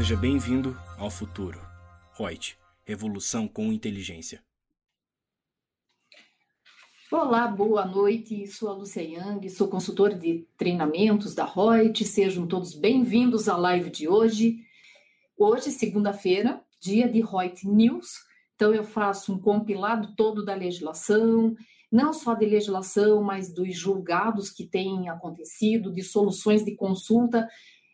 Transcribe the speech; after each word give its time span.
Seja 0.00 0.16
bem-vindo 0.16 0.74
ao 0.96 1.10
futuro. 1.10 1.60
Reut, 2.18 2.56
revolução 2.86 3.46
com 3.46 3.70
inteligência. 3.70 4.42
Olá, 7.12 7.46
boa 7.46 7.84
noite. 7.84 8.46
Sou 8.46 8.70
a 8.70 8.72
Lúcia 8.72 9.02
Yang, 9.02 9.50
sou 9.50 9.68
consultora 9.68 10.14
de 10.14 10.48
treinamentos 10.56 11.34
da 11.34 11.44
Reut. 11.44 12.02
Sejam 12.02 12.46
todos 12.46 12.74
bem-vindos 12.74 13.46
à 13.46 13.58
live 13.58 13.90
de 13.90 14.08
hoje. 14.08 14.60
Hoje, 15.36 15.70
segunda-feira, 15.70 16.64
dia 16.80 17.06
de 17.06 17.20
Reut 17.20 17.68
News. 17.68 18.24
Então, 18.54 18.72
eu 18.72 18.84
faço 18.84 19.34
um 19.34 19.38
compilado 19.38 20.14
todo 20.16 20.42
da 20.42 20.54
legislação, 20.54 21.54
não 21.92 22.14
só 22.14 22.32
de 22.32 22.46
legislação, 22.46 23.22
mas 23.22 23.52
dos 23.52 23.76
julgados 23.76 24.48
que 24.48 24.64
têm 24.64 25.10
acontecido, 25.10 25.92
de 25.92 26.02
soluções 26.02 26.64
de 26.64 26.74
consulta, 26.74 27.46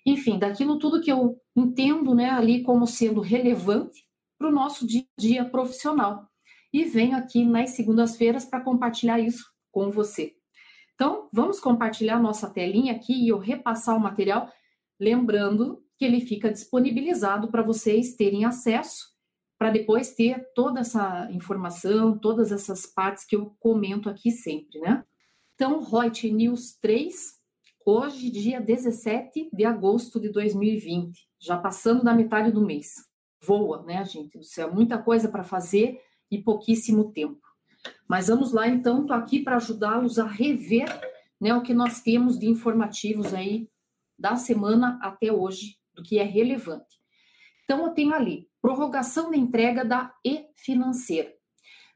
enfim, 0.07 0.39
daquilo 0.39 0.79
tudo 0.79 1.01
que 1.01 1.11
eu 1.11 1.37
entendo 1.57 2.15
né, 2.15 2.31
ali 2.31 2.63
como 2.63 2.87
sendo 2.87 3.21
relevante 3.21 4.07
para 4.39 4.49
o 4.49 4.53
nosso 4.53 4.87
dia 4.87 5.03
a 5.03 5.21
dia 5.21 5.45
profissional 5.45 6.29
e 6.73 6.85
venho 6.85 7.17
aqui 7.17 7.45
nas 7.45 7.71
segundas-feiras 7.71 8.45
para 8.45 8.61
compartilhar 8.61 9.19
isso 9.19 9.45
com 9.73 9.91
você. 9.91 10.35
Então, 10.95 11.29
vamos 11.33 11.59
compartilhar 11.59 12.21
nossa 12.21 12.49
telinha 12.49 12.95
aqui 12.95 13.13
e 13.13 13.29
eu 13.29 13.39
repassar 13.39 13.97
o 13.97 14.01
material, 14.01 14.51
lembrando 14.99 15.83
que 15.99 16.05
ele 16.05 16.21
fica 16.21 16.53
disponibilizado 16.53 17.51
para 17.51 17.63
vocês 17.63 18.15
terem 18.15 18.45
acesso, 18.45 19.07
para 19.59 19.71
depois 19.71 20.15
ter 20.15 20.47
toda 20.55 20.81
essa 20.81 21.29
informação, 21.33 22.19
todas 22.19 22.53
essas 22.53 22.87
partes 22.87 23.25
que 23.25 23.37
eu 23.37 23.57
comento 23.59 24.09
aqui 24.09 24.31
sempre, 24.31 24.81
né? 24.81 25.05
Então, 25.55 25.83
Reut 25.83 26.31
News 26.31 26.75
3, 26.79 27.36
hoje, 27.87 28.31
dia 28.31 28.61
17 28.61 29.49
de 29.53 29.65
agosto 29.65 30.19
de 30.19 30.29
2020, 30.29 31.25
já 31.39 31.57
passando 31.57 32.03
da 32.03 32.13
metade 32.13 32.51
do 32.51 32.61
mês. 32.61 32.97
Voa, 33.41 33.85
né, 33.85 34.05
gente? 34.05 34.41
Isso 34.41 34.61
é 34.61 34.69
muita 34.69 34.99
coisa 34.99 35.29
para 35.29 35.45
fazer 35.45 36.01
e 36.29 36.43
pouquíssimo 36.43 37.13
tempo. 37.13 37.41
Mas 38.09 38.27
vamos 38.27 38.53
lá, 38.53 38.67
então, 38.67 39.03
estou 39.03 39.15
aqui 39.15 39.41
para 39.41 39.55
ajudá-los 39.57 40.19
a 40.19 40.27
rever 40.27 40.89
né, 41.41 41.55
o 41.55 41.63
que 41.63 41.73
nós 41.73 42.03
temos 42.03 42.37
de 42.37 42.49
informativos 42.49 43.33
aí 43.33 43.69
da 44.19 44.35
semana 44.35 44.99
até 45.01 45.33
hoje, 45.33 45.77
do 45.95 46.03
que 46.03 46.19
é 46.19 46.25
relevante. 46.25 46.97
Então, 47.63 47.87
eu 47.87 47.93
tenho 47.93 48.13
ali 48.13 48.49
prorrogação 48.61 49.31
da 49.31 49.37
entrega 49.37 49.85
da 49.85 50.13
e-financeira. 50.25 51.33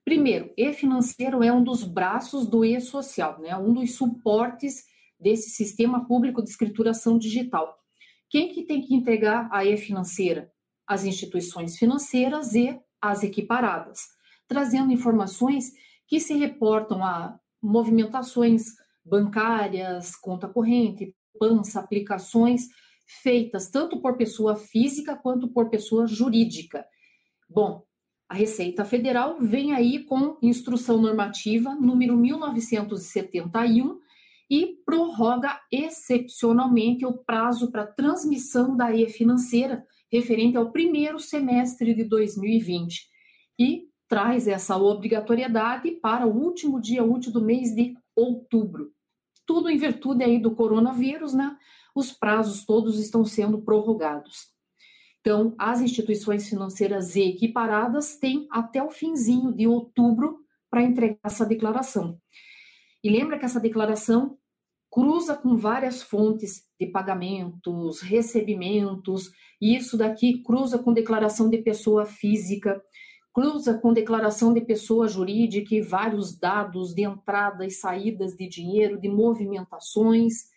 Primeiro, 0.05 0.53
e-financeiro 0.57 1.43
é 1.43 1.53
um 1.53 1.65
dos 1.65 1.83
braços 1.83 2.47
do 2.47 2.65
e-social, 2.65 3.41
né, 3.41 3.57
um 3.57 3.75
dos 3.75 3.97
suportes 3.97 4.85
desse 5.21 5.51
sistema 5.51 6.07
público 6.07 6.43
de 6.43 6.51
escrituração 6.51 7.19
digital. 7.19 7.79
Quem 8.29 8.53
que 8.53 8.63
tem 8.63 8.81
que 8.81 8.95
entregar 8.95 9.49
a 9.53 9.65
e-financeira? 9.65 10.51
As 10.87 11.05
instituições 11.05 11.77
financeiras 11.77 12.55
e 12.55 12.79
as 13.01 13.23
equiparadas 13.23 14.19
trazendo 14.51 14.91
informações 14.91 15.73
que 16.09 16.19
se 16.19 16.35
reportam 16.35 17.05
a 17.05 17.39
movimentações 17.63 18.65
bancárias, 19.05 20.17
conta 20.17 20.49
corrente, 20.49 21.15
pança, 21.39 21.79
aplicações 21.79 22.67
feitas 23.23 23.71
tanto 23.71 24.01
por 24.01 24.17
pessoa 24.17 24.57
física 24.57 25.15
quanto 25.15 25.47
por 25.47 25.71
pessoa 25.71 26.05
jurídica. 26.05 26.85
Bom, 27.49 27.85
a 28.29 28.35
Receita 28.35 28.85
Federal 28.85 29.39
vem 29.41 29.73
aí 29.73 30.01
com 30.01 30.37
instrução 30.43 31.01
normativa 31.01 31.77
número 31.77 32.17
1971 32.17 34.01
e 34.51 34.79
prorroga 34.85 35.61
excepcionalmente 35.71 37.07
o 37.07 37.17
prazo 37.19 37.71
para 37.71 37.87
transmissão 37.87 38.77
da 38.77 38.93
e-financeira 38.93 39.87
referente 40.11 40.57
ao 40.57 40.73
primeiro 40.73 41.21
semestre 41.21 41.95
de 41.95 42.03
2020 42.03 43.07
e 43.57 43.89
traz 44.09 44.49
essa 44.49 44.77
obrigatoriedade 44.77 45.93
para 45.93 46.27
o 46.27 46.37
último 46.37 46.81
dia 46.81 47.05
útil 47.05 47.31
do 47.31 47.41
mês 47.41 47.73
de 47.73 47.95
outubro. 48.17 48.91
Tudo 49.47 49.71
em 49.71 49.79
virtude 49.79 50.25
aí 50.25 50.41
do 50.41 50.51
coronavírus, 50.51 51.33
né? 51.33 51.57
Os 51.95 52.11
prazos 52.11 52.65
todos 52.65 52.99
estão 52.99 53.25
sendo 53.25 53.63
prorrogados. 53.63 54.49
Então, 55.21 55.55
as 55.59 55.81
instituições 55.81 56.49
financeiras 56.49 57.15
equiparadas 57.15 58.17
têm 58.17 58.49
até 58.51 58.83
o 58.83 58.91
finzinho 58.91 59.53
de 59.53 59.67
outubro 59.67 60.41
para 60.69 60.83
entregar 60.83 61.19
essa 61.23 61.47
declaração. 61.47 62.19
E 63.03 63.11
lembra 63.11 63.39
que 63.39 63.45
essa 63.45 63.61
declaração 63.61 64.39
cruza 64.91 65.37
com 65.37 65.57
várias 65.57 66.03
fontes 66.03 66.67
de 66.79 66.87
pagamentos, 66.87 68.01
recebimentos, 68.01 69.31
e 69.61 69.77
isso 69.77 69.97
daqui 69.97 70.43
cruza 70.43 70.79
com 70.79 70.93
declaração 70.93 71.49
de 71.49 71.59
pessoa 71.59 72.05
física, 72.05 72.83
cruza 73.33 73.79
com 73.79 73.93
declaração 73.93 74.53
de 74.53 74.61
pessoa 74.61 75.07
jurídica 75.07 75.75
e 75.75 75.81
vários 75.81 76.37
dados 76.37 76.93
de 76.93 77.03
entrada 77.03 77.65
e 77.65 77.71
saídas 77.71 78.35
de 78.35 78.49
dinheiro, 78.49 79.01
de 79.01 79.09
movimentações. 79.09 80.49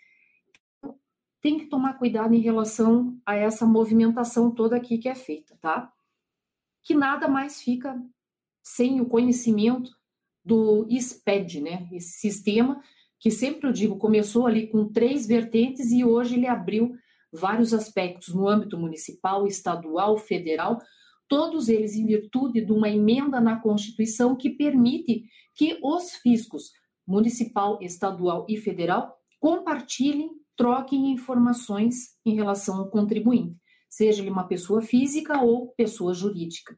Tem 1.39 1.59
que 1.59 1.67
tomar 1.67 1.99
cuidado 1.99 2.33
em 2.33 2.39
relação 2.39 3.16
a 3.25 3.35
essa 3.35 3.66
movimentação 3.66 4.49
toda 4.49 4.77
aqui 4.77 4.97
que 4.97 5.09
é 5.09 5.16
feita, 5.16 5.55
tá? 5.61 5.93
Que 6.81 6.95
nada 6.95 7.27
mais 7.27 7.61
fica 7.61 8.01
sem 8.63 8.99
o 8.99 9.05
conhecimento 9.05 9.91
do 10.43 10.88
SPED, 10.89 11.61
né? 11.61 11.88
Esse 11.91 12.13
sistema 12.13 12.81
que 13.23 13.31
sempre 13.31 13.69
eu 13.69 13.72
digo 13.72 13.97
começou 13.97 14.45
ali 14.45 14.67
com 14.67 14.91
três 14.91 15.25
vertentes 15.25 15.91
e 15.94 16.03
hoje 16.03 16.35
ele 16.35 16.45
abriu 16.45 16.94
vários 17.31 17.73
aspectos 17.73 18.34
no 18.34 18.50
âmbito 18.50 18.78
municipal, 18.78 19.47
estadual, 19.47 20.17
federal, 20.17 20.78
todos 21.29 21.69
eles 21.69 21.95
em 21.95 22.06
virtude 22.06 22.59
de 22.59 22.73
uma 22.73 22.89
emenda 22.89 23.39
na 23.39 23.57
Constituição 23.61 24.35
que 24.35 24.50
permite 24.50 25.23
que 25.56 25.79
os 25.81 26.11
fiscos 26.16 26.73
municipal, 27.07 27.79
estadual 27.81 28.45
e 28.50 28.57
federal 28.57 29.16
compartilhem, 29.40 30.29
troquem 30.57 31.09
informações 31.13 32.17
em 32.25 32.35
relação 32.35 32.75
ao 32.75 32.90
contribuinte, 32.90 33.55
seja 33.90 34.22
ele 34.22 34.29
uma 34.29 34.50
pessoa 34.50 34.81
física 34.81 35.41
ou 35.41 35.69
pessoa 35.78 36.13
jurídica. 36.13 36.78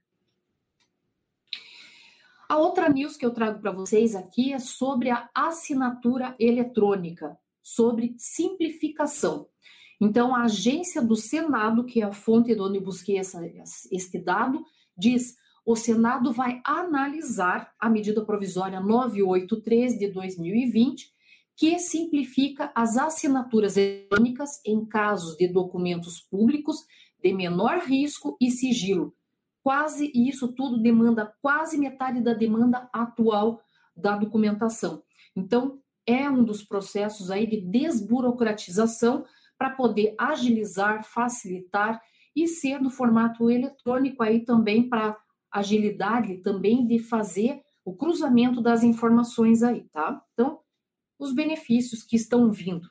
A 2.47 2.57
outra 2.57 2.89
news 2.89 3.17
que 3.17 3.25
eu 3.25 3.31
trago 3.31 3.59
para 3.59 3.71
vocês 3.71 4.15
aqui 4.15 4.53
é 4.53 4.59
sobre 4.59 5.09
a 5.09 5.29
assinatura 5.33 6.35
eletrônica, 6.39 7.37
sobre 7.63 8.13
simplificação. 8.17 9.47
Então, 9.99 10.35
a 10.35 10.43
agência 10.43 11.01
do 11.01 11.15
Senado, 11.15 11.85
que 11.85 12.01
é 12.01 12.05
a 12.05 12.11
fonte 12.11 12.53
de 12.53 12.61
onde 12.61 12.77
eu 12.77 12.83
busquei 12.83 13.17
essa, 13.17 13.41
este 13.91 14.19
dado, 14.19 14.63
diz: 14.95 15.35
o 15.65 15.75
Senado 15.75 16.31
vai 16.31 16.61
analisar 16.63 17.73
a 17.79 17.89
medida 17.89 18.23
provisória 18.23 18.79
983 18.79 19.97
de 19.97 20.09
2020, 20.09 21.11
que 21.55 21.79
simplifica 21.79 22.71
as 22.75 22.97
assinaturas 22.97 23.75
eletrônicas 23.75 24.61
em 24.63 24.85
casos 24.85 25.35
de 25.35 25.47
documentos 25.47 26.19
públicos 26.19 26.85
de 27.23 27.33
menor 27.33 27.79
risco 27.79 28.37
e 28.39 28.51
sigilo. 28.51 29.15
Quase 29.65 30.11
isso 30.13 30.53
tudo 30.53 30.77
demanda 30.77 31.33
quase 31.41 31.75
metade 31.75 32.21
da 32.21 32.35
demanda 32.35 32.87
atual 32.93 33.59
da 33.97 34.15
documentação. 34.15 35.01
Então, 35.35 35.79
é 36.05 36.29
um 36.29 36.43
dos 36.43 36.61
processos 36.61 37.31
aí 37.31 37.47
de 37.47 37.61
desburocratização 37.61 39.25
para 39.57 39.71
poder 39.71 40.13
agilizar, 40.19 41.03
facilitar 41.03 41.99
e 42.35 42.47
ser 42.47 42.79
no 42.79 42.91
formato 42.91 43.49
eletrônico 43.49 44.21
aí 44.21 44.45
também 44.45 44.87
para 44.87 45.17
agilidade 45.51 46.43
também 46.43 46.85
de 46.85 46.99
fazer 46.99 47.59
o 47.83 47.95
cruzamento 47.95 48.61
das 48.61 48.83
informações 48.83 49.63
aí, 49.63 49.85
tá? 49.85 50.21
Então, 50.33 50.59
os 51.17 51.33
benefícios 51.33 52.03
que 52.03 52.15
estão 52.15 52.51
vindo. 52.51 52.87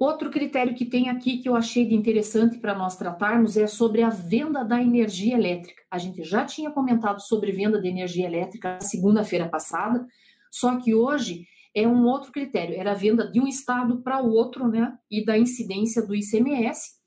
Outro 0.00 0.30
critério 0.30 0.74
que 0.74 0.86
tem 0.86 1.10
aqui 1.10 1.36
que 1.36 1.46
eu 1.46 1.54
achei 1.54 1.84
de 1.84 1.94
interessante 1.94 2.56
para 2.56 2.74
nós 2.74 2.96
tratarmos 2.96 3.58
é 3.58 3.66
sobre 3.66 4.02
a 4.02 4.08
venda 4.08 4.64
da 4.64 4.80
energia 4.80 5.36
elétrica. 5.36 5.82
A 5.90 5.98
gente 5.98 6.24
já 6.24 6.42
tinha 6.42 6.70
comentado 6.70 7.20
sobre 7.20 7.52
venda 7.52 7.78
de 7.78 7.86
energia 7.86 8.24
elétrica 8.24 8.76
na 8.76 8.80
segunda-feira 8.80 9.46
passada, 9.46 10.06
só 10.50 10.78
que 10.80 10.94
hoje 10.94 11.44
é 11.74 11.86
um 11.86 12.06
outro 12.06 12.32
critério, 12.32 12.80
era 12.80 12.92
a 12.92 12.94
venda 12.94 13.30
de 13.30 13.38
um 13.38 13.46
estado 13.46 14.02
para 14.02 14.22
o 14.22 14.30
outro, 14.32 14.66
né, 14.68 14.96
e 15.10 15.22
da 15.22 15.36
incidência 15.36 16.00
do 16.00 16.14
ICMS, 16.14 16.98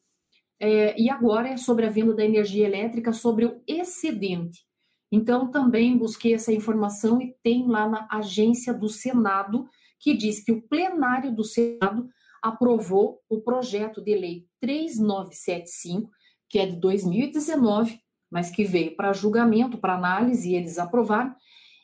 é, 0.60 0.96
e 1.01 1.10
agora 1.10 1.50
é 1.50 1.57
sobre 1.57 1.88
a 1.88 1.89
venda 1.89 2.13
da 2.13 2.24
energia 2.24 2.68
elétrica 2.68 3.12
sobre 3.12 3.46
o 3.46 3.60
excedente. 3.68 4.68
Então, 5.12 5.50
também 5.50 5.98
busquei 5.98 6.36
essa 6.36 6.54
informação 6.54 7.19
e 7.19 7.36
tem 7.42 7.68
lá 7.68 7.89
na 7.89 8.07
agência 8.12 8.72
do 8.72 8.88
Senado, 8.88 9.68
que 10.00 10.16
diz 10.16 10.44
que 10.44 10.51
o 10.51 10.62
plenário 10.62 11.34
do 11.34 11.44
Senado 11.44 12.07
aprovou 12.44 13.22
o 13.30 13.40
projeto 13.40 14.04
de 14.04 14.13
lei 14.13 14.45
3975, 14.60 16.10
que 16.50 16.60
é 16.60 16.66
de 16.66 16.75
2019, 16.75 17.98
mas 18.30 18.51
que 18.51 18.66
veio 18.66 18.95
para 18.98 19.13
julgamento, 19.13 19.78
para 19.78 19.95
análise, 19.95 20.51
e 20.51 20.56
eles 20.56 20.78
aprovaram, 20.78 21.34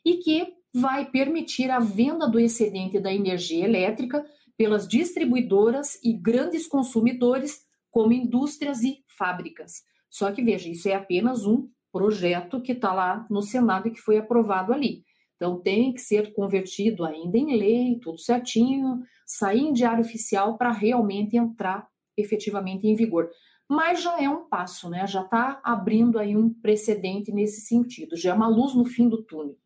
e 0.06 0.18
que 0.18 0.54
vai 0.74 1.10
permitir 1.10 1.72
a 1.72 1.80
venda 1.80 2.28
do 2.28 2.40
excedente 2.40 3.00
da 3.00 3.14
energia 3.14 3.64
elétrica 3.64 4.24
pelas 4.58 4.86
distribuidoras 4.86 5.98
e 6.04 6.12
grandes 6.12 6.68
consumidores 6.68 7.62
como 7.90 8.12
indústrias 8.12 8.84
e 8.84 9.04
fábricas. 9.18 9.84
Só 10.10 10.32
que 10.32 10.44
veja, 10.44 10.70
isso 10.70 10.90
é 10.90 10.94
apenas 10.94 11.46
um 11.46 11.70
projeto 11.92 12.62
que 12.62 12.74
está 12.74 12.94
lá 12.94 13.26
no 13.30 13.42
Senado 13.42 13.88
e 13.88 13.92
que 13.92 14.02
foi 14.02 14.18
aprovado 14.18 14.74
ali. 14.74 15.04
Então 15.40 15.58
tem 15.58 15.94
que 15.94 16.02
ser 16.02 16.34
convertido 16.34 17.06
ainda 17.06 17.38
em 17.38 17.58
lei, 17.58 17.98
tudo 18.02 18.20
certinho, 18.20 19.02
sair 19.26 19.62
em 19.62 19.72
diário 19.72 20.04
oficial 20.04 20.58
para 20.58 20.70
realmente 20.70 21.38
entrar 21.38 21.88
efetivamente 22.18 22.86
em 22.86 22.94
vigor. 22.94 23.30
Mas 23.70 24.04
já 24.04 24.22
é 24.22 24.30
um 24.30 24.50
passo, 24.50 24.90
né? 24.90 25.08
Já 25.08 25.22
está 25.22 25.62
abrindo 25.64 26.20
aí 26.20 26.36
um 26.36 26.54
precedente 26.54 27.32
nesse 27.32 27.62
sentido, 27.62 28.18
já 28.18 28.32
é 28.32 28.34
uma 28.34 28.50
luz 28.50 28.76
no 28.76 28.84
fim 28.84 29.08
do 29.08 29.24
túnel. 29.24 29.58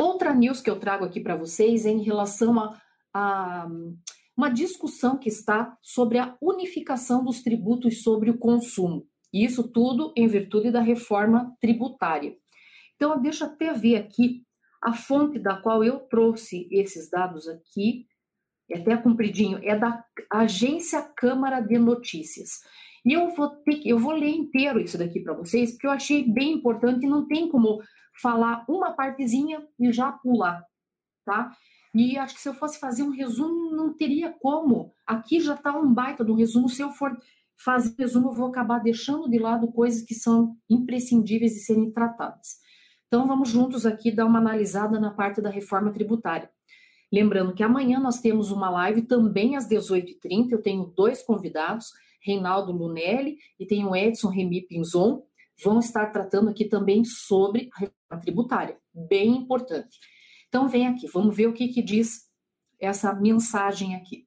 Outra 0.00 0.34
news 0.34 0.60
que 0.60 0.68
eu 0.68 0.80
trago 0.80 1.04
aqui 1.04 1.20
para 1.20 1.36
vocês 1.36 1.86
é 1.86 1.90
em 1.90 2.02
relação 2.02 2.58
a, 2.58 2.76
a 3.14 3.68
uma 4.36 4.50
discussão 4.50 5.16
que 5.16 5.28
está 5.28 5.78
sobre 5.80 6.18
a 6.18 6.36
unificação 6.42 7.24
dos 7.24 7.42
tributos 7.42 8.02
sobre 8.02 8.28
o 8.28 8.38
consumo. 8.38 9.06
Isso 9.32 9.70
tudo 9.70 10.12
em 10.16 10.26
virtude 10.26 10.70
da 10.70 10.80
reforma 10.80 11.56
tributária. 11.60 12.36
Então, 12.96 13.20
deixa 13.20 13.46
até 13.46 13.72
ver 13.72 13.96
aqui 13.96 14.44
a 14.82 14.92
fonte 14.92 15.38
da 15.38 15.56
qual 15.56 15.84
eu 15.84 16.00
trouxe 16.00 16.68
esses 16.70 17.10
dados 17.10 17.48
aqui, 17.48 18.06
é 18.70 18.78
até 18.78 18.96
compridinho, 18.96 19.60
é 19.62 19.76
da 19.76 20.04
Agência 20.30 21.02
Câmara 21.16 21.60
de 21.60 21.78
Notícias. 21.78 22.60
E 23.04 23.12
eu 23.12 23.30
vou 23.34 23.48
ter 23.48 23.86
eu 23.86 23.98
vou 23.98 24.12
ler 24.12 24.30
inteiro 24.30 24.80
isso 24.80 24.98
daqui 24.98 25.20
para 25.20 25.34
vocês, 25.34 25.72
porque 25.72 25.86
eu 25.86 25.92
achei 25.92 26.24
bem 26.24 26.54
importante 26.54 27.06
não 27.06 27.26
tem 27.26 27.48
como 27.48 27.80
falar 28.20 28.64
uma 28.68 28.92
partezinha 28.92 29.64
e 29.78 29.92
já 29.92 30.10
pular, 30.10 30.64
tá? 31.24 31.52
E 31.94 32.18
acho 32.18 32.34
que 32.34 32.40
se 32.40 32.48
eu 32.48 32.54
fosse 32.54 32.78
fazer 32.78 33.02
um 33.02 33.10
resumo, 33.10 33.70
não 33.74 33.94
teria 33.94 34.30
como. 34.30 34.92
Aqui 35.06 35.40
já 35.40 35.54
está 35.54 35.74
um 35.78 35.92
baita 35.94 36.22
do 36.24 36.34
resumo. 36.34 36.68
Se 36.68 36.82
eu 36.82 36.90
for 36.90 37.16
fazer 37.56 37.94
resumo, 37.98 38.28
eu 38.28 38.34
vou 38.34 38.48
acabar 38.48 38.80
deixando 38.80 39.30
de 39.30 39.38
lado 39.38 39.72
coisas 39.72 40.02
que 40.02 40.14
são 40.14 40.56
imprescindíveis 40.68 41.52
de 41.52 41.60
serem 41.60 41.90
tratadas. 41.90 42.58
Então, 43.06 43.26
vamos 43.26 43.48
juntos 43.48 43.86
aqui 43.86 44.10
dar 44.10 44.26
uma 44.26 44.38
analisada 44.38 44.98
na 44.98 45.10
parte 45.10 45.40
da 45.40 45.50
reforma 45.50 45.92
tributária. 45.92 46.50
Lembrando 47.12 47.54
que 47.54 47.62
amanhã 47.62 48.00
nós 48.00 48.20
temos 48.20 48.50
uma 48.50 48.68
live 48.68 49.02
também 49.02 49.56
às 49.56 49.68
18h30. 49.68 50.50
Eu 50.50 50.62
tenho 50.62 50.86
dois 50.86 51.22
convidados, 51.22 51.92
Reinaldo 52.20 52.72
Lunelli 52.72 53.38
e 53.58 53.66
tenho 53.66 53.94
Edson 53.94 54.28
Remy 54.28 54.62
Pinzon. 54.62 55.22
Vão 55.62 55.78
estar 55.78 56.06
tratando 56.06 56.50
aqui 56.50 56.64
também 56.64 57.04
sobre 57.04 57.70
a 57.74 57.80
reforma 57.80 58.20
tributária, 58.20 58.78
bem 58.92 59.36
importante. 59.36 59.98
Então, 60.48 60.68
vem 60.68 60.88
aqui, 60.88 61.06
vamos 61.06 61.34
ver 61.34 61.46
o 61.46 61.52
que, 61.52 61.68
que 61.68 61.82
diz 61.82 62.26
essa 62.78 63.14
mensagem 63.14 63.94
aqui. 63.94 64.26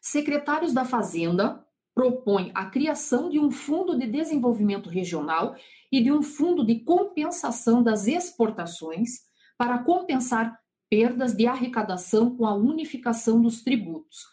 Secretários 0.00 0.72
da 0.72 0.84
Fazenda 0.84 1.64
propõem 1.94 2.50
a 2.54 2.66
criação 2.66 3.28
de 3.28 3.38
um 3.38 3.50
fundo 3.50 3.98
de 3.98 4.06
desenvolvimento 4.06 4.88
regional 4.88 5.56
e 5.90 6.02
de 6.02 6.12
um 6.12 6.22
fundo 6.22 6.64
de 6.64 6.80
compensação 6.80 7.82
das 7.82 8.06
exportações 8.06 9.20
para 9.56 9.78
compensar 9.78 10.58
perdas 10.90 11.34
de 11.34 11.46
arrecadação 11.46 12.36
com 12.36 12.46
a 12.46 12.54
unificação 12.54 13.40
dos 13.40 13.62
tributos. 13.62 14.24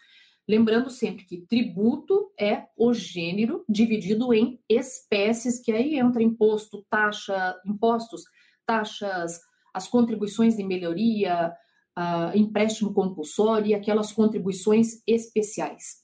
Lembrando 0.48 0.90
sempre 0.90 1.26
que 1.26 1.42
tributo 1.42 2.32
é 2.40 2.68
o 2.78 2.94
gênero 2.94 3.66
dividido 3.68 4.34
em 4.34 4.60
espécies, 4.70 5.60
que 5.60 5.72
aí 5.72 5.98
entra 5.98 6.22
imposto, 6.22 6.86
taxa, 6.90 7.60
impostos, 7.66 8.24
taxas 8.66 9.40
as 9.74 9.90
contribuições 9.90 10.56
de 10.56 10.64
melhoria, 10.64 11.54
uh, 12.00 12.38
empréstimo 12.38 12.94
compulsório 12.94 13.68
e 13.68 13.74
aquelas 13.74 14.14
contribuições 14.14 15.02
especiais. 15.06 16.02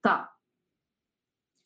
Tá. 0.00 0.30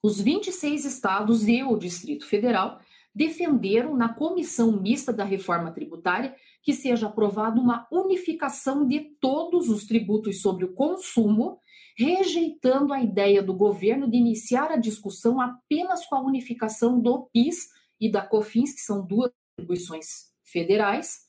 Os 0.02 0.20
26 0.20 0.84
estados 0.84 1.46
e 1.46 1.62
o 1.62 1.76
Distrito 1.76 2.26
Federal 2.26 2.80
defenderam 3.14 3.96
na 3.96 4.12
comissão 4.12 4.80
mista 4.80 5.12
da 5.12 5.24
reforma 5.24 5.70
tributária 5.70 6.34
que 6.62 6.72
seja 6.72 7.06
aprovada 7.06 7.60
uma 7.60 7.86
unificação 7.92 8.86
de 8.86 9.00
todos 9.20 9.68
os 9.68 9.86
tributos 9.86 10.40
sobre 10.40 10.64
o 10.64 10.72
consumo, 10.72 11.60
rejeitando 11.96 12.92
a 12.92 13.02
ideia 13.02 13.42
do 13.42 13.54
governo 13.54 14.10
de 14.10 14.16
iniciar 14.16 14.72
a 14.72 14.76
discussão 14.76 15.40
apenas 15.40 16.06
com 16.06 16.16
a 16.16 16.22
unificação 16.22 17.00
do 17.00 17.28
PIS 17.32 17.68
e 18.00 18.10
da 18.10 18.22
COFINS, 18.22 18.74
que 18.74 18.80
são 18.80 19.06
duas 19.06 19.30
contribuições 19.56 20.06
federais, 20.42 21.20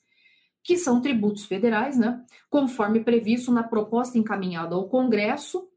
que 0.64 0.78
são 0.78 1.02
tributos 1.02 1.46
federais, 1.46 1.98
né, 1.98 2.26
conforme 2.50 3.04
previsto 3.04 3.52
na 3.52 3.62
proposta 3.62 4.18
encaminhada 4.18 4.74
ao 4.74 4.90
Congresso, 4.90 5.70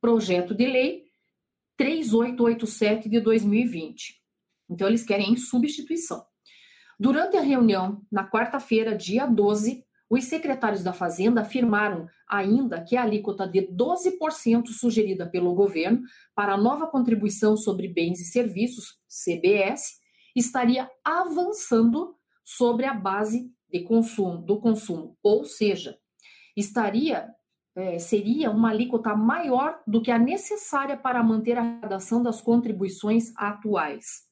projeto 0.00 0.54
de 0.54 0.66
lei 0.66 1.04
3887 1.76 3.08
de 3.08 3.18
2020. 3.18 4.19
Então, 4.70 4.86
eles 4.86 5.04
querem 5.04 5.32
em 5.32 5.36
substituição. 5.36 6.24
Durante 6.98 7.36
a 7.36 7.40
reunião, 7.40 8.02
na 8.10 8.28
quarta-feira, 8.28 8.96
dia 8.96 9.26
12, 9.26 9.84
os 10.08 10.24
secretários 10.24 10.82
da 10.82 10.92
Fazenda 10.92 11.40
afirmaram 11.40 12.08
ainda 12.28 12.82
que 12.82 12.96
a 12.96 13.02
alíquota 13.02 13.46
de 13.46 13.62
12% 13.62 14.66
sugerida 14.68 15.26
pelo 15.26 15.54
governo 15.54 16.02
para 16.34 16.54
a 16.54 16.58
nova 16.58 16.86
contribuição 16.86 17.56
sobre 17.56 17.88
bens 17.88 18.20
e 18.20 18.24
serviços, 18.24 19.00
CBS, 19.08 19.98
estaria 20.34 20.90
avançando 21.04 22.14
sobre 22.44 22.86
a 22.86 22.94
base 22.94 23.50
de 23.68 23.80
consumo 23.80 24.38
do 24.38 24.60
consumo, 24.60 25.16
ou 25.22 25.44
seja, 25.44 25.96
estaria 26.56 27.28
é, 27.76 27.98
seria 27.98 28.50
uma 28.50 28.70
alíquota 28.70 29.14
maior 29.14 29.80
do 29.86 30.02
que 30.02 30.10
a 30.10 30.18
necessária 30.18 30.96
para 30.96 31.22
manter 31.22 31.56
a 31.56 31.62
arrecadação 31.62 32.20
das 32.20 32.40
contribuições 32.40 33.32
atuais. 33.36 34.29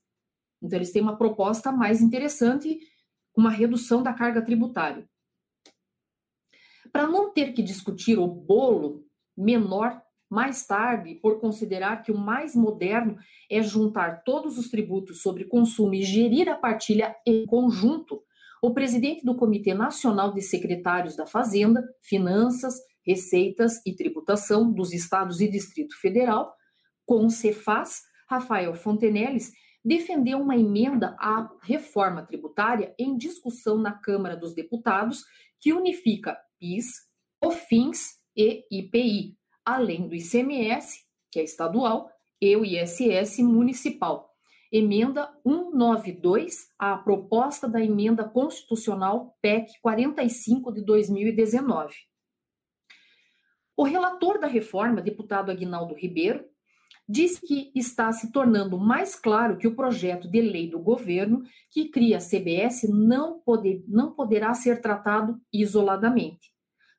Então, 0.63 0.79
eles 0.79 0.93
têm 0.93 1.03
uma 1.03 1.17
proposta 1.17 1.71
mais 1.71 2.01
interessante, 2.01 2.79
uma 3.37 3.51
redução 3.51 4.03
da 4.03 4.13
carga 4.13 4.43
tributária. 4.43 5.09
Para 6.93 7.07
não 7.07 7.33
ter 7.33 7.53
que 7.53 7.63
discutir 7.63 8.19
o 8.19 8.27
bolo 8.27 9.05
menor 9.37 10.03
mais 10.31 10.67
tarde, 10.67 11.15
por 11.15 11.41
considerar 11.41 12.03
que 12.03 12.13
o 12.13 12.19
mais 12.19 12.55
moderno 12.55 13.17
é 13.51 13.63
juntar 13.63 14.23
todos 14.25 14.59
os 14.59 14.69
tributos 14.69 15.23
sobre 15.23 15.45
consumo 15.45 15.95
e 15.95 16.03
gerir 16.03 16.49
a 16.49 16.55
partilha 16.55 17.17
em 17.27 17.47
conjunto, 17.47 18.23
o 18.63 18.75
presidente 18.75 19.25
do 19.25 19.37
Comitê 19.37 19.73
Nacional 19.73 20.33
de 20.33 20.43
Secretários 20.43 21.17
da 21.17 21.25
Fazenda, 21.25 21.83
Finanças, 22.03 22.75
Receitas 23.07 23.81
e 23.87 23.95
Tributação 23.95 24.71
dos 24.71 24.93
Estados 24.93 25.41
e 25.41 25.49
Distrito 25.49 25.99
Federal, 25.99 26.53
com 27.07 27.25
o 27.25 27.31
Cefaz, 27.31 28.03
Rafael 28.29 28.75
Fontenelles, 28.75 29.53
defendeu 29.85 30.41
uma 30.41 30.57
emenda 30.57 31.17
à 31.19 31.51
reforma 31.63 32.23
tributária 32.23 32.95
em 32.99 33.17
discussão 33.17 33.79
na 33.79 33.93
Câmara 33.93 34.37
dos 34.37 34.55
Deputados 34.55 35.25
que 35.61 35.73
unifica 35.73 36.39
PIS, 36.59 37.09
COFINS 37.41 38.19
e 38.37 38.65
IPI, 38.71 39.37
além 39.65 40.09
do 40.09 40.15
ICMS, 40.15 41.05
que 41.31 41.41
é 41.41 41.45
estadual, 41.45 42.11
e 42.41 42.57
o 42.57 42.65
ISS 42.65 43.39
municipal. 43.41 44.29
Emenda 44.71 45.33
192 45.47 46.69
à 46.79 46.97
proposta 46.97 47.69
da 47.69 47.83
emenda 47.83 48.29
constitucional 48.29 49.37
PEC 49.41 49.73
45 49.81 50.73
de 50.73 50.83
2019. 50.83 51.95
O 53.77 53.85
relator 53.85 54.41
da 54.41 54.47
reforma, 54.47 55.01
deputado 55.01 55.51
Aguinaldo 55.51 55.95
Ribeiro, 55.95 56.45
diz 57.09 57.39
que 57.39 57.73
está 57.75 58.13
se 58.13 58.31
tornando 58.31 58.79
mais 58.79 59.15
claro 59.15 59.57
que 59.57 59.67
o 59.67 59.75
projeto 59.75 60.29
de 60.29 60.43
lei 60.43 60.69
do 60.69 60.79
governo 60.79 61.43
que 61.71 61.89
cria 61.89 62.19
a 62.19 62.21
CBS 62.21 62.87
não, 62.89 63.41
poder, 63.41 63.83
não 63.89 64.13
poderá 64.13 64.53
ser 64.53 64.83
tratado 64.83 65.41
isoladamente. 65.53 66.53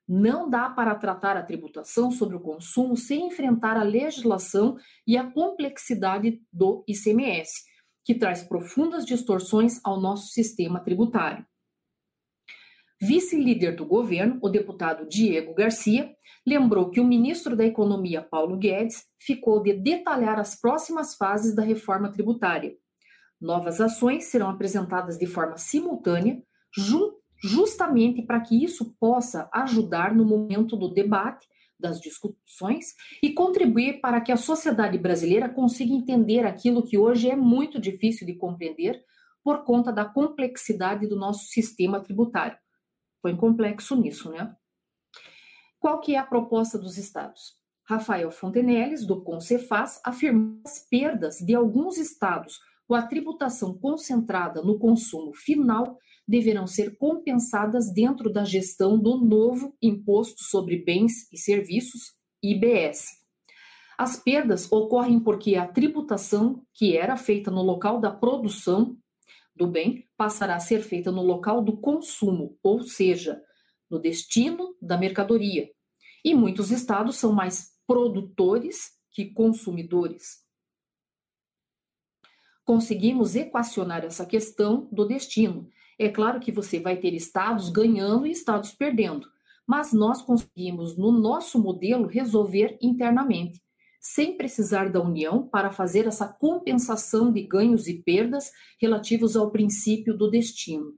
Não 0.08 0.50
dá 0.50 0.68
para 0.68 0.96
tratar 0.96 1.38
a 1.38 1.44
tributação 1.44 2.10
sobre 2.10 2.36
o 2.36 2.39
consumo 2.39 2.98
sem 2.98 3.28
enfrentar 3.28 3.78
a 3.78 3.84
legislação 3.84 4.75
e 5.06 5.16
a 5.16 5.30
complexidade 5.30 6.42
do 6.51 6.84
ICMS, 6.88 7.66
que 8.04 8.16
traz 8.16 8.42
profundas 8.42 9.06
distorções 9.06 9.80
ao 9.84 10.01
nosso 10.01 10.30
sistema 10.30 10.80
tributário. 10.80 11.46
Vice-líder 13.01 13.77
do 13.77 13.86
governo, 13.86 14.38
o 14.41 14.50
deputado 14.50 15.08
Diego 15.08 15.53
Garcia, 15.53 16.13
lembrou 16.46 16.89
que 16.89 17.00
o 17.00 17.06
ministro 17.06 17.56
da 17.56 17.65
Economia, 17.65 18.22
Paulo 18.22 18.58
Guedes, 18.58 19.06
ficou 19.18 19.63
de 19.63 19.72
detalhar 19.72 20.38
as 20.38 20.60
próximas 20.60 21.15
fases 21.15 21.56
da 21.56 21.63
reforma 21.63 22.12
tributária. 22.12 22.75
Novas 23.39 23.79
ações 23.79 24.25
serão 24.25 24.50
apresentadas 24.50 25.18
de 25.18 25.25
forma 25.25 25.58
simultânea, 25.58 26.44
justamente 27.41 28.22
para 28.22 28.41
que 28.41 28.62
isso 28.62 28.94
possa 29.00 29.50
ajudar 29.53 30.13
no 30.13 30.25
momento 30.25 30.75
do 30.75 30.94
debate, 30.94 31.48
das 31.79 32.01
discussões 32.01 32.94
e 33.24 33.32
contribuir 33.32 34.01
para 34.01 34.20
que 34.20 34.34
a 34.34 34.36
sociedade 34.36 34.98
brasileira 34.98 35.48
consiga 35.48 35.94
entender 35.94 36.46
aquilo 36.46 36.86
que 36.86 36.98
hoje 36.98 37.29
é 37.29 37.36
muito 37.38 37.79
difícil 37.79 38.27
de 38.27 38.34
compreender 38.36 39.01
por 39.41 39.63
conta 39.63 39.89
da 39.89 40.03
complexidade 40.03 41.08
do 41.08 41.15
nosso 41.15 41.46
sistema 41.46 42.01
tributário. 42.01 42.58
Põe 43.21 43.35
complexo 43.35 43.95
nisso, 43.95 44.29
né? 44.31 44.55
Qual 45.79 45.99
que 45.99 46.15
é 46.15 46.17
a 46.17 46.25
proposta 46.25 46.77
dos 46.77 46.97
estados? 46.97 47.57
Rafael 47.88 48.29
Fontenelles, 48.31 49.05
do 49.05 49.23
Concefaz, 49.23 49.99
afirmou 50.05 50.61
que 50.61 50.69
as 50.69 50.79
perdas 50.88 51.38
de 51.38 51.55
alguns 51.55 51.97
estados 51.97 52.59
com 52.88 52.95
a 52.95 53.01
tributação 53.01 53.77
concentrada 53.77 54.61
no 54.61 54.77
consumo 54.77 55.33
final 55.33 55.97
deverão 56.27 56.67
ser 56.67 56.97
compensadas 56.97 57.91
dentro 57.91 58.31
da 58.31 58.43
gestão 58.43 58.99
do 58.99 59.17
novo 59.17 59.75
Imposto 59.81 60.43
sobre 60.43 60.77
Bens 60.77 61.31
e 61.31 61.38
Serviços, 61.38 62.13
IBS. 62.43 63.07
As 63.97 64.15
perdas 64.15 64.71
ocorrem 64.71 65.19
porque 65.19 65.55
a 65.55 65.67
tributação 65.67 66.63
que 66.73 66.95
era 66.95 67.17
feita 67.17 67.49
no 67.49 67.61
local 67.63 67.99
da 67.99 68.11
produção 68.11 68.95
do 69.60 69.68
bem 69.68 70.08
passará 70.16 70.56
a 70.56 70.60
ser 70.60 70.82
feita 70.82 71.12
no 71.12 71.22
local 71.22 71.62
do 71.62 71.75
consumo, 71.75 72.58
ou 72.63 72.82
seja, 72.82 73.44
no 73.89 74.00
destino 74.00 74.74
da 74.82 74.98
mercadoria. 74.98 75.70
E 76.24 76.34
muitos 76.34 76.72
estados 76.72 77.18
são 77.18 77.34
mais 77.34 77.78
produtores 77.86 78.94
que 79.12 79.25
consumidores. 79.34 80.46
Conseguimos 82.63 83.36
equacionar 83.36 84.06
essa 84.06 84.25
questão 84.25 84.88
do 84.92 85.06
destino. 85.06 85.70
É 85.98 86.08
claro 86.08 86.39
que 86.39 86.51
você 86.51 86.80
vai 86.80 86.96
ter 86.96 87.13
estados 87.13 87.70
ganhando 87.70 88.25
e 88.25 88.32
estados 88.32 88.72
perdendo, 88.72 89.28
mas 89.68 89.92
nós 89.92 90.22
conseguimos, 90.22 90.98
no 90.98 91.12
nosso 91.12 91.62
modelo, 91.62 92.08
resolver 92.08 92.78
internamente, 92.82 93.62
sem 94.00 94.38
precisar 94.38 94.89
da 94.89 95.01
União 95.01 95.48
para 95.48 95.72
fazer 95.72 96.08
essa 96.08 96.27
compensação 96.27 97.32
de 97.32 97.41
ganhos 97.41 97.88
e 97.88 98.01
perdas 98.01 98.51
relativos 98.79 99.36
ao 99.36 99.51
princípio 99.51 100.18
do 100.18 100.29
destino. 100.29 100.98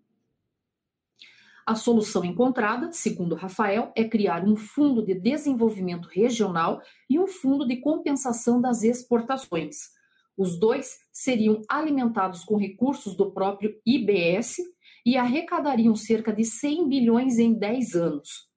A 1.65 1.75
solução 1.75 2.25
encontrada, 2.25 2.91
segundo 2.91 3.35
Rafael, 3.35 3.91
é 3.95 4.03
criar 4.03 4.43
um 4.43 4.55
fundo 4.55 5.05
de 5.05 5.13
desenvolvimento 5.13 6.07
regional 6.07 6.81
e 7.09 7.19
um 7.19 7.27
fundo 7.27 7.67
de 7.67 7.77
compensação 7.77 8.59
das 8.59 8.83
exportações. 8.83 9.91
Os 10.37 10.59
dois 10.59 10.99
seriam 11.11 11.61
alimentados 11.69 12.43
com 12.43 12.57
recursos 12.57 13.15
do 13.15 13.31
próprio 13.31 13.75
IBS 13.85 14.57
e 15.05 15.17
arrecadariam 15.17 15.95
cerca 15.95 16.33
de 16.33 16.43
100 16.43 16.87
bilhões 16.87 17.37
em 17.37 17.53
10 17.53 17.95
anos. 17.95 18.50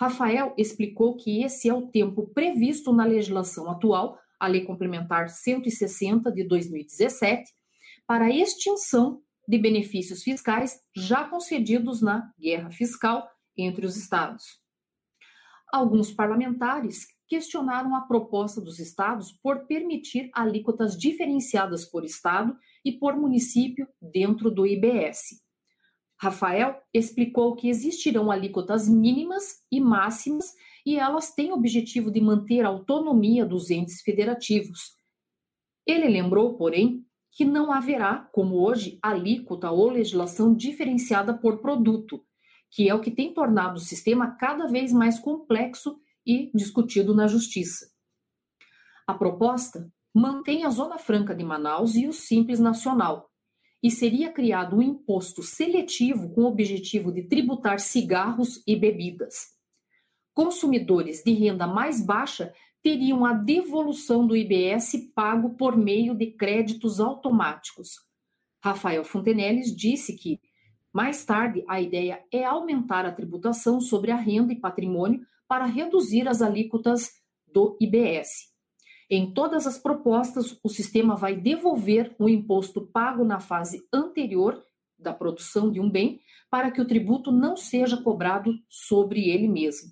Rafael 0.00 0.54
explicou 0.56 1.14
que 1.14 1.42
esse 1.42 1.68
é 1.68 1.74
o 1.74 1.88
tempo 1.88 2.26
previsto 2.32 2.90
na 2.90 3.04
legislação 3.04 3.70
atual, 3.70 4.18
a 4.38 4.46
Lei 4.46 4.64
Complementar 4.64 5.28
160 5.28 6.32
de 6.32 6.42
2017, 6.42 7.52
para 8.06 8.24
a 8.24 8.30
extinção 8.30 9.20
de 9.46 9.58
benefícios 9.58 10.22
fiscais 10.22 10.80
já 10.96 11.28
concedidos 11.28 12.00
na 12.00 12.32
guerra 12.40 12.70
fiscal 12.70 13.28
entre 13.54 13.84
os 13.84 13.94
estados. 13.98 14.58
Alguns 15.70 16.10
parlamentares 16.10 17.06
questionaram 17.28 17.94
a 17.94 18.00
proposta 18.00 18.58
dos 18.58 18.78
estados 18.78 19.30
por 19.30 19.66
permitir 19.66 20.30
alíquotas 20.32 20.96
diferenciadas 20.96 21.84
por 21.84 22.06
estado 22.06 22.56
e 22.82 22.90
por 22.90 23.14
município 23.16 23.86
dentro 24.00 24.50
do 24.50 24.66
IBS. 24.66 25.49
Rafael 26.20 26.82
explicou 26.92 27.56
que 27.56 27.70
existirão 27.70 28.30
alíquotas 28.30 28.86
mínimas 28.86 29.64
e 29.72 29.80
máximas 29.80 30.54
e 30.84 30.96
elas 30.96 31.32
têm 31.32 31.50
o 31.50 31.54
objetivo 31.54 32.10
de 32.10 32.20
manter 32.20 32.62
a 32.62 32.68
autonomia 32.68 33.46
dos 33.46 33.70
entes 33.70 34.02
federativos. 34.02 34.98
Ele 35.86 36.06
lembrou, 36.08 36.58
porém, 36.58 37.06
que 37.30 37.42
não 37.42 37.72
haverá, 37.72 38.28
como 38.32 38.56
hoje, 38.56 38.98
alíquota 39.02 39.70
ou 39.70 39.88
legislação 39.88 40.54
diferenciada 40.54 41.32
por 41.32 41.62
produto, 41.62 42.22
que 42.70 42.86
é 42.86 42.94
o 42.94 43.00
que 43.00 43.10
tem 43.10 43.32
tornado 43.32 43.78
o 43.78 43.80
sistema 43.80 44.36
cada 44.36 44.66
vez 44.66 44.92
mais 44.92 45.18
complexo 45.18 45.98
e 46.26 46.50
discutido 46.54 47.14
na 47.14 47.26
Justiça. 47.28 47.90
A 49.06 49.14
proposta 49.14 49.90
mantém 50.14 50.66
a 50.66 50.70
Zona 50.70 50.98
Franca 50.98 51.34
de 51.34 51.42
Manaus 51.42 51.94
e 51.94 52.06
o 52.06 52.12
Simples 52.12 52.60
Nacional, 52.60 53.29
e 53.82 53.90
seria 53.90 54.30
criado 54.30 54.76
um 54.76 54.82
imposto 54.82 55.42
seletivo 55.42 56.30
com 56.30 56.42
o 56.42 56.46
objetivo 56.46 57.12
de 57.12 57.22
tributar 57.22 57.80
cigarros 57.80 58.62
e 58.66 58.76
bebidas. 58.76 59.58
Consumidores 60.34 61.22
de 61.24 61.32
renda 61.32 61.66
mais 61.66 62.04
baixa 62.04 62.52
teriam 62.82 63.24
a 63.24 63.32
devolução 63.32 64.26
do 64.26 64.36
IBS 64.36 65.10
pago 65.14 65.50
por 65.50 65.76
meio 65.76 66.14
de 66.14 66.26
créditos 66.26 67.00
automáticos. 67.00 67.96
Rafael 68.62 69.04
Fontenelles 69.04 69.74
disse 69.74 70.14
que, 70.14 70.40
mais 70.92 71.24
tarde, 71.24 71.64
a 71.68 71.80
ideia 71.80 72.22
é 72.32 72.44
aumentar 72.44 73.06
a 73.06 73.12
tributação 73.12 73.80
sobre 73.80 74.10
a 74.10 74.16
renda 74.16 74.52
e 74.52 74.56
patrimônio 74.56 75.24
para 75.48 75.64
reduzir 75.64 76.28
as 76.28 76.42
alíquotas 76.42 77.10
do 77.46 77.76
IBS. 77.80 78.49
Em 79.10 79.32
todas 79.32 79.66
as 79.66 79.76
propostas, 79.76 80.56
o 80.62 80.68
sistema 80.68 81.16
vai 81.16 81.34
devolver 81.34 82.14
o 82.16 82.28
imposto 82.28 82.80
pago 82.80 83.24
na 83.24 83.40
fase 83.40 83.84
anterior 83.92 84.62
da 84.96 85.12
produção 85.12 85.68
de 85.68 85.80
um 85.80 85.90
bem 85.90 86.20
para 86.48 86.70
que 86.70 86.80
o 86.80 86.86
tributo 86.86 87.32
não 87.32 87.56
seja 87.56 87.96
cobrado 87.96 88.54
sobre 88.68 89.28
ele 89.28 89.48
mesmo. 89.48 89.90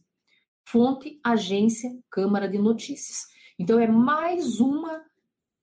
Fonte, 0.64 1.18
agência, 1.25 1.90
Câmara 2.08 2.48
de 2.48 2.58
Notícias. 2.58 3.26
Então, 3.58 3.80
é 3.80 3.88
mais 3.88 4.60
uma 4.60 5.02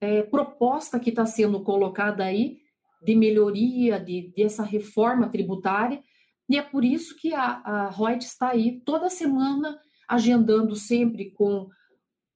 é, 0.02 0.24
proposta 0.24 1.00
que 1.00 1.10
está 1.10 1.26
sendo 1.26 1.62
colocada 1.62 2.26
aí 2.26 2.58
de 3.02 3.16
melhoria 3.16 4.00
de, 4.00 4.34
dessa 4.36 4.64
reforma 4.64 5.30
tributária, 5.30 6.04
e 6.50 6.58
é 6.58 6.62
por 6.62 6.84
isso 6.84 7.16
que 7.16 7.34
a, 7.34 7.62
a 7.64 7.90
Reut 7.90 8.26
está 8.26 8.50
aí 8.50 8.82
toda 8.82 9.10
semana 9.10 9.80
agendando 10.08 10.76
sempre 10.76 11.32
com 11.32 11.70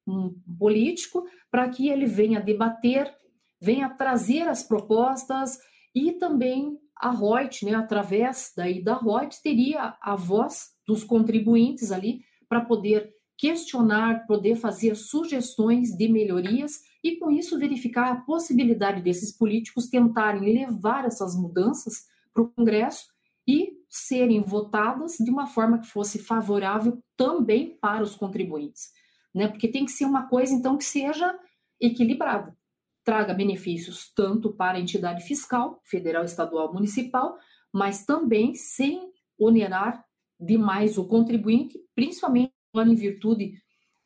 um 0.07 0.33
político 0.57 1.25
para 1.51 1.69
que 1.69 1.89
ele 1.89 2.05
venha 2.05 2.41
debater, 2.41 3.13
venha 3.61 3.89
trazer 3.89 4.47
as 4.47 4.63
propostas 4.63 5.59
e 5.93 6.13
também 6.13 6.77
a 6.95 7.11
Reut, 7.11 7.65
né, 7.65 7.75
através 7.75 8.51
daí 8.55 8.83
da 8.83 8.97
Reut, 8.97 9.41
teria 9.41 9.95
a 10.01 10.15
voz 10.15 10.69
dos 10.85 11.03
contribuintes 11.03 11.91
ali 11.91 12.21
para 12.47 12.61
poder 12.61 13.09
questionar, 13.37 14.27
poder 14.27 14.57
fazer 14.57 14.95
sugestões 14.95 15.95
de 15.95 16.09
melhorias 16.09 16.81
e, 17.01 17.15
com 17.15 17.31
isso, 17.31 17.57
verificar 17.57 18.11
a 18.11 18.17
possibilidade 18.17 19.01
desses 19.01 19.31
políticos 19.31 19.87
tentarem 19.87 20.53
levar 20.53 21.05
essas 21.05 21.37
mudanças 21.37 22.03
para 22.33 22.43
o 22.43 22.49
Congresso 22.49 23.07
e 23.47 23.79
serem 23.89 24.41
votadas 24.41 25.15
de 25.17 25.31
uma 25.31 25.47
forma 25.47 25.79
que 25.79 25.87
fosse 25.87 26.19
favorável 26.19 27.01
também 27.15 27.77
para 27.79 28.03
os 28.03 28.15
contribuintes. 28.15 28.91
Né? 29.33 29.47
Porque 29.47 29.67
tem 29.67 29.85
que 29.85 29.91
ser 29.91 30.05
uma 30.05 30.27
coisa, 30.27 30.53
então, 30.53 30.77
que 30.77 30.85
seja 30.85 31.37
equilibrada, 31.79 32.55
traga 33.03 33.33
benefícios 33.33 34.11
tanto 34.13 34.51
para 34.51 34.77
a 34.77 34.81
entidade 34.81 35.23
fiscal, 35.23 35.79
federal, 35.83 36.23
estadual, 36.23 36.73
municipal, 36.73 37.37
mas 37.71 38.05
também 38.05 38.55
sem 38.55 39.11
onerar 39.37 40.03
demais 40.39 40.97
o 40.97 41.07
contribuinte, 41.07 41.79
principalmente 41.95 42.53
em 42.75 42.95
virtude 42.95 43.53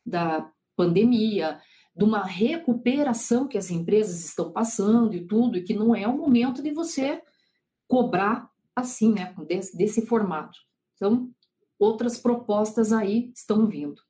da 0.04 0.50
pandemia, 0.76 1.60
de 1.96 2.04
uma 2.04 2.24
recuperação 2.24 3.46
que 3.46 3.56
as 3.56 3.70
empresas 3.70 4.24
estão 4.24 4.50
passando 4.50 5.14
e 5.14 5.26
tudo, 5.26 5.56
e 5.56 5.62
que 5.62 5.74
não 5.74 5.94
é 5.94 6.08
o 6.08 6.16
momento 6.16 6.62
de 6.62 6.72
você 6.72 7.22
cobrar 7.86 8.50
assim, 8.74 9.12
né, 9.12 9.32
desse, 9.46 9.76
desse 9.76 10.04
formato. 10.06 10.58
Então, 10.96 11.30
outras 11.78 12.18
propostas 12.18 12.92
aí 12.92 13.30
estão 13.34 13.66
vindo. 13.66 14.00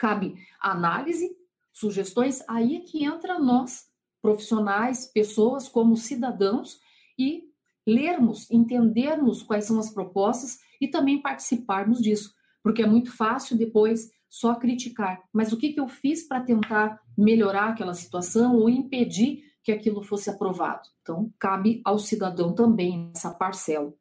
Cabe 0.00 0.34
análise, 0.58 1.30
sugestões, 1.70 2.42
aí 2.48 2.76
é 2.76 2.80
que 2.80 3.04
entra 3.04 3.38
nós, 3.38 3.86
profissionais, 4.22 5.04
pessoas 5.04 5.68
como 5.68 5.94
cidadãos, 5.94 6.80
e 7.18 7.44
lermos, 7.86 8.50
entendermos 8.50 9.42
quais 9.42 9.66
são 9.66 9.78
as 9.78 9.90
propostas 9.90 10.58
e 10.80 10.88
também 10.88 11.20
participarmos 11.20 12.00
disso, 12.00 12.32
porque 12.62 12.80
é 12.82 12.86
muito 12.86 13.14
fácil 13.14 13.58
depois 13.58 14.10
só 14.26 14.54
criticar. 14.54 15.22
Mas 15.30 15.52
o 15.52 15.58
que, 15.58 15.74
que 15.74 15.80
eu 15.80 15.86
fiz 15.86 16.26
para 16.26 16.40
tentar 16.40 16.98
melhorar 17.14 17.68
aquela 17.68 17.92
situação 17.92 18.56
ou 18.56 18.70
impedir 18.70 19.52
que 19.62 19.70
aquilo 19.70 20.02
fosse 20.02 20.30
aprovado? 20.30 20.88
Então, 21.02 21.30
cabe 21.38 21.82
ao 21.84 21.98
cidadão 21.98 22.54
também 22.54 23.10
essa 23.14 23.30
parcela. 23.30 23.92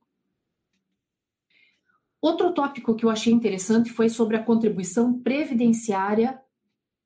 Outro 2.21 2.53
tópico 2.53 2.95
que 2.95 3.05
eu 3.05 3.09
achei 3.09 3.31
interessante 3.31 3.91
foi 3.91 4.09
sobre 4.09 4.35
a 4.35 4.43
contribuição 4.43 5.21
previdenciária 5.21 6.39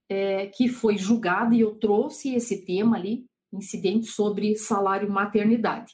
é, 0.10 0.48
que 0.48 0.68
foi 0.68 0.98
julgada, 0.98 1.56
e 1.56 1.62
eu 1.62 1.76
trouxe 1.76 2.34
esse 2.34 2.66
tema 2.66 2.98
ali, 2.98 3.26
incidente 3.52 4.08
sobre 4.08 4.56
salário 4.56 5.12
maternidade. 5.12 5.94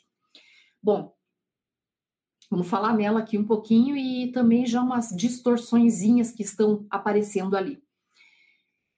Bom, 0.82 1.14
Vamos 2.52 2.68
falar 2.68 2.98
nela 2.98 3.20
aqui 3.20 3.38
um 3.38 3.46
pouquinho 3.46 3.96
e 3.96 4.32
também 4.32 4.66
já 4.66 4.82
umas 4.82 5.10
distorçõezinhas 5.16 6.32
que 6.32 6.42
estão 6.42 6.88
aparecendo 6.90 7.56
ali. 7.56 7.80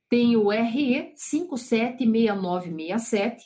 Tem 0.09 0.37
o 0.37 0.51
RE 0.51 1.11
576967, 1.17 3.43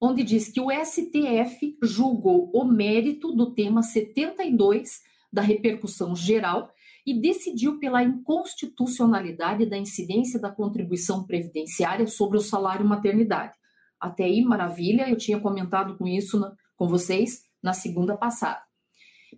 onde 0.00 0.24
diz 0.24 0.48
que 0.48 0.60
o 0.60 0.70
STF 0.70 1.76
julgou 1.82 2.50
o 2.54 2.64
mérito 2.64 3.32
do 3.32 3.52
tema 3.52 3.82
72 3.82 5.02
da 5.34 5.42
repercussão 5.42 6.14
geral 6.14 6.70
e 7.04 7.20
decidiu 7.20 7.78
pela 7.78 8.02
inconstitucionalidade 8.02 9.66
da 9.66 9.76
incidência 9.76 10.40
da 10.40 10.50
contribuição 10.50 11.26
previdenciária 11.26 12.06
sobre 12.06 12.38
o 12.38 12.40
salário 12.40 12.86
maternidade. 12.86 13.58
Até 14.00 14.24
aí, 14.24 14.42
maravilha, 14.42 15.08
eu 15.10 15.16
tinha 15.16 15.40
comentado 15.40 15.98
com 15.98 16.06
isso 16.06 16.38
na, 16.38 16.54
com 16.76 16.88
vocês 16.88 17.42
na 17.62 17.72
segunda 17.72 18.16
passada. 18.16 18.62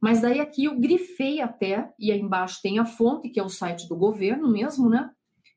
Mas 0.00 0.21
daí 0.21 0.38
aqui 0.38 0.67
eu 0.67 0.79
grifei 0.79 1.41
até, 1.41 1.91
e 1.99 2.12
aí 2.12 2.21
embaixo 2.21 2.61
tem 2.62 2.79
a 2.79 2.85
fonte, 2.85 3.31
que 3.31 3.41
é 3.41 3.43
o 3.43 3.49
site 3.49 3.88
do 3.88 3.97
governo 3.97 4.50
mesmo, 4.50 4.91
né? 4.91 5.11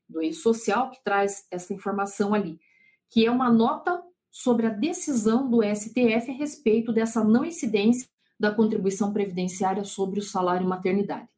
Do 0.08 0.22
E-Social, 0.22 0.90
que 0.90 1.02
traz 1.04 1.44
essa 1.50 1.74
informação 1.74 2.32
ali, 2.32 2.58
que 3.10 3.26
é 3.26 3.30
uma 3.30 3.52
nota 3.52 4.02
sobre 4.30 4.66
a 4.66 4.70
decisão 4.70 5.48
do 5.50 5.60
STF 5.62 6.30
a 6.30 6.34
respeito 6.34 6.92
dessa 6.92 7.22
não 7.22 7.44
incidência 7.44 8.08
da 8.40 8.50
contribuição 8.50 9.12
previdenciária 9.12 9.84
sobre 9.84 10.18
o 10.18 10.22
salário 10.22 10.66
maternidade. 10.66 11.28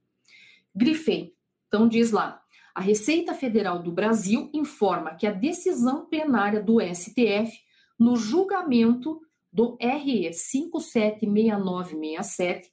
Grifei. 0.72 1.34
Então 1.66 1.88
diz 1.88 2.12
lá: 2.12 2.40
a 2.72 2.80
Receita 2.80 3.34
Federal 3.34 3.82
do 3.82 3.90
Brasil 3.90 4.48
informa 4.54 5.16
que 5.16 5.26
a 5.26 5.32
decisão 5.32 6.06
plenária 6.06 6.62
do 6.62 6.80
STF 6.80 7.58
no 7.98 8.14
julgamento 8.14 9.20
do 9.52 9.76
RE 9.80 10.32
576967 10.32 12.70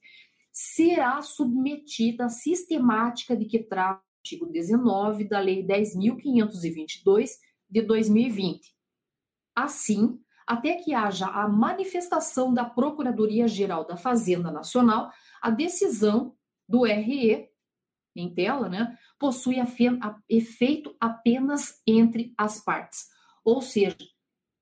será 0.52 1.20
submetida 1.22 2.26
à 2.26 2.30
sistemática 2.30 3.36
de 3.36 3.46
que 3.46 3.60
trata 3.60 4.00
o 4.00 4.04
artigo 4.20 4.46
19 4.46 5.24
da 5.24 5.40
Lei 5.40 5.66
10.522 5.66 7.32
de 7.70 7.82
2020. 7.82 8.76
Assim, 9.56 10.20
até 10.50 10.78
que 10.78 10.96
haja 10.96 11.28
a 11.28 11.48
manifestação 11.48 12.52
da 12.52 12.66
Procuradoria-Geral 12.66 13.86
da 13.86 13.96
Fazenda 13.96 14.50
Nacional, 14.50 15.12
a 15.40 15.52
decisão 15.52 16.34
do 16.68 16.86
RE, 16.86 17.48
em 18.16 18.34
tela, 18.34 18.68
né, 18.68 18.98
possui 19.20 19.58
efeito 20.28 20.96
apenas 21.00 21.80
entre 21.86 22.34
as 22.36 22.60
partes. 22.64 23.06
Ou 23.46 23.62
seja, 23.62 23.96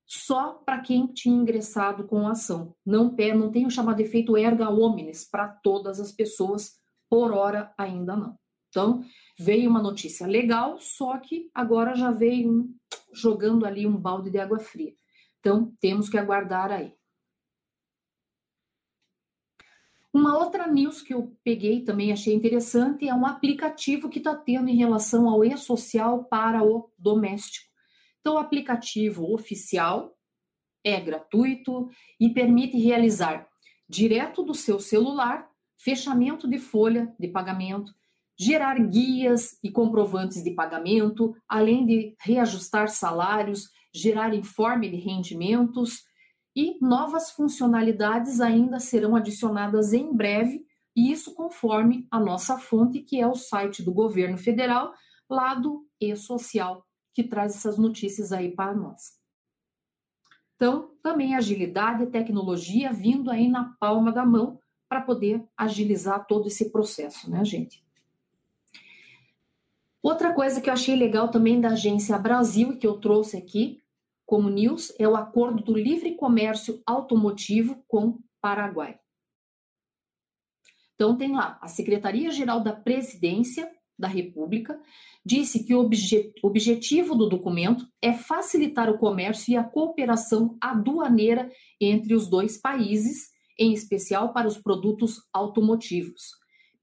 só 0.05 0.55
para 0.65 0.81
quem 0.81 1.07
tinha 1.07 1.33
ingressado 1.33 2.05
com 2.05 2.27
a 2.27 2.31
ação. 2.31 2.75
Não, 2.85 3.15
não 3.37 3.49
tem 3.49 3.65
o 3.65 3.71
chamado 3.71 4.01
efeito 4.01 4.35
erga 4.35 4.69
omnes 4.69 5.23
para 5.23 5.47
todas 5.47 6.01
as 6.01 6.11
pessoas, 6.11 6.73
por 7.09 7.31
hora 7.31 7.73
ainda 7.77 8.13
não. 8.13 8.37
Então, 8.67 9.05
veio 9.39 9.69
uma 9.69 9.81
notícia 9.81 10.27
legal, 10.27 10.77
só 10.81 11.17
que 11.17 11.49
agora 11.55 11.95
já 11.95 12.11
veio 12.11 12.69
jogando 13.13 13.65
ali 13.65 13.87
um 13.87 13.95
balde 13.95 14.29
de 14.29 14.37
água 14.37 14.59
fria. 14.59 14.93
Então, 15.39 15.73
temos 15.79 16.09
que 16.09 16.17
aguardar 16.17 16.71
aí. 16.71 16.93
Uma 20.13 20.37
outra 20.37 20.65
news 20.67 21.01
que 21.01 21.13
eu 21.13 21.37
peguei 21.43 21.83
também 21.83 22.11
achei 22.11 22.33
interessante 22.33 23.07
é 23.07 23.13
um 23.13 23.25
aplicativo 23.25 24.09
que 24.09 24.17
está 24.17 24.35
tendo 24.35 24.67
em 24.67 24.75
relação 24.75 25.29
ao 25.29 25.45
e-social 25.45 26.23
para 26.23 26.63
o 26.63 26.91
doméstico. 26.97 27.67
Então, 28.19 28.35
o 28.35 28.39
aplicativo 28.39 29.31
oficial 29.31 30.17
é 30.83 30.99
gratuito 30.99 31.89
e 32.19 32.29
permite 32.29 32.77
realizar 32.77 33.47
direto 33.87 34.43
do 34.43 34.53
seu 34.53 34.79
celular 34.79 35.49
fechamento 35.77 36.49
de 36.49 36.57
folha 36.57 37.13
de 37.19 37.27
pagamento, 37.27 37.93
gerar 38.37 38.79
guias 38.79 39.57
e 39.63 39.69
comprovantes 39.69 40.43
de 40.43 40.51
pagamento, 40.51 41.35
além 41.47 41.85
de 41.85 42.15
reajustar 42.19 42.89
salários, 42.89 43.69
gerar 43.97 44.33
informe 44.33 44.89
de 44.89 44.97
rendimentos 44.97 46.05
e 46.55 46.77
novas 46.81 47.31
funcionalidades 47.31 48.41
ainda 48.41 48.79
serão 48.79 49.15
adicionadas 49.15 49.93
em 49.93 50.13
breve, 50.13 50.65
e 50.95 51.11
isso 51.11 51.35
conforme 51.35 52.07
a 52.09 52.19
nossa 52.19 52.57
fonte, 52.57 52.99
que 53.01 53.19
é 53.19 53.27
o 53.27 53.35
site 53.35 53.83
do 53.83 53.93
governo 53.93 54.37
federal, 54.37 54.93
lá 55.29 55.53
do 55.53 55.85
e-social 56.01 56.85
que 57.13 57.23
traz 57.23 57.55
essas 57.55 57.77
notícias 57.77 58.31
aí 58.31 58.51
para 58.51 58.75
nós. 58.75 59.17
Então, 60.55 60.91
também 61.03 61.35
agilidade 61.35 62.03
e 62.03 62.07
tecnologia 62.07 62.91
vindo 62.91 63.29
aí 63.29 63.47
na 63.47 63.75
palma 63.79 64.11
da 64.11 64.25
mão 64.25 64.59
para 64.89 65.01
poder 65.01 65.43
agilizar 65.55 66.25
todo 66.25 66.47
esse 66.47 66.71
processo, 66.71 67.29
né, 67.29 67.43
gente? 67.45 67.83
Outra 70.01 70.33
coisa 70.33 70.61
que 70.61 70.69
eu 70.69 70.73
achei 70.73 70.95
legal 70.95 71.29
também 71.29 71.59
da 71.59 71.69
Agência 71.69 72.17
Brasil, 72.17 72.77
que 72.77 72.87
eu 72.87 72.97
trouxe 72.99 73.35
aqui 73.37 73.83
como 74.27 74.49
news, 74.49 74.93
é 74.99 75.07
o 75.07 75.15
acordo 75.15 75.63
do 75.63 75.73
livre 75.73 76.13
comércio 76.15 76.83
automotivo 76.85 77.81
com 77.87 78.19
Paraguai. 78.41 78.99
Então, 80.93 81.17
tem 81.17 81.31
lá 81.31 81.57
a 81.61 81.67
Secretaria-Geral 81.69 82.61
da 82.61 82.73
Presidência 82.73 83.71
da 83.97 84.07
República 84.07 84.79
disse 85.25 85.63
que 85.63 85.73
o 85.73 85.79
obje 85.79 86.33
objetivo 86.43 87.15
do 87.15 87.29
documento 87.29 87.87
é 88.01 88.13
facilitar 88.13 88.89
o 88.89 88.97
comércio 88.97 89.53
e 89.53 89.55
a 89.55 89.63
cooperação 89.63 90.57
aduaneira 90.61 91.49
entre 91.79 92.13
os 92.13 92.29
dois 92.29 92.57
países, 92.57 93.29
em 93.57 93.71
especial 93.73 94.33
para 94.33 94.47
os 94.47 94.57
produtos 94.57 95.21
automotivos. 95.33 96.31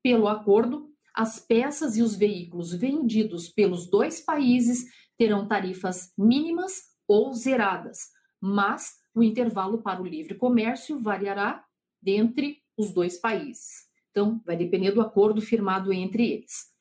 Pelo 0.03 0.29
acordo, 0.29 0.89
as 1.15 1.39
peças 1.39 1.97
e 1.97 2.03
os 2.03 2.17
veículos 2.17 2.73
vendidos 2.73 3.49
pelos 3.49 3.89
dois 3.89 4.21
países 4.21 4.85
terão 5.17 5.47
tarifas 5.47 6.11
mínimas 6.19 6.94
ou 7.07 7.33
zeradas, 7.33 8.09
mas 8.41 8.95
o 9.15 9.23
intervalo 9.23 9.83
para 9.83 10.03
o 10.03 10.07
livre 10.07 10.35
comércio 10.35 11.01
variará 11.01 11.65
dentre 12.03 12.63
os 12.77 12.93
dois 12.93 13.19
países. 13.19 13.87
Então, 14.11 14.41
vai 14.45 14.57
depender 14.57 14.93
do 14.93 15.01
acordo 15.01 15.41
firmado 15.41 15.93
entre 15.93 16.31
eles. 16.31 16.75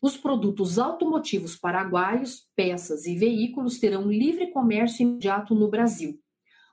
Os 0.00 0.16
produtos 0.16 0.78
automotivos 0.78 1.56
paraguaios, 1.56 2.46
peças 2.54 3.06
e 3.06 3.16
veículos 3.16 3.78
terão 3.78 4.10
livre 4.10 4.50
comércio 4.50 5.02
imediato 5.02 5.54
no 5.54 5.68
Brasil. 5.68 6.20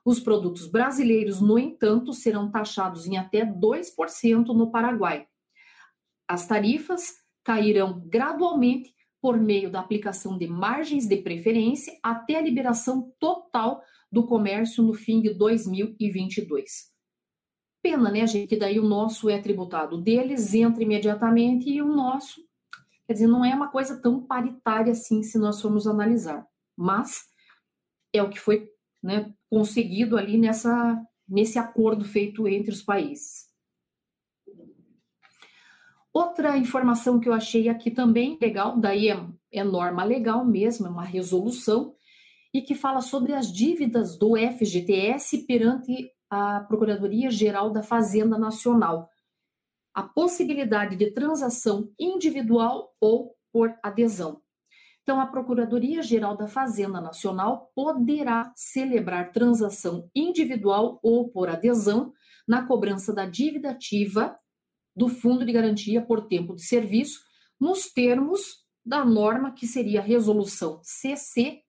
Os 0.04 0.20
produtos 0.20 0.66
brasileiros, 0.66 1.40
no 1.40 1.58
entanto, 1.58 2.12
serão 2.12 2.50
taxados 2.50 3.06
em 3.06 3.16
até 3.16 3.44
2% 3.44 4.46
no 4.54 4.70
Paraguai. 4.70 5.26
As 6.28 6.46
tarifas 6.46 7.14
cairão 7.42 8.00
gradualmente 8.06 8.94
por 9.26 9.40
meio 9.40 9.68
da 9.68 9.80
aplicação 9.80 10.38
de 10.38 10.46
margens 10.46 11.08
de 11.08 11.16
preferência 11.16 11.92
até 12.00 12.36
a 12.36 12.40
liberação 12.40 13.12
total 13.18 13.82
do 14.10 14.24
comércio 14.24 14.84
no 14.84 14.94
fim 14.94 15.20
de 15.20 15.34
2022. 15.34 16.92
Pena, 17.82 18.08
né, 18.08 18.24
gente, 18.24 18.50
que 18.50 18.56
daí 18.56 18.78
o 18.78 18.84
nosso 18.84 19.28
é 19.28 19.40
tributado 19.40 20.00
deles, 20.00 20.54
entra 20.54 20.80
imediatamente 20.80 21.68
e 21.68 21.82
o 21.82 21.88
nosso 21.88 22.40
Quer 23.04 23.14
dizer, 23.14 23.26
não 23.26 23.44
é 23.44 23.52
uma 23.52 23.68
coisa 23.68 24.00
tão 24.00 24.24
paritária 24.24 24.92
assim, 24.92 25.24
se 25.24 25.38
nós 25.38 25.60
formos 25.60 25.88
analisar. 25.88 26.46
Mas 26.76 27.24
é 28.12 28.22
o 28.22 28.30
que 28.30 28.38
foi 28.38 28.68
né, 29.02 29.34
conseguido 29.50 30.16
ali 30.16 30.38
nessa, 30.38 31.04
nesse 31.28 31.58
acordo 31.58 32.04
feito 32.04 32.46
entre 32.46 32.72
os 32.72 32.80
países. 32.80 33.48
Outra 36.16 36.56
informação 36.56 37.20
que 37.20 37.28
eu 37.28 37.34
achei 37.34 37.68
aqui 37.68 37.90
também 37.90 38.38
legal, 38.40 38.80
daí 38.80 39.10
é, 39.10 39.22
é 39.52 39.62
norma 39.62 40.02
legal 40.02 40.46
mesmo, 40.46 40.86
é 40.86 40.88
uma 40.88 41.04
resolução, 41.04 41.94
e 42.54 42.62
que 42.62 42.74
fala 42.74 43.02
sobre 43.02 43.34
as 43.34 43.52
dívidas 43.52 44.18
do 44.18 44.34
FGTS 44.34 45.44
perante 45.46 46.10
a 46.30 46.60
Procuradoria 46.60 47.30
Geral 47.30 47.70
da 47.70 47.82
Fazenda 47.82 48.38
Nacional 48.38 49.10
a 49.92 50.02
possibilidade 50.04 50.96
de 50.96 51.10
transação 51.10 51.92
individual 52.00 52.94
ou 52.98 53.36
por 53.52 53.74
adesão. 53.82 54.40
Então, 55.02 55.20
a 55.20 55.26
Procuradoria-Geral 55.26 56.34
da 56.34 56.48
Fazenda 56.48 56.98
Nacional 56.98 57.70
poderá 57.74 58.50
celebrar 58.56 59.32
transação 59.32 60.08
individual 60.14 60.98
ou 61.02 61.28
por 61.28 61.50
adesão 61.50 62.10
na 62.48 62.66
cobrança 62.66 63.12
da 63.12 63.26
dívida 63.26 63.72
ativa 63.72 64.34
do 64.96 65.08
Fundo 65.08 65.44
de 65.44 65.52
Garantia 65.52 66.00
por 66.00 66.26
Tempo 66.26 66.54
de 66.54 66.62
Serviço, 66.64 67.20
nos 67.60 67.92
termos 67.92 68.64
da 68.84 69.04
norma 69.04 69.52
que 69.52 69.66
seria 69.66 70.00
a 70.00 70.02
Resolução 70.02 70.80
CC 70.82 71.62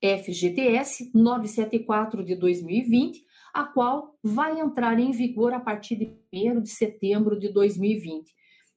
FGTS 0.00 1.10
974 1.14 2.24
de 2.24 2.34
2020, 2.36 3.24
a 3.52 3.64
qual 3.64 4.18
vai 4.22 4.60
entrar 4.60 4.98
em 4.98 5.10
vigor 5.10 5.52
a 5.54 5.60
partir 5.60 5.96
de 5.96 6.16
1 6.32 6.60
de 6.60 6.70
setembro 6.70 7.38
de 7.38 7.48
2020. 7.48 8.30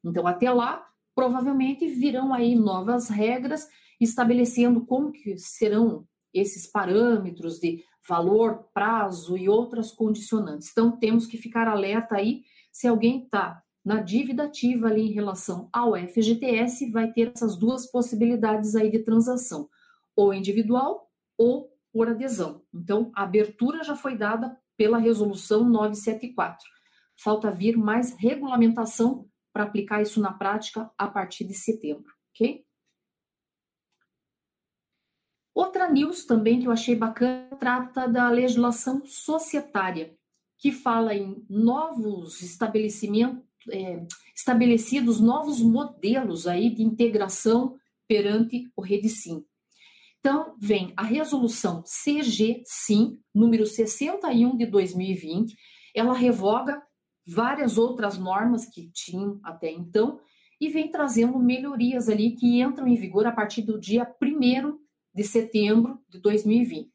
Então, 0.03 0.25
até 0.25 0.51
lá, 0.51 0.85
provavelmente 1.13 1.87
virão 1.87 2.33
aí 2.33 2.55
novas 2.55 3.09
regras 3.09 3.67
estabelecendo 3.99 4.85
como 4.85 5.11
que 5.11 5.37
serão 5.37 6.07
esses 6.33 6.67
parâmetros 6.67 7.59
de 7.59 7.83
valor, 8.07 8.69
prazo 8.73 9.35
e 9.37 9.49
outras 9.49 9.91
condicionantes. 9.91 10.69
Então, 10.71 10.97
temos 10.97 11.25
que 11.25 11.37
ficar 11.37 11.67
alerta 11.67 12.15
aí 12.15 12.43
se 12.71 12.87
alguém 12.87 13.23
está 13.23 13.61
na 13.87 14.01
dívida 14.01 14.43
ativa 14.43 14.87
ali 14.87 15.03
em 15.03 15.13
relação 15.13 15.69
ao 15.71 15.95
FGTS, 15.95 16.91
vai 16.91 17.09
ter 17.09 17.31
essas 17.33 17.55
duas 17.55 17.89
possibilidades 17.89 18.75
aí 18.75 18.91
de 18.91 18.99
transação, 18.99 19.69
ou 20.13 20.33
individual 20.33 21.09
ou 21.37 21.71
por 21.93 22.09
adesão. 22.09 22.61
Então, 22.73 23.09
a 23.15 23.23
abertura 23.23 23.85
já 23.85 23.95
foi 23.95 24.17
dada 24.17 24.59
pela 24.75 24.97
Resolução 24.97 25.63
974. 25.63 26.67
Falta 27.15 27.49
vir 27.49 27.77
mais 27.77 28.11
regulamentação 28.19 29.25
para 29.53 29.63
aplicar 29.63 30.01
isso 30.01 30.19
na 30.19 30.33
prática 30.33 30.91
a 30.97 31.07
partir 31.07 31.45
de 31.45 31.53
setembro, 31.53 32.13
ok? 32.31 32.65
Outra 35.55 35.89
news 35.89 36.25
também 36.25 36.59
que 36.59 36.67
eu 36.67 36.73
achei 36.73 36.93
bacana 36.93 37.55
trata 37.57 38.05
da 38.05 38.29
legislação 38.29 39.05
societária, 39.05 40.13
que 40.57 40.73
fala 40.73 41.15
em 41.15 41.45
novos 41.49 42.41
estabelecimentos, 42.41 43.46
é, 43.71 44.05
estabelecidos 44.35 45.19
novos 45.19 45.61
modelos 45.61 46.47
aí 46.47 46.69
de 46.69 46.83
integração 46.83 47.77
perante 48.07 48.69
o 48.75 48.81
Redsim. 48.81 49.43
Então, 50.19 50.55
vem 50.59 50.93
a 50.97 51.03
resolução 51.03 51.83
CG-SIM, 51.83 53.19
número 53.33 53.65
61 53.65 54.57
de 54.57 54.65
2020, 54.65 55.55
ela 55.95 56.13
revoga 56.13 56.81
várias 57.25 57.77
outras 57.77 58.17
normas 58.17 58.65
que 58.65 58.89
tinham 58.91 59.39
até 59.43 59.71
então 59.71 60.19
e 60.59 60.69
vem 60.69 60.89
trazendo 60.89 61.37
melhorias 61.39 62.09
ali 62.09 62.31
que 62.31 62.61
entram 62.61 62.87
em 62.87 62.95
vigor 62.95 63.27
a 63.27 63.31
partir 63.31 63.61
do 63.61 63.79
dia 63.79 64.07
1 64.21 64.77
de 65.13 65.23
setembro 65.23 65.99
de 66.09 66.19
2020. 66.19 66.89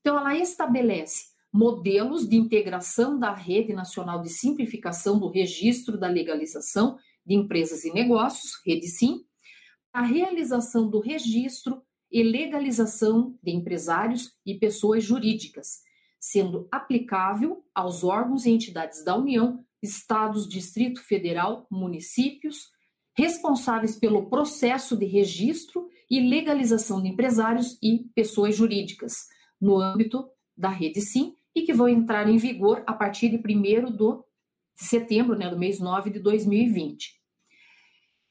Então, 0.00 0.16
ela 0.16 0.34
estabelece 0.36 1.30
modelos 1.52 2.28
de 2.28 2.36
integração 2.36 3.18
da 3.18 3.34
Rede 3.34 3.72
Nacional 3.72 4.22
de 4.22 4.28
Simplificação 4.28 5.18
do 5.18 5.28
Registro 5.28 5.98
da 5.98 6.06
Legalização 6.06 6.96
de 7.26 7.34
Empresas 7.34 7.84
e 7.84 7.92
Negócios, 7.92 8.52
Rede 8.64 8.86
Sim, 8.86 9.24
a 9.92 10.02
realização 10.02 10.88
do 10.88 11.00
registro 11.00 11.82
e 12.10 12.22
legalização 12.22 13.36
de 13.42 13.52
empresários 13.52 14.32
e 14.46 14.54
pessoas 14.54 15.02
jurídicas, 15.02 15.80
sendo 16.18 16.68
aplicável 16.70 17.64
aos 17.74 18.04
órgãos 18.04 18.46
e 18.46 18.50
entidades 18.50 19.04
da 19.04 19.16
União, 19.16 19.64
estados, 19.82 20.48
Distrito 20.48 21.02
Federal, 21.02 21.66
municípios, 21.70 22.68
responsáveis 23.16 23.96
pelo 23.96 24.28
processo 24.28 24.96
de 24.96 25.06
registro 25.06 25.88
e 26.08 26.20
legalização 26.20 27.02
de 27.02 27.08
empresários 27.08 27.76
e 27.82 28.08
pessoas 28.14 28.54
jurídicas 28.54 29.26
no 29.60 29.80
âmbito 29.80 30.28
da 30.56 30.68
rede 30.68 31.00
Sim 31.00 31.34
e 31.54 31.62
que 31.62 31.72
vão 31.72 31.88
entrar 31.88 32.28
em 32.28 32.36
vigor 32.36 32.82
a 32.86 32.92
partir 32.92 33.28
de 33.28 33.36
1 33.36 33.90
de 33.90 34.86
setembro, 34.86 35.36
né, 35.36 35.48
do 35.50 35.58
mês 35.58 35.78
9 35.78 36.10
de 36.10 36.18
2020. 36.18 37.20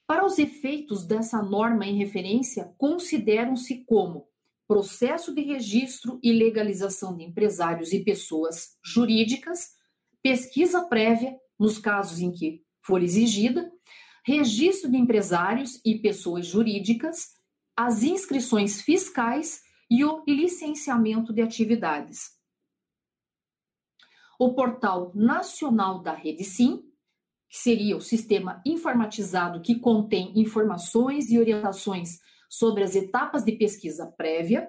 Para 0.07 0.25
os 0.25 0.39
efeitos 0.39 1.05
dessa 1.05 1.41
norma 1.41 1.85
em 1.85 1.97
referência, 1.97 2.73
consideram-se 2.77 3.83
como 3.85 4.27
processo 4.67 5.33
de 5.33 5.41
registro 5.41 6.19
e 6.23 6.31
legalização 6.31 7.15
de 7.15 7.23
empresários 7.23 7.93
e 7.93 8.03
pessoas 8.03 8.77
jurídicas, 8.83 9.71
pesquisa 10.21 10.83
prévia, 10.83 11.35
nos 11.59 11.77
casos 11.77 12.19
em 12.19 12.31
que 12.31 12.63
for 12.81 13.03
exigida, 13.03 13.71
registro 14.23 14.89
de 14.89 14.97
empresários 14.97 15.79
e 15.85 15.99
pessoas 15.99 16.47
jurídicas, 16.47 17.35
as 17.75 18.03
inscrições 18.03 18.81
fiscais 18.81 19.61
e 19.89 20.03
o 20.03 20.23
licenciamento 20.27 21.33
de 21.33 21.41
atividades. 21.41 22.38
O 24.41 24.53
Portal 24.53 25.11
Nacional 25.13 26.01
da 26.01 26.13
Rede 26.13 26.45
Sim, 26.45 26.81
que 27.49 27.57
seria 27.57 27.97
o 27.97 28.01
sistema 28.01 28.61
informatizado 28.65 29.59
que 29.59 29.77
contém 29.77 30.31
informações 30.39 31.29
e 31.29 31.37
orientações 31.37 32.19
sobre 32.49 32.85
as 32.85 32.95
etapas 32.95 33.43
de 33.43 33.51
pesquisa 33.51 34.05
prévia, 34.15 34.65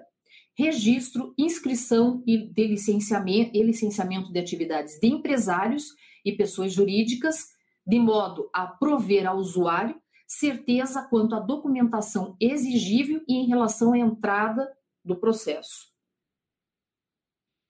registro, 0.57 1.33
inscrição 1.37 2.21
e 2.27 2.49
de 2.51 2.67
licenciamento, 2.67 3.51
e 3.53 3.63
licenciamento 3.63 4.29
de 4.33 4.39
atividades 4.39 4.99
de 4.99 5.07
empresários 5.07 5.85
e 6.25 6.33
pessoas 6.33 6.73
jurídicas, 6.73 7.47
de 7.87 7.97
modo 7.97 8.49
a 8.53 8.67
prover 8.67 9.25
ao 9.25 9.37
usuário 9.37 9.95
certeza 10.27 11.03
quanto 11.03 11.33
à 11.33 11.39
documentação 11.39 12.35
exigível 12.41 13.23
e 13.25 13.35
em 13.35 13.47
relação 13.47 13.93
à 13.93 13.97
entrada 13.97 14.69
do 15.03 15.15
processo. 15.15 15.90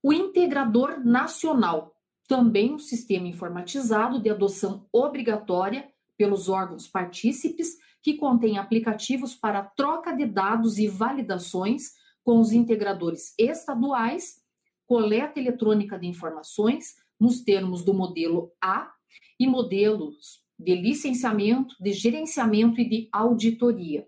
O 0.03 0.11
integrador 0.11 1.03
nacional, 1.05 1.95
também 2.27 2.73
um 2.73 2.79
sistema 2.79 3.27
informatizado 3.27 4.19
de 4.19 4.29
adoção 4.29 4.87
obrigatória 4.91 5.91
pelos 6.17 6.49
órgãos 6.49 6.87
partícipes, 6.87 7.77
que 8.01 8.15
contém 8.15 8.57
aplicativos 8.57 9.35
para 9.35 9.63
troca 9.63 10.11
de 10.11 10.25
dados 10.25 10.77
e 10.77 10.87
validações 10.87 11.93
com 12.23 12.39
os 12.39 12.51
integradores 12.51 13.33
estaduais, 13.37 14.41
coleta 14.85 15.39
eletrônica 15.39 15.97
de 15.97 16.07
informações 16.07 16.95
nos 17.19 17.41
termos 17.41 17.83
do 17.83 17.93
modelo 17.93 18.51
A 18.61 18.91
e 19.39 19.47
modelos 19.47 20.41
de 20.57 20.75
licenciamento, 20.75 21.75
de 21.79 21.93
gerenciamento 21.93 22.79
e 22.79 22.87
de 22.87 23.09
auditoria. 23.11 24.07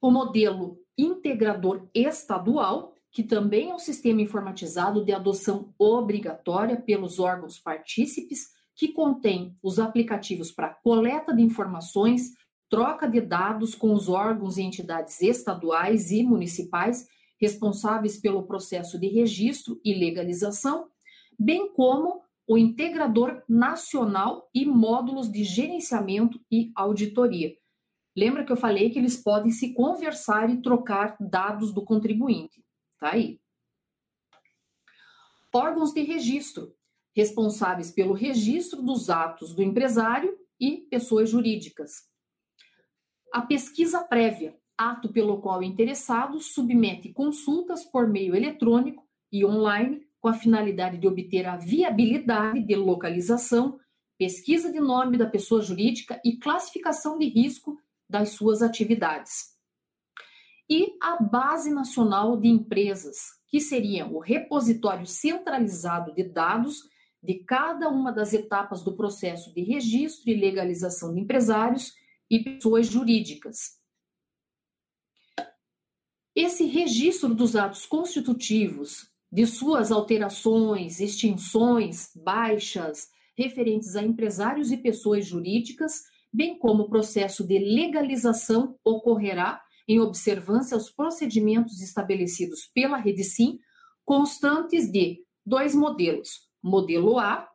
O 0.00 0.10
modelo 0.10 0.78
integrador 0.98 1.88
estadual, 1.94 2.95
que 3.16 3.22
também 3.22 3.70
é 3.70 3.74
um 3.74 3.78
sistema 3.78 4.20
informatizado 4.20 5.02
de 5.02 5.10
adoção 5.10 5.72
obrigatória 5.78 6.76
pelos 6.76 7.18
órgãos 7.18 7.58
partícipes, 7.58 8.48
que 8.74 8.88
contém 8.88 9.56
os 9.62 9.78
aplicativos 9.78 10.52
para 10.52 10.74
coleta 10.84 11.34
de 11.34 11.40
informações, 11.40 12.34
troca 12.68 13.08
de 13.08 13.22
dados 13.22 13.74
com 13.74 13.94
os 13.94 14.10
órgãos 14.10 14.58
e 14.58 14.62
entidades 14.62 15.22
estaduais 15.22 16.10
e 16.10 16.22
municipais 16.22 17.06
responsáveis 17.40 18.20
pelo 18.20 18.42
processo 18.42 19.00
de 19.00 19.06
registro 19.06 19.80
e 19.82 19.94
legalização, 19.94 20.86
bem 21.38 21.72
como 21.72 22.20
o 22.46 22.58
integrador 22.58 23.42
nacional 23.48 24.46
e 24.54 24.66
módulos 24.66 25.32
de 25.32 25.42
gerenciamento 25.42 26.38
e 26.52 26.70
auditoria. 26.76 27.54
Lembra 28.14 28.44
que 28.44 28.52
eu 28.52 28.58
falei 28.58 28.90
que 28.90 28.98
eles 28.98 29.16
podem 29.16 29.50
se 29.50 29.72
conversar 29.72 30.50
e 30.50 30.60
trocar 30.60 31.16
dados 31.18 31.72
do 31.72 31.82
contribuinte. 31.82 32.65
Tá 32.98 33.12
aí. 33.12 33.40
Órgãos 35.52 35.92
de 35.92 36.02
registro, 36.02 36.74
responsáveis 37.14 37.90
pelo 37.90 38.12
registro 38.12 38.82
dos 38.82 39.08
atos 39.08 39.54
do 39.54 39.62
empresário 39.62 40.38
e 40.60 40.86
pessoas 40.90 41.30
jurídicas. 41.30 42.08
A 43.32 43.42
pesquisa 43.42 44.02
prévia, 44.02 44.56
ato 44.76 45.10
pelo 45.10 45.40
qual 45.40 45.60
o 45.60 45.64
interessado 45.64 46.40
submete 46.40 47.12
consultas 47.12 47.84
por 47.84 48.08
meio 48.08 48.34
eletrônico 48.34 49.06
e 49.32 49.44
online 49.44 50.06
com 50.20 50.28
a 50.28 50.34
finalidade 50.34 50.98
de 50.98 51.06
obter 51.06 51.46
a 51.46 51.56
viabilidade 51.56 52.62
de 52.62 52.74
localização, 52.74 53.78
pesquisa 54.18 54.70
de 54.72 54.80
nome 54.80 55.16
da 55.16 55.26
pessoa 55.26 55.62
jurídica 55.62 56.20
e 56.24 56.36
classificação 56.36 57.18
de 57.18 57.26
risco 57.26 57.78
das 58.08 58.30
suas 58.30 58.62
atividades. 58.62 59.55
E 60.68 60.96
a 61.00 61.22
Base 61.22 61.70
Nacional 61.70 62.36
de 62.36 62.48
Empresas, 62.48 63.18
que 63.48 63.60
seria 63.60 64.06
o 64.06 64.18
repositório 64.18 65.06
centralizado 65.06 66.12
de 66.12 66.24
dados 66.24 66.82
de 67.22 67.34
cada 67.34 67.88
uma 67.88 68.12
das 68.12 68.32
etapas 68.32 68.82
do 68.82 68.96
processo 68.96 69.52
de 69.54 69.62
registro 69.62 70.30
e 70.30 70.34
legalização 70.34 71.14
de 71.14 71.20
empresários 71.20 71.92
e 72.30 72.40
pessoas 72.40 72.86
jurídicas. 72.86 73.76
Esse 76.34 76.66
registro 76.66 77.34
dos 77.34 77.56
atos 77.56 77.86
constitutivos, 77.86 79.08
de 79.32 79.46
suas 79.46 79.90
alterações, 79.90 81.00
extinções, 81.00 82.10
baixas, 82.14 83.08
referentes 83.36 83.96
a 83.96 84.02
empresários 84.02 84.70
e 84.70 84.76
pessoas 84.76 85.26
jurídicas, 85.26 86.02
bem 86.32 86.58
como 86.58 86.84
o 86.84 86.88
processo 86.88 87.46
de 87.46 87.58
legalização 87.58 88.78
ocorrerá 88.84 89.62
em 89.88 90.00
observância 90.00 90.74
aos 90.74 90.90
procedimentos 90.90 91.80
estabelecidos 91.80 92.66
pela 92.74 92.96
Rede 92.96 93.24
Sim, 93.24 93.58
constantes 94.04 94.90
de 94.90 95.24
dois 95.44 95.74
modelos. 95.74 96.46
Modelo 96.62 97.18
A, 97.18 97.48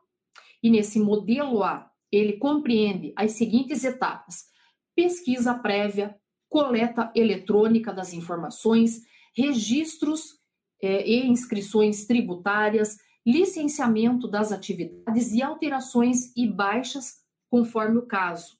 e 0.62 0.70
nesse 0.70 0.98
modelo 0.98 1.62
A, 1.62 1.90
ele 2.10 2.34
compreende 2.34 3.12
as 3.16 3.32
seguintes 3.32 3.84
etapas: 3.84 4.46
pesquisa 4.94 5.54
prévia, 5.54 6.16
coleta 6.48 7.10
eletrônica 7.14 7.92
das 7.92 8.12
informações, 8.12 9.02
registros 9.34 10.38
é, 10.82 11.08
e 11.08 11.26
inscrições 11.26 12.06
tributárias, 12.06 12.98
licenciamento 13.26 14.28
das 14.28 14.52
atividades 14.52 15.32
e 15.32 15.42
alterações 15.42 16.32
e 16.36 16.46
baixas, 16.46 17.22
conforme 17.48 17.98
o 17.98 18.06
caso. 18.06 18.58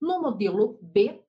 No 0.00 0.20
modelo 0.20 0.78
B, 0.82 1.21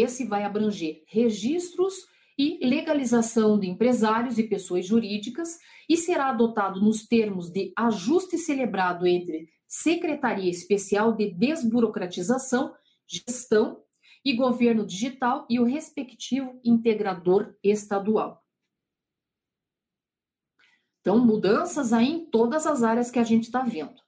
esse 0.00 0.24
vai 0.24 0.44
abranger 0.44 1.02
registros 1.06 1.94
e 2.36 2.58
legalização 2.66 3.58
de 3.58 3.68
empresários 3.68 4.38
e 4.38 4.44
pessoas 4.44 4.86
jurídicas 4.86 5.58
e 5.88 5.96
será 5.96 6.30
adotado 6.30 6.80
nos 6.80 7.06
termos 7.06 7.50
de 7.50 7.72
ajuste 7.76 8.36
celebrado 8.38 9.06
entre 9.06 9.48
Secretaria 9.68 10.50
Especial 10.50 11.12
de 11.12 11.32
Desburocratização, 11.32 12.74
Gestão 13.06 13.82
e 14.24 14.34
Governo 14.34 14.84
Digital 14.86 15.46
e 15.48 15.60
o 15.60 15.64
respectivo 15.64 16.60
integrador 16.64 17.54
estadual. 17.62 18.42
Então, 21.00 21.18
mudanças 21.18 21.92
aí 21.92 22.10
em 22.10 22.30
todas 22.30 22.66
as 22.66 22.82
áreas 22.82 23.10
que 23.10 23.18
a 23.18 23.24
gente 23.24 23.44
está 23.44 23.62
vendo. 23.62 24.02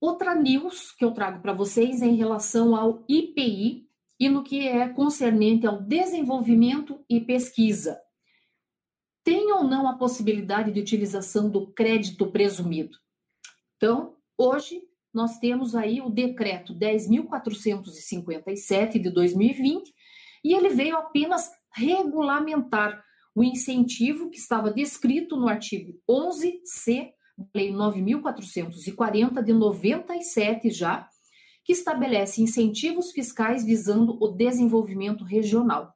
Outra 0.00 0.34
news 0.34 0.92
que 0.92 1.04
eu 1.04 1.12
trago 1.12 1.40
para 1.40 1.52
vocês 1.52 2.02
é 2.02 2.06
em 2.06 2.16
relação 2.16 2.74
ao 2.74 3.04
IPI 3.08 3.89
e 4.20 4.28
no 4.28 4.44
que 4.44 4.68
é 4.68 4.86
concernente 4.90 5.66
ao 5.66 5.80
desenvolvimento 5.80 7.02
e 7.08 7.18
pesquisa. 7.20 7.98
Tem 9.24 9.50
ou 9.52 9.64
não 9.64 9.88
a 9.88 9.96
possibilidade 9.96 10.70
de 10.70 10.80
utilização 10.80 11.48
do 11.48 11.72
crédito 11.72 12.30
presumido? 12.30 12.98
Então, 13.76 14.18
hoje 14.36 14.82
nós 15.12 15.38
temos 15.38 15.74
aí 15.74 16.00
o 16.02 16.10
decreto 16.10 16.74
10.457 16.74 19.00
de 19.00 19.10
2020 19.10 19.92
e 20.44 20.54
ele 20.54 20.68
veio 20.68 20.96
apenas 20.96 21.50
regulamentar 21.74 23.02
o 23.34 23.42
incentivo 23.42 24.28
que 24.28 24.38
estava 24.38 24.70
descrito 24.70 25.34
no 25.36 25.48
artigo 25.48 25.98
11C 26.08 27.12
Lei 27.54 27.72
9.440 27.72 29.42
de 29.42 29.52
97 29.52 30.70
já, 30.70 31.08
que 31.70 31.74
estabelece 31.74 32.42
incentivos 32.42 33.12
fiscais 33.12 33.64
visando 33.64 34.18
o 34.20 34.26
desenvolvimento 34.26 35.22
regional. 35.22 35.94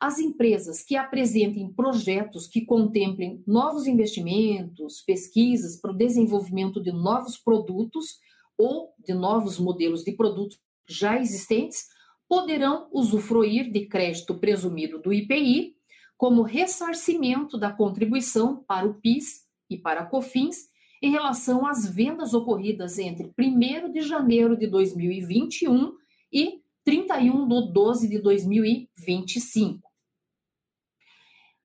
As 0.00 0.20
empresas 0.20 0.84
que 0.84 0.94
apresentem 0.94 1.72
projetos 1.72 2.46
que 2.46 2.64
contemplem 2.64 3.42
novos 3.44 3.88
investimentos, 3.88 5.02
pesquisas 5.04 5.80
para 5.80 5.90
o 5.90 5.96
desenvolvimento 5.96 6.80
de 6.80 6.92
novos 6.92 7.36
produtos 7.36 8.20
ou 8.56 8.94
de 9.04 9.14
novos 9.14 9.58
modelos 9.58 10.04
de 10.04 10.12
produtos 10.12 10.60
já 10.88 11.18
existentes 11.18 11.88
poderão 12.28 12.88
usufruir 12.92 13.72
de 13.72 13.84
crédito 13.86 14.38
presumido 14.38 15.02
do 15.02 15.12
IPI 15.12 15.74
como 16.16 16.42
ressarcimento 16.42 17.58
da 17.58 17.72
contribuição 17.72 18.62
para 18.62 18.86
o 18.86 18.94
PIS 18.94 19.44
e 19.68 19.76
para 19.76 20.02
a 20.02 20.06
COFINS 20.06 20.68
em 21.00 21.10
relação 21.10 21.66
às 21.66 21.88
vendas 21.88 22.34
ocorridas 22.34 22.98
entre 22.98 23.32
1 23.38 23.92
de 23.92 24.02
janeiro 24.02 24.56
de 24.56 24.66
2021 24.66 25.94
e 26.32 26.60
31 26.84 27.46
de 27.46 27.72
12 27.72 28.08
de 28.08 28.18
2025. 28.18 29.88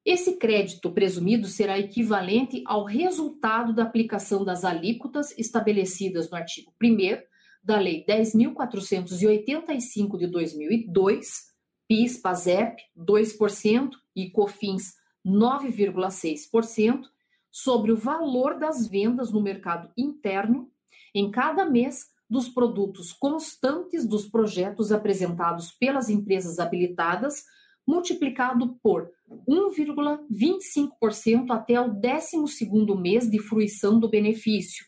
Esse 0.05 0.37
crédito 0.37 0.91
presumido 0.91 1.47
será 1.47 1.79
equivalente 1.79 2.61
ao 2.65 2.83
resultado 2.83 3.73
da 3.73 3.83
aplicação 3.83 4.43
das 4.43 4.65
alíquotas 4.65 5.33
estabelecidas 5.37 6.29
no 6.29 6.35
artigo 6.35 6.73
1 6.83 7.21
da 7.63 7.79
Lei 7.79 8.03
10.485 8.05 10.17
de 10.17 10.27
2002, 10.27 11.53
PIS, 11.87 12.17
PASEP 12.17 12.81
2% 12.97 13.91
e 14.13 14.29
COFINS 14.29 14.95
9,6%, 15.25 17.05
sobre 17.53 17.91
o 17.91 17.95
valor 17.95 18.57
das 18.57 18.87
vendas 18.87 19.31
no 19.31 19.39
mercado 19.39 19.93
interno 19.95 20.71
em 21.13 21.29
cada 21.29 21.69
mês 21.69 22.07
dos 22.27 22.49
produtos 22.49 23.13
constantes 23.13 24.07
dos 24.07 24.27
projetos 24.27 24.91
apresentados 24.91 25.71
pelas 25.71 26.09
empresas 26.09 26.57
habilitadas, 26.57 27.43
multiplicado 27.85 28.79
por 28.81 29.11
1,25% 29.47 31.51
até 31.51 31.79
o 31.79 31.93
12º 31.93 32.99
mês 32.99 33.29
de 33.29 33.37
fruição 33.37 33.99
do 33.99 34.09
benefício. 34.09 34.83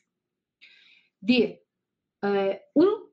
De 1.22 1.60
é, 2.24 2.64
um, 2.76 3.06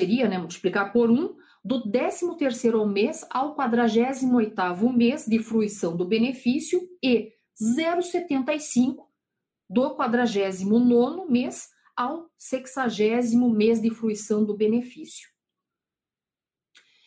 seria, 0.00 0.28
né, 0.28 0.38
multiplicar 0.38 0.92
por 0.92 1.10
1, 1.10 1.36
do 1.64 1.90
13º 1.90 2.86
mês 2.86 3.26
ao 3.30 3.56
48º 3.56 4.92
mês 4.92 5.26
de 5.26 5.40
fruição 5.40 5.96
do 5.96 6.04
benefício 6.04 6.88
e 7.02 7.32
0,75 7.60 9.06
do 9.68 9.94
49 9.94 11.30
mês 11.30 11.70
ao 11.96 12.30
60 12.36 12.88
mês 13.50 13.80
de 13.80 13.90
fruição 13.90 14.44
do 14.44 14.56
benefício. 14.56 15.28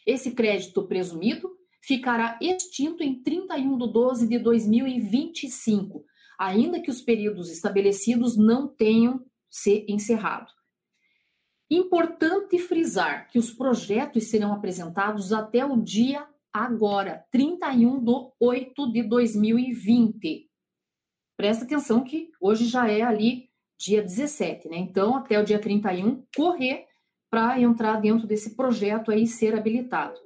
Esse 0.05 0.31
crédito 0.31 0.87
presumido 0.87 1.49
ficará 1.81 2.37
extinto 2.41 3.03
em 3.03 3.21
31 3.21 3.77
de 3.77 3.91
12 3.91 4.27
de 4.27 4.39
2025, 4.39 6.05
ainda 6.37 6.81
que 6.81 6.89
os 6.89 7.01
períodos 7.01 7.51
estabelecidos 7.51 8.37
não 8.37 8.67
tenham 8.67 9.23
se 9.49 9.85
encerrado. 9.87 10.51
Importante 11.69 12.59
frisar 12.59 13.27
que 13.29 13.39
os 13.39 13.51
projetos 13.51 14.25
serão 14.25 14.53
apresentados 14.53 15.33
até 15.33 15.65
o 15.65 15.81
dia 15.81 16.27
agora, 16.55 17.25
31 17.31 18.01
de 18.01 18.11
8 18.39 18.91
de 18.93 19.03
2020. 19.03 20.49
Presta 21.35 21.65
atenção 21.65 22.01
que 22.01 22.29
hoje 22.39 22.65
já 22.65 22.89
é 22.89 23.01
ali 23.01 23.49
dia 23.77 24.01
17, 24.01 24.69
né? 24.69 24.77
Então, 24.77 25.17
até 25.17 25.37
o 25.37 25.43
dia 25.43 25.59
31, 25.59 26.23
correr 26.33 26.85
para 27.29 27.59
entrar 27.59 27.99
dentro 27.99 28.25
desse 28.25 28.55
projeto 28.55 29.11
aí 29.11 29.27
ser 29.27 29.53
habilitado. 29.53 30.17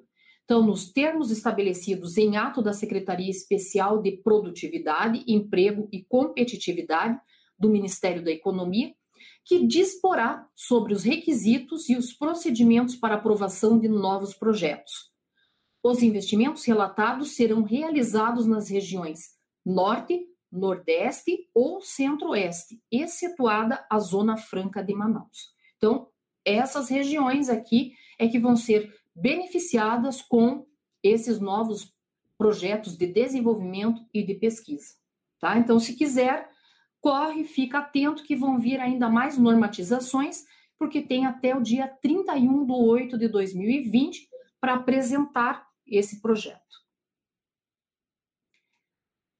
Então, 0.43 0.63
nos 0.63 0.91
termos 0.91 1.31
estabelecidos 1.31 2.15
em 2.15 2.37
ato 2.37 2.61
da 2.61 2.73
Secretaria 2.73 3.31
Especial 3.31 3.99
de 3.99 4.11
Produtividade, 4.17 5.23
Emprego 5.27 5.89
e 5.91 6.03
Competitividade 6.03 7.19
do 7.57 7.69
Ministério 7.69 8.23
da 8.23 8.29
Economia, 8.29 8.93
que 9.43 9.65
disporá 9.65 10.47
sobre 10.55 10.93
os 10.93 11.03
requisitos 11.03 11.89
e 11.89 11.97
os 11.97 12.13
procedimentos 12.13 12.95
para 12.95 13.15
aprovação 13.15 13.79
de 13.79 13.87
novos 13.87 14.35
projetos. 14.35 15.08
Os 15.83 16.03
investimentos 16.03 16.65
relatados 16.65 17.35
serão 17.35 17.63
realizados 17.63 18.45
nas 18.45 18.69
regiões 18.69 19.37
Norte, 19.65 20.25
Nordeste 20.51 21.47
ou 21.53 21.81
Centro-Oeste, 21.81 22.81
excetuada 22.91 23.85
a 23.89 23.99
Zona 23.99 24.35
Franca 24.35 24.83
de 24.83 24.93
Manaus. 24.93 25.53
Então, 25.77 26.07
essas 26.43 26.89
regiões 26.89 27.49
aqui 27.49 27.93
é 28.17 28.27
que 28.27 28.39
vão 28.39 28.55
ser 28.55 28.93
beneficiadas 29.15 30.21
com 30.21 30.65
esses 31.03 31.39
novos 31.39 31.93
projetos 32.37 32.97
de 32.97 33.07
desenvolvimento 33.07 34.05
e 34.13 34.23
de 34.23 34.33
pesquisa. 34.33 34.95
Tá? 35.39 35.57
Então, 35.57 35.79
se 35.79 35.95
quiser, 35.95 36.49
corre, 36.99 37.43
fica 37.43 37.79
atento 37.79 38.23
que 38.23 38.35
vão 38.35 38.59
vir 38.59 38.79
ainda 38.79 39.09
mais 39.09 39.37
normatizações, 39.37 40.43
porque 40.77 41.01
tem 41.01 41.25
até 41.25 41.55
o 41.55 41.61
dia 41.61 41.87
31 41.87 42.65
de 42.65 42.71
8 42.71 43.17
de 43.17 43.27
2020 43.27 44.27
para 44.59 44.75
apresentar 44.75 45.68
esse 45.89 46.21
projeto. 46.21 46.79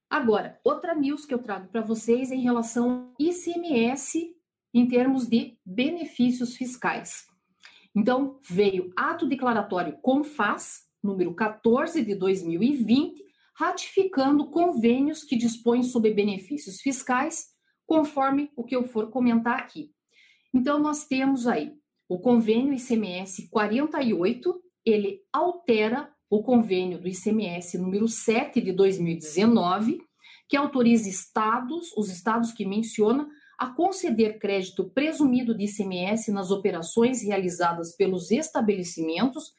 Agora, 0.09 0.59
outra 0.63 0.95
news 0.95 1.25
que 1.25 1.33
eu 1.33 1.39
trago 1.39 1.67
para 1.67 1.81
vocês 1.81 2.31
em 2.31 2.41
relação 2.41 2.91
ao 2.91 3.13
ICMS 3.19 4.35
em 4.73 4.87
termos 4.87 5.27
de 5.27 5.57
benefícios 5.63 6.55
fiscais. 6.55 7.27
Então, 7.95 8.39
veio 8.47 8.91
ato 8.95 9.27
declaratório 9.27 9.97
CONFAS, 10.01 10.87
número 11.01 11.33
14 11.33 12.03
de 12.03 12.15
2020, 12.15 13.23
ratificando 13.55 14.49
convênios 14.49 15.23
que 15.23 15.35
dispõem 15.35 15.83
sobre 15.83 16.13
benefícios 16.13 16.81
fiscais, 16.81 17.47
conforme 17.85 18.51
o 18.55 18.63
que 18.63 18.75
eu 18.75 18.85
for 18.85 19.09
comentar 19.09 19.59
aqui. 19.59 19.91
Então, 20.53 20.79
nós 20.79 21.05
temos 21.05 21.45
aí 21.45 21.73
o 22.07 22.19
convênio 22.19 22.73
ICMS 22.73 23.49
48, 23.49 24.61
ele 24.85 25.21
altera 25.31 26.11
o 26.29 26.43
convênio 26.43 26.99
do 26.99 27.07
ICMS 27.07 27.77
número 27.79 28.07
7 28.07 28.61
de 28.61 28.71
2019, 28.71 29.99
que 30.47 30.55
autoriza 30.55 31.09
estados, 31.09 31.91
os 31.97 32.09
estados 32.09 32.51
que 32.51 32.65
menciona, 32.65 33.27
a 33.57 33.67
conceder 33.67 34.39
crédito 34.39 34.89
presumido 34.91 35.57
de 35.57 35.65
ICMS 35.65 36.31
nas 36.31 36.51
operações 36.51 37.23
realizadas 37.23 37.95
pelos 37.95 38.31
estabelecimentos 38.31 39.51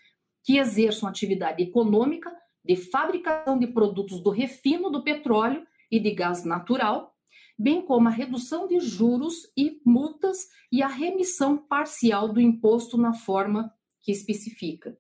que 0.45 0.59
exerçam 0.59 1.09
atividade 1.09 1.63
econômica 1.63 2.33
de 2.65 2.77
fabricação 2.77 3.59
de 3.59 3.67
produtos 3.67 4.23
do 4.23 4.31
refino 4.31 4.91
do 4.91 5.03
petróleo 5.03 5.67
e 5.91 5.99
de 5.99 6.13
gás 6.13 6.45
natural, 6.45 7.15
bem 7.59 7.83
como 7.83 8.09
a 8.09 8.13
redução 8.13 8.67
de 8.67 8.79
juros 8.81 9.35
e 9.57 9.81
multas 9.85 10.39
e 10.73 10.83
a 10.83 10.89
remissão 10.89 11.59
parcial 11.59 12.33
do 12.33 12.41
imposto 12.41 12.97
na 12.97 13.13
forma 13.13 13.71
que 14.03 14.13
especifica 14.13 14.97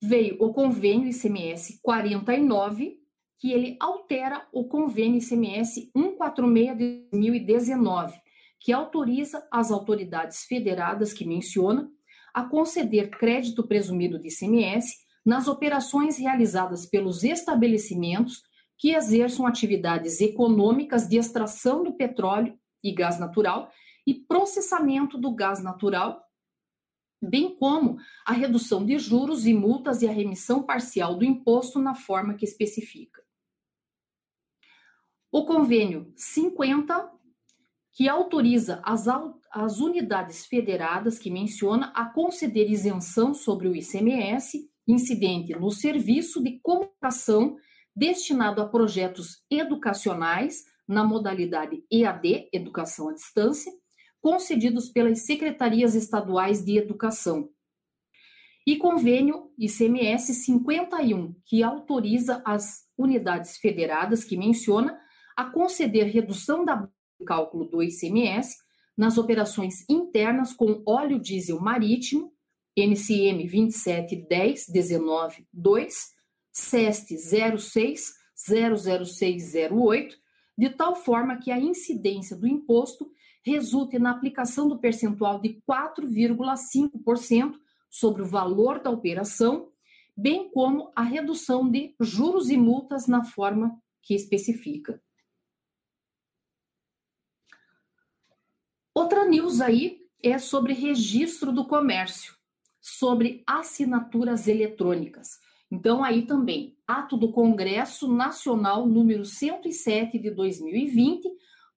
veio 0.00 0.36
o 0.40 0.52
convênio 0.52 1.08
ICMS 1.08 1.78
49, 1.82 2.98
que 3.38 3.52
ele 3.52 3.76
altera 3.78 4.46
o 4.52 4.64
convênio 4.64 5.18
ICMS 5.18 5.90
146 5.96 6.78
de 6.78 7.08
2019, 7.10 8.14
que 8.58 8.72
autoriza 8.72 9.46
as 9.50 9.70
autoridades 9.70 10.44
federadas 10.44 11.12
que 11.12 11.26
menciona 11.26 11.90
a 12.32 12.44
conceder 12.44 13.10
crédito 13.10 13.66
presumido 13.66 14.18
de 14.18 14.28
ICMS 14.28 14.96
nas 15.24 15.48
operações 15.48 16.18
realizadas 16.18 16.86
pelos 16.86 17.24
estabelecimentos 17.24 18.42
que 18.78 18.92
exerçam 18.94 19.46
atividades 19.46 20.20
econômicas 20.20 21.06
de 21.06 21.18
extração 21.18 21.84
do 21.84 21.92
petróleo 21.92 22.58
e 22.82 22.92
gás 22.92 23.18
natural 23.20 23.70
e 24.06 24.14
processamento 24.14 25.18
do 25.18 25.34
gás 25.34 25.62
natural 25.62 26.22
bem 27.20 27.54
como 27.56 27.98
a 28.24 28.32
redução 28.32 28.84
de 28.84 28.98
juros 28.98 29.46
e 29.46 29.54
multas 29.54 30.02
e 30.02 30.08
a 30.08 30.12
remissão 30.12 30.62
parcial 30.62 31.16
do 31.16 31.24
imposto 31.24 31.78
na 31.78 31.94
forma 31.94 32.34
que 32.34 32.44
especifica. 32.44 33.22
O 35.30 35.44
convênio 35.44 36.12
50 36.16 37.20
que 37.92 38.08
autoriza 38.08 38.80
as, 38.84 39.06
as 39.50 39.78
unidades 39.78 40.46
federadas 40.46 41.18
que 41.18 41.30
menciona 41.30 41.92
a 41.94 42.06
conceder 42.06 42.70
isenção 42.70 43.34
sobre 43.34 43.68
o 43.68 43.74
ICMS 43.74 44.70
incidente 44.86 45.52
no 45.52 45.70
serviço 45.70 46.42
de 46.42 46.58
comunicação 46.60 47.56
destinado 47.94 48.62
a 48.62 48.68
projetos 48.68 49.44
educacionais 49.50 50.64
na 50.86 51.04
modalidade 51.04 51.84
EAD, 51.90 52.48
Educação 52.52 53.08
à 53.08 53.14
Distância, 53.14 53.72
concedidos 54.20 54.88
pelas 54.88 55.20
secretarias 55.20 55.94
estaduais 55.94 56.64
de 56.64 56.76
educação. 56.76 57.50
E 58.66 58.76
convênio 58.76 59.50
ICMS 59.58 60.34
51, 60.34 61.34
que 61.46 61.62
autoriza 61.62 62.42
as 62.44 62.84
unidades 62.96 63.56
federadas 63.56 64.22
que 64.22 64.36
menciona 64.36 65.00
a 65.36 65.44
conceder 65.44 66.06
redução 66.06 66.64
da 66.64 66.88
cálculo 67.26 67.64
do 67.64 67.82
ICMS 67.82 68.56
nas 68.96 69.16
operações 69.16 69.84
internas 69.88 70.52
com 70.52 70.82
óleo 70.86 71.18
diesel 71.18 71.58
marítimo, 71.58 72.32
NCM 72.76 73.48
2710 73.48 74.66
2, 75.52 75.94
CEST 76.52 77.16
06 77.58 78.12
00608, 78.36 80.16
de 80.56 80.70
tal 80.70 80.94
forma 80.94 81.38
que 81.38 81.50
a 81.50 81.58
incidência 81.58 82.36
do 82.36 82.46
imposto 82.46 83.10
resulte 83.42 83.98
na 83.98 84.10
aplicação 84.10 84.68
do 84.68 84.78
percentual 84.78 85.40
de 85.40 85.62
4,5% 85.68 87.54
sobre 87.90 88.22
o 88.22 88.26
valor 88.26 88.80
da 88.80 88.90
operação, 88.90 89.70
bem 90.16 90.50
como 90.50 90.92
a 90.94 91.02
redução 91.02 91.68
de 91.68 91.94
juros 92.00 92.50
e 92.50 92.56
multas 92.56 93.06
na 93.06 93.24
forma 93.24 93.80
que 94.02 94.14
especifica. 94.14 95.02
Outra 98.94 99.24
news 99.24 99.60
aí 99.60 100.00
é 100.22 100.38
sobre 100.38 100.72
registro 100.72 101.52
do 101.52 101.64
comércio, 101.66 102.34
sobre 102.80 103.42
assinaturas 103.46 104.46
eletrônicas. 104.46 105.38
Então, 105.70 106.02
aí 106.02 106.26
também, 106.26 106.76
ato 106.86 107.16
do 107.16 107.32
Congresso 107.32 108.12
Nacional 108.12 108.86
número 108.86 109.24
107 109.24 110.18
de 110.18 110.30
2020 110.30 111.30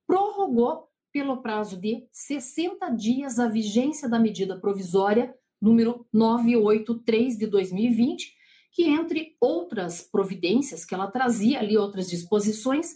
prorrogou 0.05 0.89
pelo 1.13 1.43
prazo 1.43 1.79
de 1.79 2.05
60 2.11 2.89
dias 2.89 3.37
a 3.37 3.47
vigência 3.47 4.09
da 4.09 4.17
medida 4.17 4.59
provisória 4.59 5.33
número 5.61 6.05
983 6.11 7.37
de 7.37 7.47
2020, 7.47 8.33
que 8.71 8.89
entre 8.89 9.37
outras 9.39 10.01
providências 10.01 10.83
que 10.83 10.93
ela 10.93 11.07
trazia 11.07 11.59
ali 11.59 11.77
outras 11.77 12.09
disposições, 12.09 12.95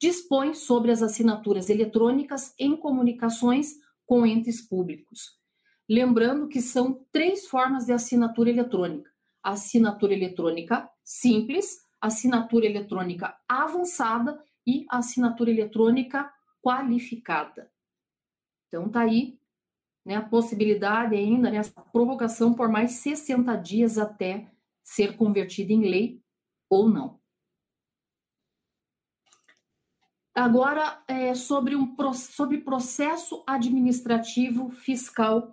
dispõe 0.00 0.54
sobre 0.54 0.90
as 0.90 1.02
assinaturas 1.02 1.68
eletrônicas 1.68 2.54
em 2.58 2.74
comunicações 2.74 3.74
com 4.06 4.26
entes 4.26 4.66
públicos. 4.66 5.38
Lembrando 5.88 6.48
que 6.48 6.62
são 6.62 7.04
três 7.12 7.46
formas 7.46 7.86
de 7.86 7.92
assinatura 7.92 8.48
eletrônica: 8.48 9.10
assinatura 9.42 10.14
eletrônica 10.14 10.88
simples, 11.04 11.76
assinatura 12.00 12.66
eletrônica 12.66 13.36
avançada 13.46 14.42
e 14.66 14.86
assinatura 14.90 15.50
eletrônica 15.50 16.30
qualificada. 16.62 17.70
Então 18.66 18.88
tá 18.88 19.00
aí 19.00 19.38
né, 20.04 20.16
a 20.16 20.22
possibilidade 20.22 21.14
ainda, 21.14 21.50
né, 21.50 21.58
essa 21.58 21.82
prorrogação 21.92 22.54
por 22.54 22.68
mais 22.68 22.92
60 22.92 23.54
dias 23.56 23.98
até 23.98 24.50
ser 24.82 25.16
convertida 25.16 25.72
em 25.72 25.82
lei 25.82 26.22
ou 26.70 26.88
não. 26.88 27.18
Agora, 30.34 31.02
é, 31.08 31.34
sobre, 31.34 31.74
um, 31.74 31.96
sobre 32.14 32.58
processo 32.58 33.42
administrativo 33.44 34.70
fiscal, 34.70 35.52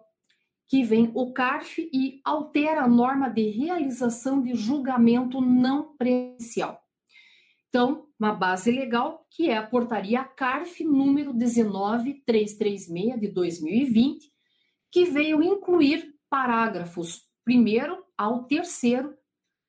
que 0.67 0.83
vem 0.83 1.11
o 1.15 1.33
CARF 1.33 1.89
e 1.91 2.21
altera 2.23 2.83
a 2.83 2.87
norma 2.87 3.27
de 3.29 3.49
realização 3.49 4.41
de 4.41 4.53
julgamento 4.53 5.41
não 5.41 5.95
presencial. 5.97 6.84
Então, 7.75 8.07
uma 8.17 8.31
base 8.31 8.71
legal, 8.71 9.27
que 9.29 9.49
é 9.49 9.57
a 9.57 9.67
portaria 9.67 10.23
CARF 10.23 10.81
número 10.85 11.33
19336 11.33 13.19
de 13.19 13.27
2020, 13.27 14.31
que 14.89 15.03
veio 15.03 15.43
incluir 15.43 16.15
parágrafos 16.29 17.23
primeiro 17.43 18.01
ao 18.17 18.45
terceiro 18.45 19.13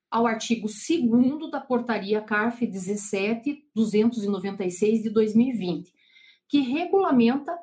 ao 0.09 0.25
artigo 0.25 0.69
2 0.69 1.51
da 1.51 1.61
Portaria 1.61 2.21
CARF 2.21 2.65
17296 2.65 5.03
de 5.03 5.11
2020, 5.11 5.93
que 6.49 6.61
regulamenta 6.61 7.59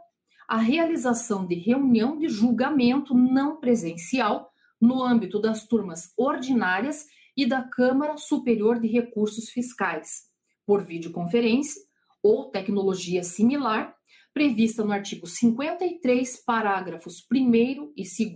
a 0.45 0.57
realização 0.57 1.47
de 1.47 1.55
reunião 1.55 2.19
de 2.19 2.27
julgamento 2.27 3.15
não 3.15 3.61
presencial 3.61 4.51
no 4.77 5.01
âmbito 5.01 5.39
das 5.39 5.65
turmas 5.65 6.11
ordinárias 6.17 7.05
e 7.33 7.45
da 7.45 7.63
Câmara 7.63 8.17
Superior 8.17 8.77
de 8.77 8.89
Recursos 8.89 9.49
Fiscais, 9.49 10.32
por 10.65 10.83
videoconferência 10.83 11.81
ou 12.21 12.49
tecnologia 12.49 13.23
similar, 13.23 13.95
prevista 14.33 14.83
no 14.83 14.91
artigo 14.91 15.27
53, 15.27 16.43
parágrafos 16.45 17.25
1 17.31 17.93
e 17.95 18.03
2 18.03 18.33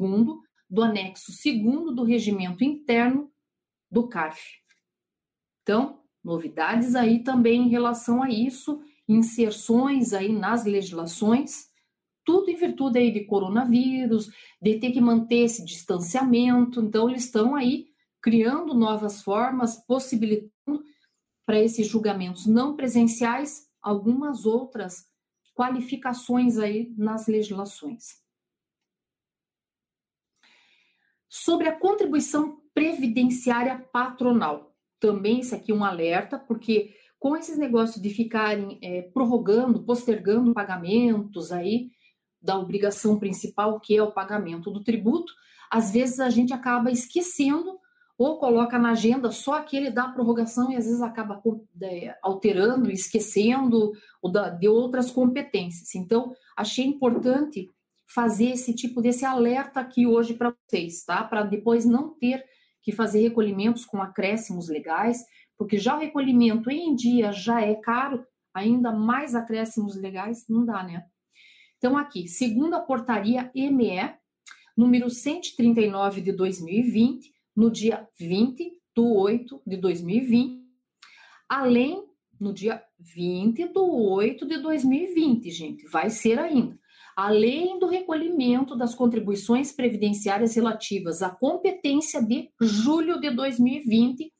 do 0.69 0.83
anexo 0.83 1.31
2 1.31 1.95
do 1.95 2.03
Regimento 2.03 2.63
Interno 2.63 3.31
do 3.89 4.07
CARF. 4.07 4.41
Então, 5.63 6.01
novidades 6.23 6.95
aí 6.95 7.23
também 7.23 7.63
em 7.63 7.69
relação 7.69 8.21
a 8.21 8.29
isso, 8.29 8.81
inserções 9.07 10.13
aí 10.13 10.31
nas 10.31 10.65
legislações, 10.65 11.67
tudo 12.25 12.51
em 12.51 12.55
virtude 12.55 12.99
aí 12.99 13.09
de 13.09 13.23
coronavírus, 13.23 14.29
de 14.61 14.77
ter 14.79 14.91
que 14.91 14.99
manter 14.99 15.45
esse 15.45 15.63
distanciamento, 15.63 16.81
então 16.81 17.09
eles 17.09 17.23
estão 17.23 17.55
aí 17.55 17.87
criando 18.21 18.73
novas 18.73 19.21
formas, 19.21 19.77
possibilitando 19.87 20.51
para 21.47 21.61
esses 21.61 21.87
julgamentos 21.87 22.45
não 22.45 22.75
presenciais 22.75 23.69
algumas 23.81 24.45
outras 24.45 25.07
qualificações 25.55 26.57
aí 26.57 26.93
nas 26.97 27.25
legislações. 27.25 28.21
Sobre 31.29 31.69
a 31.69 31.79
contribuição 31.79 32.61
previdenciária 32.73 33.79
patronal. 33.93 34.75
Também 34.99 35.39
isso 35.39 35.55
aqui 35.55 35.71
é 35.71 35.75
um 35.75 35.85
alerta, 35.85 36.37
porque 36.37 36.93
com 37.17 37.35
esses 37.37 37.57
negócios 37.57 38.01
de 38.01 38.09
ficarem 38.09 38.77
é, 38.81 39.03
prorrogando, 39.03 39.83
postergando 39.85 40.53
pagamentos 40.53 41.53
aí 41.53 41.91
da 42.41 42.59
obrigação 42.59 43.17
principal, 43.17 43.79
que 43.79 43.95
é 43.95 44.03
o 44.03 44.11
pagamento 44.11 44.69
do 44.69 44.83
tributo, 44.83 45.33
às 45.71 45.91
vezes 45.91 46.19
a 46.19 46.29
gente 46.29 46.53
acaba 46.53 46.91
esquecendo 46.91 47.79
ou 48.17 48.39
coloca 48.39 48.79
na 48.79 48.91
agenda 48.91 49.31
só 49.31 49.53
aquele 49.53 49.91
da 49.91 50.07
prorrogação 50.07 50.71
e 50.71 50.75
às 50.75 50.85
vezes 50.85 51.01
acaba 51.01 51.41
é, 51.83 52.17
alterando, 52.23 52.89
esquecendo 52.89 53.91
de 54.59 54.67
outras 54.67 55.11
competências. 55.11 55.93
Então, 55.93 56.33
achei 56.55 56.85
importante 56.85 57.69
fazer 58.07 58.51
esse 58.51 58.73
tipo 58.73 59.01
desse 59.01 59.23
alerta 59.23 59.79
aqui 59.79 60.07
hoje 60.07 60.33
para 60.33 60.53
vocês, 60.67 61.03
tá? 61.03 61.23
Para 61.23 61.43
depois 61.43 61.85
não 61.85 62.09
ter 62.17 62.43
que 62.81 62.91
fazer 62.91 63.21
recolhimentos 63.21 63.85
com 63.85 64.01
acréscimos 64.01 64.69
legais, 64.69 65.23
porque 65.57 65.77
já 65.77 65.95
o 65.95 65.99
recolhimento 65.99 66.71
em 66.71 66.95
dia 66.95 67.31
já 67.31 67.61
é 67.61 67.75
caro, 67.75 68.25
ainda 68.53 68.91
mais 68.91 69.35
acréscimos 69.35 69.95
legais 69.95 70.45
não 70.47 70.65
dá, 70.65 70.83
né? 70.83 71.05
Então, 71.77 71.95
aqui, 71.95 72.27
segundo 72.27 72.73
a 72.73 72.79
portaria 72.79 73.51
ME, 73.53 74.15
número 74.75 75.09
139 75.09 76.21
de 76.21 76.31
2020, 76.31 77.36
no 77.57 77.69
dia 77.69 78.07
20 78.17 78.71
do 78.95 79.13
8 79.15 79.61
de 79.67 79.75
2020, 79.75 80.63
além 81.49 82.05
no 82.39 82.53
dia 82.53 82.81
20 82.99 83.65
do 83.73 83.91
8 83.91 84.47
de 84.47 84.59
2020, 84.59 85.51
gente, 85.51 85.85
vai 85.89 86.09
ser 86.09 86.39
ainda 86.39 86.79
além 87.17 87.79
do 87.79 87.87
recolhimento 87.87 88.75
das 88.75 88.93
contribuições 88.93 89.71
previdenciárias 89.71 90.55
relativas 90.55 91.23
à 91.23 91.31
competência 91.31 92.21
de 92.21 92.51
julho 92.61 93.19
de 93.19 93.31
2020, 93.31 94.31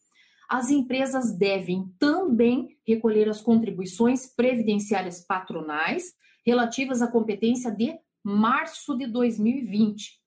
as 0.48 0.70
empresas 0.70 1.36
devem 1.36 1.92
também 1.98 2.78
recolher 2.88 3.28
as 3.28 3.42
contribuições 3.42 4.28
previdenciárias 4.28 5.26
patronais 5.26 6.14
relativas 6.46 7.02
à 7.02 7.12
competência 7.12 7.72
de 7.72 7.98
março 8.24 8.96
de 8.96 9.08
2020. 9.08 10.22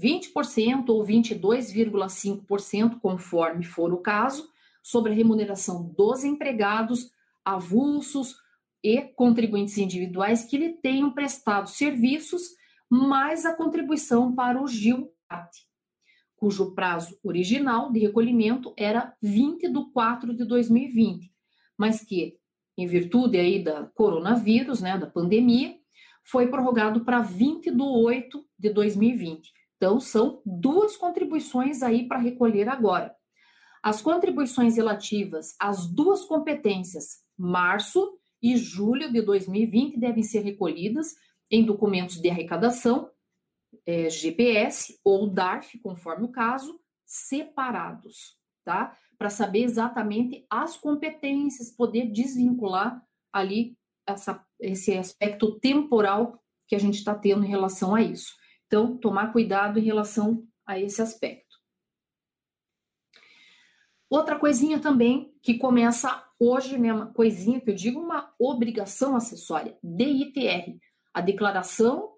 20% 0.00 0.88
ou 0.88 1.04
22,5%, 1.04 2.98
conforme 3.00 3.64
for 3.64 3.92
o 3.92 3.98
caso, 3.98 4.48
sobre 4.82 5.12
a 5.12 5.14
remuneração 5.14 5.92
dos 5.96 6.24
empregados, 6.24 7.10
avulsos, 7.44 8.36
e 8.84 9.00
contribuintes 9.00 9.78
individuais 9.78 10.44
que 10.44 10.58
lhe 10.58 10.74
tenham 10.74 11.10
prestado 11.10 11.70
serviços, 11.70 12.50
mais 12.90 13.46
a 13.46 13.56
contribuição 13.56 14.34
para 14.34 14.62
o 14.62 14.68
GILAT, 14.68 15.08
cujo 16.36 16.74
prazo 16.74 17.18
original 17.24 17.90
de 17.90 18.00
recolhimento 18.00 18.74
era 18.76 19.16
20 19.22 19.70
de 19.70 19.90
4 19.90 20.36
de 20.36 20.44
2020, 20.44 21.32
mas 21.78 22.04
que, 22.04 22.36
em 22.76 22.86
virtude 22.86 23.38
aí 23.38 23.64
da 23.64 23.84
coronavírus, 23.94 24.82
né, 24.82 24.98
da 24.98 25.06
pandemia, 25.06 25.74
foi 26.22 26.48
prorrogado 26.48 27.06
para 27.06 27.22
20 27.22 27.70
de 27.70 27.82
8 27.82 28.44
de 28.58 28.70
2020. 28.70 29.50
Então, 29.76 30.00
são 30.00 30.40
duas 30.44 30.96
contribuições 30.96 31.82
aí 31.82 32.06
para 32.06 32.18
recolher 32.18 32.68
agora. 32.68 33.14
As 33.82 34.00
contribuições 34.00 34.76
relativas 34.76 35.54
às 35.60 35.86
duas 35.86 36.24
competências, 36.24 37.22
março 37.36 38.18
e 38.42 38.56
julho 38.56 39.12
de 39.12 39.20
2020, 39.20 39.98
devem 39.98 40.22
ser 40.22 40.40
recolhidas 40.40 41.14
em 41.50 41.64
documentos 41.64 42.16
de 42.16 42.30
arrecadação, 42.30 43.10
é, 43.86 44.08
GPS 44.08 44.98
ou 45.04 45.28
DARF, 45.28 45.78
conforme 45.80 46.24
o 46.24 46.32
caso, 46.32 46.80
separados, 47.04 48.38
tá? 48.64 48.96
Para 49.18 49.30
saber 49.30 49.62
exatamente 49.62 50.46
as 50.48 50.76
competências, 50.76 51.70
poder 51.70 52.10
desvincular 52.10 53.02
ali 53.32 53.76
essa, 54.06 54.44
esse 54.60 54.96
aspecto 54.96 55.58
temporal 55.58 56.42
que 56.66 56.74
a 56.74 56.78
gente 56.78 56.98
está 56.98 57.14
tendo 57.14 57.44
em 57.44 57.48
relação 57.48 57.94
a 57.94 58.02
isso. 58.02 58.32
Então, 58.66 58.96
tomar 58.96 59.32
cuidado 59.32 59.78
em 59.78 59.82
relação 59.82 60.46
a 60.66 60.78
esse 60.78 61.00
aspecto. 61.00 61.44
Outra 64.08 64.38
coisinha 64.38 64.78
também 64.78 65.34
que 65.42 65.54
começa 65.54 66.24
hoje, 66.38 66.78
né, 66.78 66.92
uma 66.92 67.12
coisinha 67.12 67.60
que 67.60 67.70
eu 67.70 67.74
digo, 67.74 68.00
uma 68.00 68.32
obrigação 68.38 69.16
acessória, 69.16 69.76
DITR, 69.82 70.78
a 71.12 71.20
declaração 71.20 72.14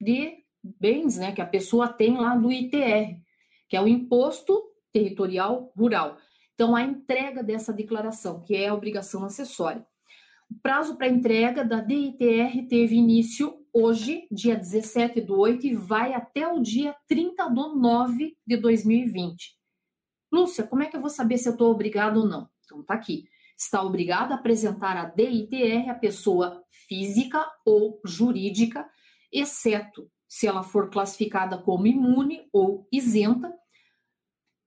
de 0.00 0.44
bens, 0.62 1.18
né, 1.18 1.32
que 1.32 1.40
a 1.40 1.46
pessoa 1.46 1.88
tem 1.88 2.16
lá 2.16 2.36
do 2.36 2.52
ITR, 2.52 3.20
que 3.68 3.76
é 3.76 3.80
o 3.80 3.88
Imposto 3.88 4.62
Territorial 4.92 5.72
Rural. 5.76 6.18
Então, 6.54 6.76
a 6.76 6.82
entrega 6.82 7.42
dessa 7.42 7.72
declaração, 7.72 8.40
que 8.40 8.54
é 8.54 8.68
a 8.68 8.74
obrigação 8.74 9.24
acessória. 9.24 9.84
O 10.50 10.54
prazo 10.60 10.96
para 10.96 11.08
entrega 11.08 11.64
da 11.64 11.80
DITR 11.80 12.66
teve 12.68 12.94
início 12.94 13.63
hoje, 13.74 14.28
dia 14.30 14.56
17 14.56 15.20
do 15.20 15.36
8, 15.36 15.66
e 15.66 15.74
vai 15.74 16.14
até 16.14 16.46
o 16.46 16.60
dia 16.60 16.94
30 17.08 17.48
do 17.48 17.74
9 17.74 18.36
de 18.46 18.56
2020. 18.56 19.58
Lúcia, 20.32 20.64
como 20.64 20.82
é 20.82 20.86
que 20.86 20.96
eu 20.96 21.00
vou 21.00 21.10
saber 21.10 21.36
se 21.38 21.48
eu 21.48 21.52
estou 21.52 21.72
obrigado 21.72 22.18
ou 22.18 22.26
não? 22.26 22.48
Então, 22.64 22.82
tá 22.84 22.94
aqui. 22.94 23.24
Está 23.58 23.82
obrigado 23.82 24.32
a 24.32 24.36
apresentar 24.36 24.96
a 24.96 25.04
DITR 25.04 25.90
a 25.90 25.94
pessoa 25.94 26.64
física 26.88 27.44
ou 27.64 28.00
jurídica, 28.04 28.88
exceto 29.32 30.10
se 30.28 30.46
ela 30.46 30.62
for 30.62 30.90
classificada 30.90 31.58
como 31.58 31.86
imune 31.86 32.48
ou 32.52 32.88
isenta, 32.92 33.52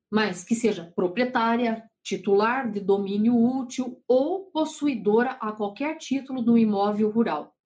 mas 0.10 0.44
que 0.44 0.56
seja 0.56 0.92
proprietária, 0.96 1.84
titular 2.02 2.72
de 2.72 2.80
domínio 2.80 3.36
útil 3.36 4.02
ou 4.08 4.50
possuidora 4.52 5.32
a 5.32 5.52
qualquer 5.52 5.98
título 5.98 6.42
do 6.42 6.58
imóvel 6.58 7.10
rural. 7.10 7.57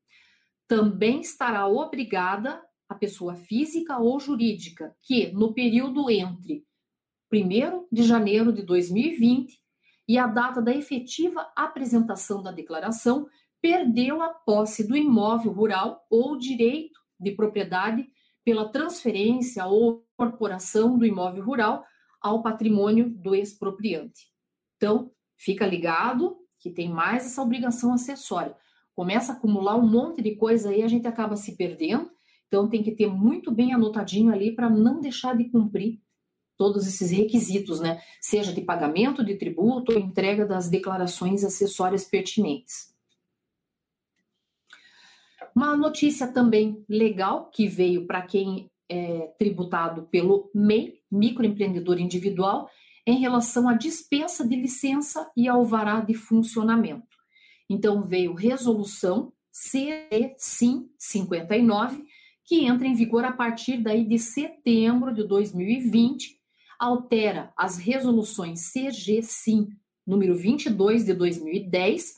Também 0.71 1.19
estará 1.19 1.67
obrigada 1.67 2.63
a 2.87 2.95
pessoa 2.95 3.35
física 3.35 3.97
ou 3.97 4.17
jurídica 4.21 4.95
que, 5.01 5.29
no 5.33 5.53
período 5.53 6.09
entre 6.09 6.65
1 7.29 7.87
de 7.91 8.03
janeiro 8.03 8.53
de 8.53 8.61
2020 8.61 9.59
e 10.07 10.17
a 10.17 10.27
data 10.27 10.61
da 10.61 10.73
efetiva 10.73 11.51
apresentação 11.57 12.41
da 12.41 12.53
declaração, 12.53 13.27
perdeu 13.61 14.21
a 14.21 14.29
posse 14.29 14.87
do 14.87 14.95
imóvel 14.95 15.51
rural 15.51 16.07
ou 16.09 16.37
direito 16.37 17.01
de 17.19 17.31
propriedade 17.31 18.07
pela 18.41 18.71
transferência 18.71 19.65
ou 19.65 20.05
incorporação 20.13 20.97
do 20.97 21.05
imóvel 21.05 21.43
rural 21.43 21.85
ao 22.21 22.41
patrimônio 22.41 23.09
do 23.09 23.35
expropriante. 23.35 24.31
Então, 24.77 25.11
fica 25.35 25.67
ligado 25.67 26.37
que 26.61 26.69
tem 26.69 26.87
mais 26.87 27.25
essa 27.25 27.41
obrigação 27.41 27.93
acessória. 27.93 28.55
Começa 29.01 29.33
a 29.33 29.35
acumular 29.35 29.77
um 29.77 29.87
monte 29.87 30.21
de 30.21 30.35
coisa 30.35 30.69
aí, 30.69 30.83
a 30.83 30.87
gente 30.87 31.07
acaba 31.07 31.35
se 31.35 31.57
perdendo. 31.57 32.11
Então, 32.45 32.69
tem 32.69 32.83
que 32.83 32.91
ter 32.91 33.07
muito 33.07 33.49
bem 33.49 33.73
anotadinho 33.73 34.31
ali 34.31 34.53
para 34.53 34.69
não 34.69 35.01
deixar 35.01 35.35
de 35.35 35.45
cumprir 35.45 35.99
todos 36.55 36.85
esses 36.85 37.09
requisitos, 37.09 37.79
né? 37.79 37.99
Seja 38.21 38.53
de 38.53 38.61
pagamento 38.61 39.25
de 39.25 39.33
tributo 39.33 39.91
ou 39.91 39.97
entrega 39.97 40.45
das 40.45 40.69
declarações 40.69 41.43
acessórias 41.43 42.05
pertinentes. 42.05 42.93
Uma 45.55 45.75
notícia 45.75 46.27
também 46.27 46.85
legal 46.87 47.49
que 47.49 47.67
veio 47.67 48.05
para 48.05 48.21
quem 48.21 48.69
é 48.87 49.33
tributado 49.39 50.03
pelo 50.11 50.51
MEI, 50.53 50.99
microempreendedor 51.11 51.99
individual, 51.99 52.69
em 53.07 53.17
relação 53.17 53.67
à 53.67 53.73
dispensa 53.73 54.47
de 54.47 54.55
licença 54.55 55.27
e 55.35 55.47
alvará 55.47 56.01
de 56.01 56.13
funcionamento. 56.13 57.10
Então, 57.71 58.03
veio 58.03 58.33
resolução 58.33 59.31
CESIM 59.49 60.89
59, 60.97 62.03
que 62.43 62.65
entra 62.65 62.85
em 62.85 62.93
vigor 62.93 63.23
a 63.23 63.31
partir 63.31 63.77
daí 63.77 64.03
de 64.03 64.19
setembro 64.19 65.13
de 65.13 65.23
2020, 65.25 66.37
altera 66.77 67.53
as 67.55 67.77
resoluções 67.77 68.73
CGSIM 68.73 69.69
número 70.05 70.35
22 70.35 71.05
de 71.05 71.13
2010, 71.13 72.15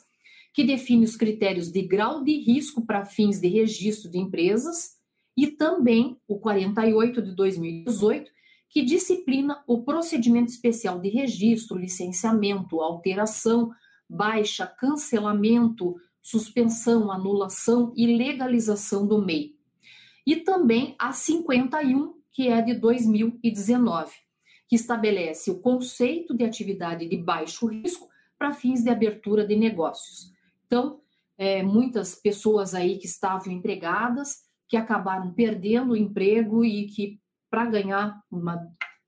que 0.52 0.64
define 0.64 1.04
os 1.04 1.14
critérios 1.14 1.70
de 1.70 1.82
grau 1.82 2.24
de 2.24 2.36
risco 2.36 2.84
para 2.84 3.04
fins 3.04 3.40
de 3.40 3.46
registro 3.46 4.10
de 4.10 4.18
empresas, 4.18 4.96
e 5.36 5.46
também 5.46 6.16
o 6.26 6.40
48 6.40 7.22
de 7.22 7.30
2018, 7.32 8.28
que 8.68 8.82
disciplina 8.82 9.62
o 9.68 9.84
procedimento 9.84 10.50
especial 10.50 10.98
de 11.00 11.10
registro, 11.10 11.78
licenciamento, 11.78 12.80
alteração, 12.80 13.70
baixa, 14.08 14.66
cancelamento, 14.66 15.94
suspensão, 16.22 17.10
anulação 17.10 17.92
e 17.96 18.06
legalização 18.16 19.06
do 19.06 19.24
MEI. 19.24 19.54
E 20.26 20.36
também 20.36 20.94
a 20.98 21.12
51, 21.12 22.14
que 22.32 22.48
é 22.48 22.62
de 22.62 22.74
2019, 22.74 24.12
que 24.68 24.76
estabelece 24.76 25.50
o 25.50 25.60
conceito 25.60 26.34
de 26.34 26.44
atividade 26.44 27.06
de 27.06 27.16
baixo 27.16 27.66
risco 27.66 28.08
para 28.38 28.52
fins 28.52 28.82
de 28.82 28.90
abertura 28.90 29.46
de 29.46 29.54
negócios. 29.54 30.32
Então, 30.66 31.00
é, 31.36 31.62
muitas 31.62 32.14
pessoas 32.14 32.74
aí 32.74 32.96
que 32.98 33.06
estavam 33.06 33.52
empregadas, 33.52 34.44
que 34.68 34.76
acabaram 34.76 35.32
perdendo 35.32 35.92
o 35.92 35.96
emprego 35.96 36.64
e 36.64 36.86
que 36.86 37.20
para 37.50 37.66
ganhar 37.66 38.20
uma, 38.30 38.56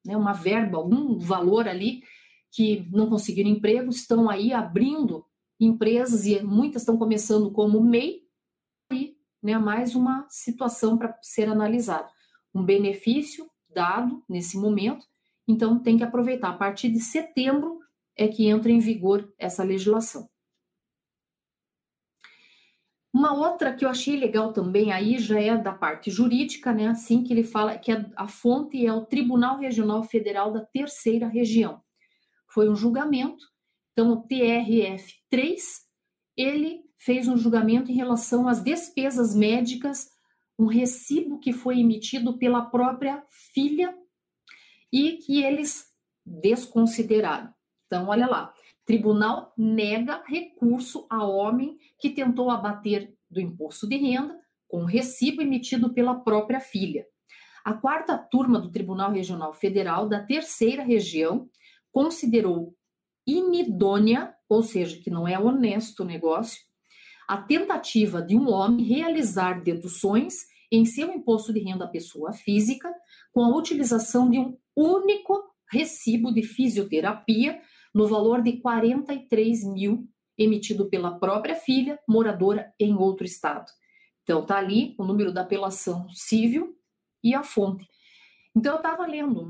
né, 0.05 0.17
uma 0.17 0.33
verba, 0.33 0.79
algum 0.79 1.19
valor 1.19 1.67
ali, 1.67 2.03
que 2.51 2.89
não 2.91 3.09
conseguiram 3.09 3.51
emprego, 3.51 3.91
estão 3.91 4.31
aí 4.31 4.53
abrindo 4.53 5.25
empresas 5.61 6.27
e 6.27 6.43
muitas 6.43 6.83
estão 6.83 6.97
começando 6.97 7.51
como 7.51 7.83
MEI, 7.83 8.23
e 8.93 9.17
né, 9.43 9.59
mais 9.59 9.95
uma 9.95 10.27
situação 10.29 10.97
para 10.97 11.17
ser 11.23 11.49
analisada. 11.49 12.09
Um 12.55 12.65
benefício 12.65 13.51
dado 13.69 14.23
nesse 14.29 14.57
momento, 14.57 15.07
então 15.47 15.79
tem 15.79 15.97
que 15.97 16.05
aproveitar. 16.05 16.51
A 16.51 16.57
partir 16.57 16.91
de 16.91 17.01
setembro 17.01 17.81
é 18.17 18.27
que 18.29 18.47
entra 18.47 18.71
em 18.71 18.79
vigor 18.79 19.33
essa 19.39 19.63
legislação. 19.63 20.29
Uma 23.13 23.33
outra 23.33 23.75
que 23.75 23.83
eu 23.83 23.89
achei 23.89 24.15
legal 24.15 24.53
também 24.53 24.93
aí 24.93 25.19
já 25.19 25.41
é 25.41 25.57
da 25.57 25.73
parte 25.73 26.11
jurídica, 26.11 26.71
né? 26.71 26.89
Assim 26.89 27.25
que 27.25 27.33
ele 27.33 27.45
fala 27.45 27.79
que 27.79 27.91
a, 28.15 28.29
fonte 28.29 28.87
é 28.87 28.93
o 28.93 29.07
Tribunal 29.07 29.59
Regional 29.59 30.03
Federal 30.03 30.53
da 30.53 30.61
Terceira 30.61 31.27
Região. 31.27 31.81
Foi 32.57 32.71
um 32.71 32.75
julgamento, 32.75 33.45
então 33.93 34.13
o 34.13 34.27
TRF3 34.27 35.59
ele 36.35 36.81
fez 36.97 37.29
um 37.29 37.37
julgamento 37.37 37.93
em 37.93 37.95
relação 37.95 38.49
às 38.49 38.65
despesas 38.65 39.35
médicas, 39.35 40.09
um 40.59 40.65
recibo 40.65 41.39
que 41.39 41.53
foi 41.53 41.81
emitido 41.81 42.39
pela 42.39 42.65
própria 42.65 43.23
filha 43.53 43.95
e 44.91 45.19
que 45.19 45.43
eles 45.43 45.85
desconsideraram. 46.25 47.53
Então, 47.85 48.09
olha 48.09 48.27
lá, 48.27 48.55
Tribunal 48.87 49.53
nega 49.55 50.25
recurso 50.27 51.07
a 51.11 51.27
homem 51.27 51.77
que 52.01 52.09
tentou 52.09 52.51
abater 52.51 53.15
do 53.31 53.39
imposto 53.39 53.87
de 53.87 53.97
renda 53.99 54.35
com 54.67 54.87
recibo 54.87 55.43
emitido 55.43 55.93
pela 55.93 56.15
própria 56.21 56.61
filha. 56.61 57.05
A 57.63 57.75
quarta 57.75 58.17
turma 58.17 58.59
do 58.59 58.71
Tribunal 58.71 59.13
Regional 59.13 59.53
Federal 59.53 60.09
da 60.09 60.25
Terceira 60.25 60.83
Região 60.83 61.51
considerou 61.97 62.77
inidônea, 63.27 64.35
ou 64.51 64.63
seja, 64.63 65.01
que 65.01 65.09
não 65.09 65.27
é 65.27 65.39
honesto 65.39 66.01
o 66.01 66.05
negócio, 66.05 66.61
a 67.27 67.39
tentativa 67.39 68.21
de 68.21 68.37
um 68.37 68.51
homem 68.51 68.85
realizar 68.85 69.63
deduções 69.63 70.35
em 70.71 70.85
seu 70.85 71.11
imposto 71.11 71.55
de 71.55 71.61
renda 71.61 71.87
à 71.87 71.89
pessoa 71.89 72.35
física 72.35 72.93
com 73.33 73.43
a 73.43 73.57
utilização 73.57 74.29
de 74.29 74.39
um 74.39 74.59
único 74.77 75.43
recibo 75.73 76.31
de 76.31 76.43
fisioterapia 76.43 77.63
no 77.95 78.07
valor 78.07 78.43
de 78.43 78.61
43 78.61 79.65
mil, 79.65 80.07
emitido 80.37 80.91
pela 80.91 81.19
própria 81.19 81.55
filha, 81.55 81.99
moradora 82.07 82.75
em 82.79 82.95
outro 82.95 83.25
estado. 83.25 83.73
Então, 84.23 84.43
está 84.43 84.59
ali 84.59 84.95
o 84.99 85.05
número 85.05 85.33
da 85.33 85.41
apelação 85.41 86.07
civil 86.11 86.77
e 87.25 87.35
a 87.35 87.43
fonte. 87.43 87.89
Então, 88.57 88.73
eu 88.73 88.79
estava 88.79 89.07
lendo 89.07 89.47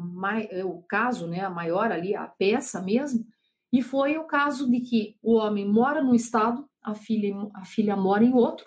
é, 0.51 0.65
o 0.65 0.83
caso, 0.83 1.29
né, 1.29 1.41
a 1.41 1.51
maior 1.51 1.93
ali, 1.93 2.17
a 2.17 2.27
peça 2.27 2.83
mesmo, 2.83 3.25
e 3.73 3.81
foi 3.81 4.19
o 4.19 4.25
caso 4.25 4.69
de 4.69 4.81
que 4.81 5.17
o 5.23 5.35
homem 5.35 5.65
mora 5.65 6.03
num 6.03 6.15
estado, 6.15 6.69
a 6.83 6.93
filha, 6.93 7.33
a 7.55 7.65
filha 7.65 7.95
mora 7.95 8.25
em 8.25 8.35
outro, 8.35 8.67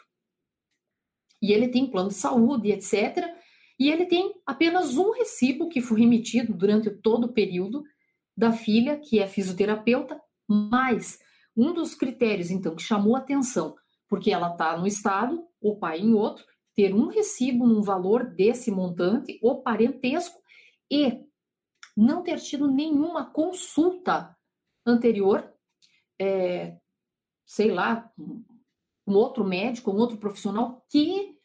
e 1.42 1.52
ele 1.52 1.68
tem 1.68 1.92
plano 1.92 2.10
de 2.10 2.16
saúde, 2.16 2.72
etc. 2.72 3.18
E 3.78 3.90
ele 3.90 4.06
tem 4.06 4.34
apenas 4.46 4.98
um 4.98 5.12
recibo 5.12 5.70
que 5.70 5.82
foi 5.82 6.02
remetido 6.02 6.54
durante 6.54 6.90
todo 6.90 7.26
o 7.26 7.34
período 7.34 7.84
da 8.36 8.52
filha, 8.52 8.98
que 8.98 9.20
é 9.20 9.28
fisioterapeuta, 9.28 10.20
mas 10.48 11.20
um 11.56 11.74
dos 11.74 11.94
critérios, 11.96 12.50
então, 12.50 12.76
que 12.76 12.82
chamou 12.82 13.16
atenção, 13.16 13.76
porque 14.08 14.32
ela 14.32 14.52
está 14.52 14.78
no 14.78 14.88
estado, 14.88 15.46
o 15.62 15.78
pai 15.78 16.00
em 16.00 16.14
outro, 16.14 16.46
ter 16.80 16.96
um 16.96 17.08
recibo 17.08 17.68
num 17.68 17.82
valor 17.82 18.24
desse 18.24 18.72
montante, 18.72 19.38
o 19.44 19.62
parentesco, 19.62 20.42
e 20.90 21.26
não 21.96 22.24
ter 22.24 22.40
tido 22.40 22.72
nenhuma 22.72 23.30
consulta 23.30 24.34
anterior, 24.86 25.54
é, 26.18 26.78
sei 27.46 27.70
lá, 27.70 28.10
um 28.18 29.14
outro 29.14 29.44
médico, 29.44 29.92
um 29.92 29.98
outro 29.98 30.16
profissional 30.16 30.86
que 30.90 31.38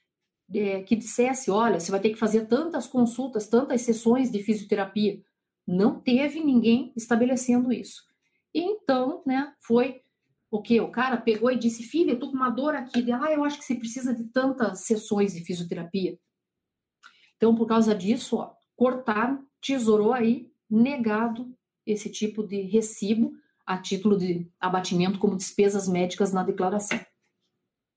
é, 0.55 0.85
que 0.85 0.95
dissesse, 0.95 1.51
olha, 1.51 1.81
você 1.81 1.91
vai 1.91 1.99
ter 1.99 2.11
que 2.11 2.19
fazer 2.19 2.47
tantas 2.47 2.87
consultas, 2.87 3.49
tantas 3.49 3.81
sessões 3.81 4.31
de 4.31 4.41
fisioterapia. 4.41 5.21
Não 5.67 5.99
teve 5.99 6.45
ninguém 6.45 6.93
estabelecendo 6.95 7.73
isso. 7.73 8.05
Então, 8.55 9.21
né, 9.27 9.53
foi 9.59 10.01
o 10.55 10.63
que? 10.63 10.81
O 10.81 10.89
cara 10.89 11.17
pegou 11.17 11.51
e 11.51 11.59
disse, 11.59 11.83
filha, 11.83 12.13
eu 12.13 12.21
tô 12.21 12.31
com 12.31 12.37
uma 12.37 12.49
dor 12.49 12.77
aqui. 12.77 13.03
De, 13.03 13.11
ah, 13.11 13.33
eu 13.33 13.43
acho 13.45 13.59
que 13.59 13.65
você 13.65 13.75
precisa 13.75 14.15
de 14.15 14.23
tantas 14.29 14.85
sessões 14.87 15.35
de 15.35 15.45
fisioterapia. 15.45 16.17
Então, 17.37 17.57
por 17.57 17.67
causa 17.67 17.93
disso, 17.93 18.37
ó, 18.37 18.55
cortaram, 18.77 19.45
tesourou 19.61 20.13
aí, 20.13 20.49
negado 20.71 21.53
esse 21.85 22.09
tipo 22.09 22.47
de 22.47 22.61
recibo 22.61 23.33
a 23.67 23.79
título 23.79 24.17
de 24.17 24.49
abatimento 24.61 25.19
como 25.19 25.37
despesas 25.37 25.89
médicas 25.89 26.33
na 26.33 26.45
declaração. 26.45 27.01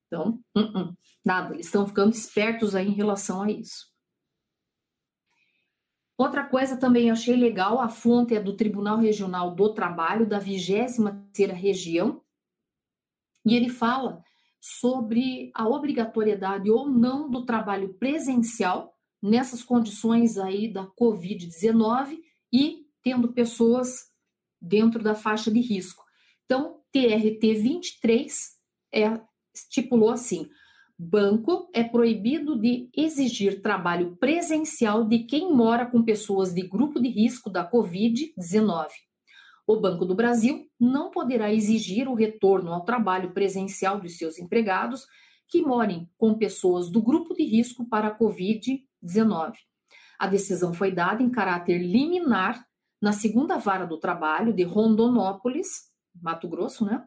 Então, 0.07 0.43
uh 0.55 0.61
-uh, 0.61 0.97
nada, 1.23 1.53
eles 1.53 1.67
estão 1.67 1.85
ficando 1.85 2.13
espertos 2.13 2.73
aí 2.73 2.87
em 2.87 2.93
relação 2.93 3.43
a 3.43 3.51
isso. 3.51 3.85
Outra 6.17 6.43
coisa 6.43 6.75
também 6.75 7.11
achei 7.11 7.35
legal, 7.35 7.79
a 7.79 7.87
fonte 7.87 8.33
é 8.33 8.41
do 8.41 8.55
Tribunal 8.55 8.97
Regional 8.97 9.53
do 9.53 9.75
Trabalho 9.75 10.25
da 10.25 10.39
23ª 10.39 11.53
Região, 11.53 12.23
e 13.47 13.55
ele 13.55 13.69
fala 13.69 14.21
sobre 14.59 15.51
a 15.55 15.67
obrigatoriedade 15.67 16.69
ou 16.69 16.89
não 16.89 17.29
do 17.29 17.45
trabalho 17.45 17.93
presencial 17.93 18.93
nessas 19.23 19.63
condições 19.63 20.37
aí 20.37 20.71
da 20.71 20.85
COVID-19 20.85 22.17
e 22.51 22.85
tendo 23.01 23.31
pessoas 23.33 24.07
dentro 24.61 25.01
da 25.01 25.15
faixa 25.15 25.49
de 25.49 25.61
risco. 25.61 26.03
Então, 26.45 26.81
TRT 26.91 27.53
23 27.53 28.33
é 28.93 29.21
estipulou 29.55 30.09
assim: 30.09 30.49
banco 30.99 31.69
é 31.73 31.83
proibido 31.83 32.59
de 32.59 32.89
exigir 32.95 33.61
trabalho 33.61 34.17
presencial 34.17 35.07
de 35.07 35.19
quem 35.19 35.53
mora 35.53 35.85
com 35.85 36.03
pessoas 36.03 36.53
de 36.53 36.67
grupo 36.67 36.99
de 36.99 37.09
risco 37.09 37.49
da 37.49 37.69
Covid-19. 37.69 38.87
O 39.67 39.75
Banco 39.75 40.05
do 40.05 40.15
Brasil 40.15 40.65
não 40.79 41.11
poderá 41.11 41.53
exigir 41.53 42.07
o 42.07 42.13
retorno 42.13 42.71
ao 42.71 42.85
trabalho 42.85 43.33
presencial 43.33 43.99
dos 43.99 44.17
seus 44.17 44.39
empregados 44.39 45.05
que 45.49 45.61
morem 45.61 46.09
com 46.17 46.37
pessoas 46.37 46.89
do 46.89 47.01
grupo 47.01 47.33
de 47.33 47.43
risco 47.43 47.85
para 47.87 48.07
a 48.07 48.17
Covid-19. 48.17 49.53
A 50.17 50.25
decisão 50.25 50.73
foi 50.73 50.91
dada 50.91 51.21
em 51.21 51.29
caráter 51.29 51.79
liminar 51.79 52.65
na 53.01 53.11
segunda 53.11 53.57
vara 53.57 53.85
do 53.85 53.99
trabalho 53.99 54.53
de 54.53 54.63
Rondonópolis, 54.63 55.91
Mato 56.15 56.47
Grosso, 56.47 56.85
né? 56.85 57.05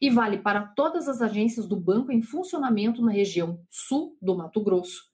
e 0.00 0.10
vale 0.10 0.38
para 0.38 0.66
todas 0.66 1.08
as 1.08 1.22
agências 1.22 1.66
do 1.66 1.76
banco 1.76 2.10
em 2.10 2.22
funcionamento 2.22 3.02
na 3.02 3.12
região 3.12 3.60
sul 3.70 4.16
do 4.20 4.36
Mato 4.36 4.60
Grosso. 4.62 5.04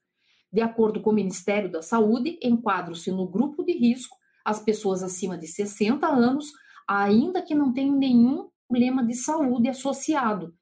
De 0.50 0.62
acordo 0.62 1.00
com 1.02 1.10
o 1.10 1.14
Ministério 1.14 1.70
da 1.70 1.82
Saúde, 1.82 2.38
enquadram-se 2.42 3.10
no 3.10 3.28
grupo 3.28 3.62
de 3.62 3.72
risco 3.72 4.16
as 4.44 4.60
pessoas 4.60 5.02
acima 5.02 5.36
de 5.36 5.46
60 5.46 6.06
anos, 6.06 6.52
ainda 6.88 7.42
que 7.42 7.54
não 7.54 7.72
tenham 7.72 7.96
nenhum 7.96 8.48
problema 8.68 9.04
de 9.04 9.14
saúde 9.14 9.68
associado, 9.68 10.54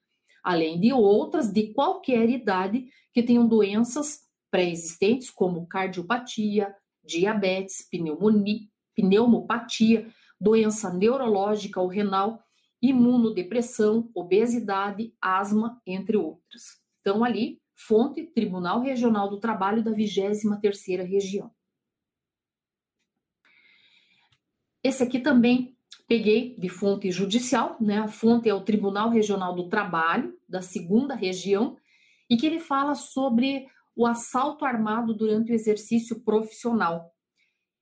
além 0.42 0.80
de 0.80 0.92
outras 0.92 1.52
de 1.52 1.72
qualquer 1.72 2.28
idade 2.28 2.86
que 3.12 3.22
tenham 3.22 3.46
doenças 3.46 4.20
pré-existentes, 4.50 5.30
como 5.30 5.66
cardiopatia, 5.66 6.74
diabetes, 7.02 7.88
pneumonia, 7.90 8.68
pneumopatia, 8.94 10.08
doença 10.40 10.92
neurológica 10.92 11.80
ou 11.80 11.88
renal 11.88 12.44
imunodepressão, 12.80 14.10
obesidade, 14.14 15.14
asma, 15.18 15.80
entre 15.86 16.18
outras. 16.18 16.62
Então, 17.00 17.24
ali, 17.24 17.58
fonte 17.74 18.22
Tribunal 18.26 18.80
Regional 18.80 19.30
do 19.30 19.40
Trabalho 19.40 19.82
da 19.82 19.90
23ª 19.90 21.02
Região. 21.02 21.50
Esse 24.82 25.02
aqui 25.02 25.18
também 25.18 25.73
peguei 26.06 26.54
de 26.58 26.68
fonte 26.68 27.10
judicial, 27.10 27.76
né? 27.80 27.98
A 27.98 28.08
fonte 28.08 28.48
é 28.48 28.54
o 28.54 28.60
Tribunal 28.60 29.10
Regional 29.10 29.54
do 29.54 29.68
Trabalho 29.68 30.36
da 30.48 30.60
segunda 30.60 31.14
região 31.14 31.76
e 32.28 32.36
que 32.36 32.46
ele 32.46 32.60
fala 32.60 32.94
sobre 32.94 33.66
o 33.96 34.06
assalto 34.06 34.64
armado 34.64 35.14
durante 35.14 35.52
o 35.52 35.54
exercício 35.54 36.20
profissional 36.24 37.12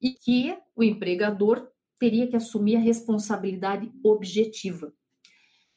e 0.00 0.10
que 0.10 0.56
o 0.74 0.82
empregador 0.82 1.68
teria 1.98 2.26
que 2.26 2.36
assumir 2.36 2.76
a 2.76 2.80
responsabilidade 2.80 3.90
objetiva. 4.02 4.92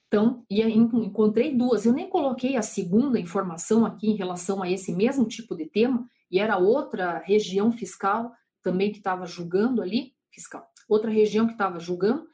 Então, 0.07 0.45
e 0.49 0.61
encontrei 0.61 1.53
duas. 1.53 1.85
Eu 1.85 1.93
nem 1.93 2.09
coloquei 2.09 2.55
a 2.55 2.61
segunda 2.61 3.19
informação 3.19 3.85
aqui 3.85 4.07
em 4.09 4.15
relação 4.15 4.63
a 4.63 4.69
esse 4.69 4.93
mesmo 4.93 5.25
tipo 5.27 5.55
de 5.55 5.65
tema, 5.65 6.09
e 6.31 6.39
era 6.39 6.57
outra 6.57 7.19
região 7.19 7.71
fiscal 7.71 8.31
também 8.63 8.91
que 8.91 8.97
estava 8.97 9.25
julgando 9.25 9.81
ali, 9.81 10.13
fiscal, 10.31 10.67
outra 10.89 11.11
região 11.11 11.45
que 11.45 11.53
estava 11.53 11.79
julgando, 11.79 12.27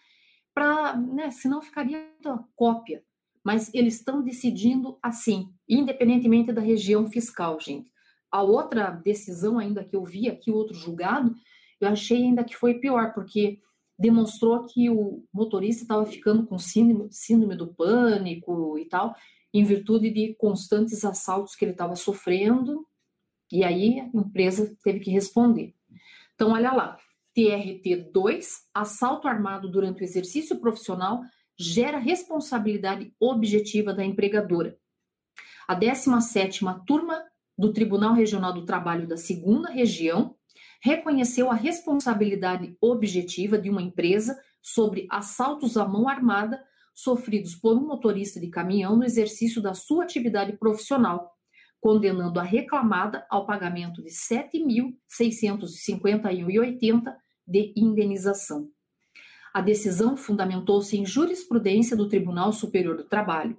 para, 0.53 0.95
né, 0.97 1.31
senão 1.31 1.61
ficaria 1.61 2.07
cópia. 2.55 3.03
Mas 3.43 3.73
eles 3.73 3.95
estão 3.95 4.21
decidindo 4.21 4.97
assim, 5.01 5.51
independentemente 5.67 6.51
da 6.51 6.61
região 6.61 7.09
fiscal, 7.09 7.59
gente. 7.59 7.89
A 8.31 8.41
outra 8.41 8.91
decisão 8.91 9.57
ainda 9.57 9.83
que 9.83 9.95
eu 9.95 10.03
vi 10.03 10.29
aqui, 10.29 10.51
outro 10.51 10.75
julgado, 10.75 11.35
eu 11.79 11.87
achei 11.87 12.23
ainda 12.23 12.43
que 12.43 12.55
foi 12.55 12.75
pior, 12.75 13.13
porque 13.13 13.59
demonstrou 13.97 14.65
que 14.65 14.89
o 14.89 15.23
motorista 15.33 15.83
estava 15.83 16.05
ficando 16.05 16.45
com 16.45 16.57
síndrome, 16.57 17.11
síndrome 17.11 17.55
do 17.55 17.73
pânico 17.73 18.77
e 18.77 18.85
tal, 18.85 19.15
em 19.53 19.63
virtude 19.63 20.09
de 20.09 20.33
constantes 20.35 21.03
assaltos 21.03 21.55
que 21.55 21.65
ele 21.65 21.73
estava 21.73 21.95
sofrendo, 21.95 22.85
e 23.51 23.63
aí 23.63 23.99
a 23.99 24.05
empresa 24.17 24.75
teve 24.83 24.99
que 24.99 25.11
responder. 25.11 25.75
Então, 26.35 26.51
olha 26.51 26.71
lá, 26.71 26.97
TRT 27.33 28.11
2, 28.11 28.69
assalto 28.73 29.27
armado 29.27 29.69
durante 29.69 30.01
o 30.01 30.03
exercício 30.03 30.59
profissional 30.59 31.21
gera 31.57 31.97
responsabilidade 31.97 33.13
objetiva 33.19 33.93
da 33.93 34.03
empregadora. 34.03 34.77
A 35.67 35.75
17ª 35.75 36.83
turma 36.85 37.23
do 37.57 37.71
Tribunal 37.71 38.13
Regional 38.13 38.53
do 38.53 38.65
Trabalho 38.65 39.07
da 39.07 39.17
Segunda 39.17 39.69
Região 39.69 40.35
reconheceu 40.81 41.51
a 41.51 41.55
responsabilidade 41.55 42.75
objetiva 42.81 43.57
de 43.57 43.69
uma 43.69 43.81
empresa 43.81 44.37
sobre 44.61 45.07
assaltos 45.09 45.77
à 45.77 45.87
mão 45.87 46.09
armada 46.09 46.61
sofridos 46.93 47.55
por 47.55 47.77
um 47.77 47.87
motorista 47.87 48.39
de 48.39 48.49
caminhão 48.49 48.95
no 48.95 49.03
exercício 49.03 49.59
da 49.61 49.73
sua 49.73 50.03
atividade 50.03 50.55
profissional, 50.57 51.31
condenando 51.79 52.39
a 52.39 52.43
reclamada 52.43 53.25
ao 53.29 53.45
pagamento 53.45 54.03
de 54.03 54.09
R$ 54.09 54.15
7.651,80 54.53 57.15
de 57.47 57.73
indenização. 57.75 58.69
A 59.53 59.59
decisão 59.59 60.15
fundamentou-se 60.15 60.97
em 60.97 61.05
jurisprudência 61.05 61.95
do 61.95 62.07
Tribunal 62.07 62.53
Superior 62.53 62.95
do 62.95 63.03
Trabalho. 63.03 63.57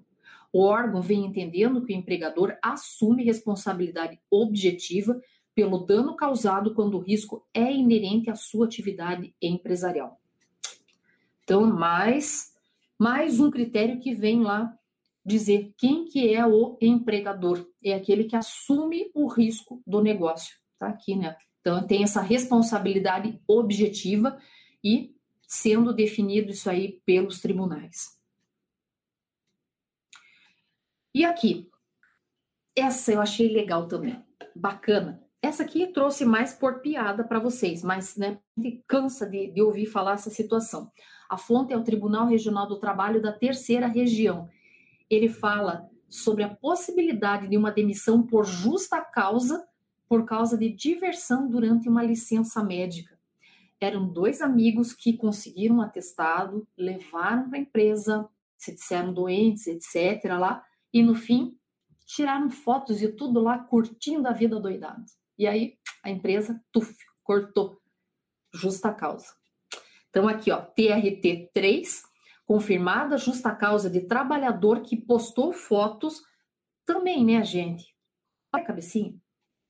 O 0.53 0.63
órgão 0.65 1.03
vem 1.03 1.25
entendendo 1.25 1.85
que 1.85 1.93
o 1.93 1.97
empregador 1.97 2.57
assume 2.63 3.25
responsabilidade 3.25 4.19
objetiva 4.31 5.21
pelo 5.55 5.79
dano 5.79 6.17
causado 6.17 6.75
quando 6.75 6.97
o 6.97 7.01
risco 7.01 7.47
é 7.53 7.71
inerente 7.73 8.31
à 8.31 8.35
sua 8.35 8.67
atividade 8.67 9.35
empresarial. 9.41 10.19
Então, 11.45 11.67
mais, 11.67 12.53
mais 12.99 13.39
um 13.39 13.51
critério 13.51 14.01
que 14.01 14.15
vem 14.15 14.43
lá 14.43 14.75
dizer 15.25 15.73
quem 15.77 16.05
que 16.05 16.35
é 16.35 16.47
o 16.47 16.77
empregador. 16.81 17.67
É 17.85 17.95
aquele 17.95 18.25
que 18.25 18.37
assume 18.37 19.11
o 19.15 19.27
risco 19.27 19.83
do 19.87 20.01
negócio. 20.01 20.57
Tá 20.79 20.89
aqui, 20.89 21.15
né? 21.15 21.37
Então, 21.63 21.87
tem 21.87 22.03
essa 22.03 22.21
responsabilidade 22.21 23.41
objetiva 23.47 24.39
e 24.85 25.15
sendo 25.47 25.95
definido 25.95 26.51
isso 26.51 26.69
aí 26.69 27.01
pelos 27.07 27.41
tribunais. 27.41 28.21
E 31.15 31.25
aqui, 31.25 31.71
essa 32.77 33.13
eu 33.13 33.21
achei 33.21 33.49
legal 33.53 33.87
também, 33.87 34.21
bacana. 34.57 35.23
Essa 35.41 35.63
aqui 35.63 35.87
trouxe 35.89 36.25
mais 36.25 36.53
por 36.53 36.81
piada 36.81 37.23
para 37.25 37.39
vocês, 37.39 37.83
mas 37.83 38.17
né, 38.17 38.39
cansa 38.87 39.29
de, 39.29 39.53
de 39.53 39.63
ouvir 39.63 39.87
falar 39.87 40.15
essa 40.15 40.31
situação. 40.31 40.91
A 41.29 41.37
fonte 41.37 41.73
é 41.73 41.77
o 41.77 41.85
Tribunal 41.85 42.27
Regional 42.27 42.67
do 42.67 42.79
Trabalho 42.79 43.21
da 43.21 43.33
Terceira 43.33 43.87
Região. 43.87 44.49
Ele 45.09 45.29
fala 45.29 45.89
sobre 46.09 46.45
a 46.45 46.55
possibilidade 46.55 47.49
de 47.49 47.57
uma 47.57 47.71
demissão 47.71 48.23
por 48.23 48.45
justa 48.45 49.01
causa, 49.01 49.67
por 50.13 50.27
causa 50.27 50.59
de 50.59 50.69
diversão 50.69 51.49
durante 51.49 51.89
uma 51.89 52.05
licença 52.05 52.63
médica. 52.63 53.19
Eram 53.81 54.07
dois 54.07 54.43
amigos 54.43 54.93
que 54.93 55.17
conseguiram 55.17 55.77
um 55.77 55.81
atestado, 55.81 56.69
levaram 56.77 57.49
para 57.49 57.57
a 57.57 57.63
empresa, 57.63 58.29
se 58.59 58.75
disseram 58.75 59.15
doentes, 59.15 59.67
etc. 59.67 60.23
lá, 60.39 60.63
e 60.93 61.03
no 61.03 61.15
fim 61.15 61.59
tiraram 62.05 62.51
fotos 62.51 63.01
e 63.01 63.09
tudo 63.11 63.41
lá 63.41 63.59
curtindo 63.59 64.29
a 64.29 64.33
vida 64.33 64.61
doidada. 64.61 65.03
E 65.39 65.47
aí 65.47 65.79
a 66.05 66.11
empresa, 66.11 66.63
tuf, 66.71 66.95
cortou. 67.25 67.81
Justa 68.53 68.93
causa. 68.93 69.33
Então 70.11 70.29
aqui, 70.29 70.53
ó, 70.53 70.61
TRT 70.61 71.53
3, 71.55 72.03
confirmada 72.45 73.17
justa 73.17 73.51
causa 73.57 73.89
de 73.89 74.03
trabalhador 74.03 74.83
que 74.83 74.95
postou 74.95 75.55
fotos 75.55 76.21
também, 76.85 77.25
né, 77.25 77.43
gente? 77.43 77.97
Olha 78.53 78.63
a 78.63 78.67
cabecinha, 78.67 79.19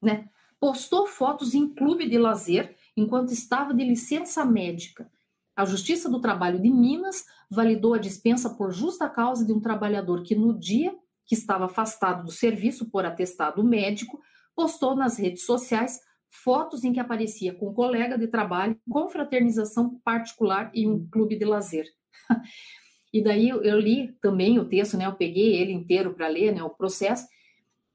né? 0.03 0.28
Postou 0.62 1.08
fotos 1.08 1.54
em 1.54 1.66
clube 1.66 2.08
de 2.08 2.16
lazer 2.16 2.76
enquanto 2.96 3.32
estava 3.32 3.74
de 3.74 3.82
licença 3.82 4.44
médica. 4.44 5.10
A 5.56 5.64
Justiça 5.64 6.08
do 6.08 6.20
Trabalho 6.20 6.62
de 6.62 6.70
Minas 6.70 7.24
validou 7.50 7.94
a 7.94 7.98
dispensa 7.98 8.48
por 8.48 8.70
justa 8.72 9.08
causa 9.08 9.44
de 9.44 9.52
um 9.52 9.58
trabalhador 9.58 10.22
que 10.22 10.36
no 10.36 10.56
dia 10.56 10.96
que 11.26 11.34
estava 11.34 11.64
afastado 11.64 12.26
do 12.26 12.30
serviço 12.30 12.92
por 12.92 13.04
atestado 13.04 13.64
médico, 13.64 14.20
postou 14.54 14.94
nas 14.94 15.18
redes 15.18 15.44
sociais 15.44 15.98
fotos 16.30 16.84
em 16.84 16.92
que 16.92 17.00
aparecia 17.00 17.52
com 17.52 17.70
um 17.70 17.74
colega 17.74 18.16
de 18.16 18.28
trabalho, 18.28 18.78
com 18.88 19.08
fraternização 19.08 20.00
particular 20.04 20.70
em 20.72 20.88
um 20.88 21.04
clube 21.08 21.36
de 21.36 21.44
lazer. 21.44 21.86
e 23.12 23.20
daí 23.20 23.48
eu 23.48 23.80
li 23.80 24.16
também 24.22 24.60
o 24.60 24.68
texto, 24.68 24.96
né? 24.96 25.06
Eu 25.06 25.14
peguei 25.16 25.56
ele 25.56 25.72
inteiro 25.72 26.14
para 26.14 26.28
ler, 26.28 26.54
né? 26.54 26.62
O 26.62 26.70
processo. 26.70 27.26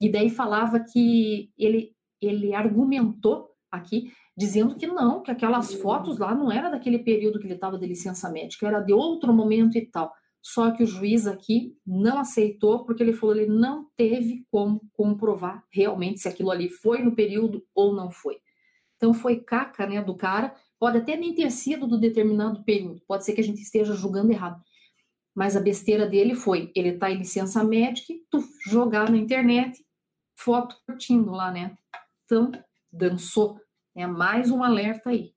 E 0.01 0.11
daí 0.11 0.29
falava 0.29 0.81
que 0.81 1.49
ele 1.57 1.95
ele 2.21 2.53
argumentou 2.53 3.49
aqui 3.71 4.11
dizendo 4.37 4.75
que 4.75 4.85
não, 4.85 5.21
que 5.21 5.31
aquelas 5.31 5.73
fotos 5.73 6.19
lá 6.19 6.33
não 6.35 6.51
era 6.51 6.69
daquele 6.69 6.99
período 6.99 7.39
que 7.39 7.47
ele 7.47 7.55
estava 7.55 7.77
de 7.77 7.87
licença 7.87 8.29
médica, 8.29 8.67
era 8.67 8.79
de 8.79 8.93
outro 8.93 9.33
momento 9.33 9.77
e 9.77 9.85
tal. 9.85 10.13
Só 10.41 10.71
que 10.71 10.83
o 10.83 10.87
juiz 10.87 11.27
aqui 11.27 11.75
não 11.85 12.19
aceitou, 12.19 12.85
porque 12.85 13.03
ele 13.03 13.13
falou 13.13 13.35
que 13.35 13.41
ele 13.41 13.51
não 13.51 13.87
teve 13.97 14.45
como 14.51 14.79
comprovar 14.93 15.63
realmente 15.71 16.19
se 16.19 16.27
aquilo 16.29 16.51
ali 16.51 16.69
foi 16.69 17.03
no 17.03 17.15
período 17.15 17.65
ou 17.75 17.93
não 17.93 18.11
foi. 18.11 18.37
Então 18.95 19.13
foi 19.13 19.37
caca, 19.37 19.85
né, 19.85 20.01
do 20.01 20.15
cara. 20.15 20.55
Pode 20.79 20.99
até 20.99 21.17
nem 21.17 21.33
ter 21.33 21.51
sido 21.51 21.87
do 21.87 21.99
determinado 21.99 22.63
período. 22.63 23.01
Pode 23.07 23.25
ser 23.25 23.33
que 23.33 23.41
a 23.41 23.43
gente 23.43 23.61
esteja 23.61 23.93
julgando 23.93 24.31
errado. 24.31 24.61
Mas 25.35 25.55
a 25.55 25.59
besteira 25.59 26.07
dele 26.07 26.33
foi, 26.33 26.71
ele 26.75 26.93
tá 26.93 27.11
em 27.11 27.17
licença 27.17 27.63
médica, 27.63 28.13
tuf, 28.31 28.47
jogar 28.67 29.11
na 29.11 29.17
internet, 29.17 29.83
foto 30.35 30.75
curtindo 30.85 31.31
lá, 31.31 31.51
né? 31.51 31.75
Então, 32.27 32.51
dançou. 32.91 33.57
É 33.95 34.05
mais 34.05 34.51
um 34.51 34.61
alerta 34.61 35.11
aí. 35.11 35.33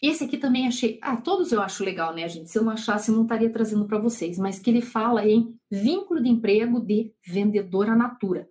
Esse 0.00 0.24
aqui 0.24 0.38
também 0.38 0.68
achei. 0.68 0.98
Ah, 1.02 1.16
todos 1.16 1.50
eu 1.50 1.60
acho 1.60 1.82
legal, 1.82 2.14
né, 2.14 2.28
gente? 2.28 2.48
Se 2.48 2.58
eu 2.58 2.62
não 2.62 2.72
achasse, 2.72 3.10
eu 3.10 3.16
não 3.16 3.24
estaria 3.24 3.50
trazendo 3.50 3.84
para 3.84 3.98
vocês. 3.98 4.38
Mas 4.38 4.60
que 4.60 4.70
ele 4.70 4.80
fala 4.80 5.26
em 5.26 5.58
vínculo 5.68 6.22
de 6.22 6.28
emprego 6.28 6.80
de 6.80 7.12
vendedora 7.26 7.96
natura. 7.96 8.48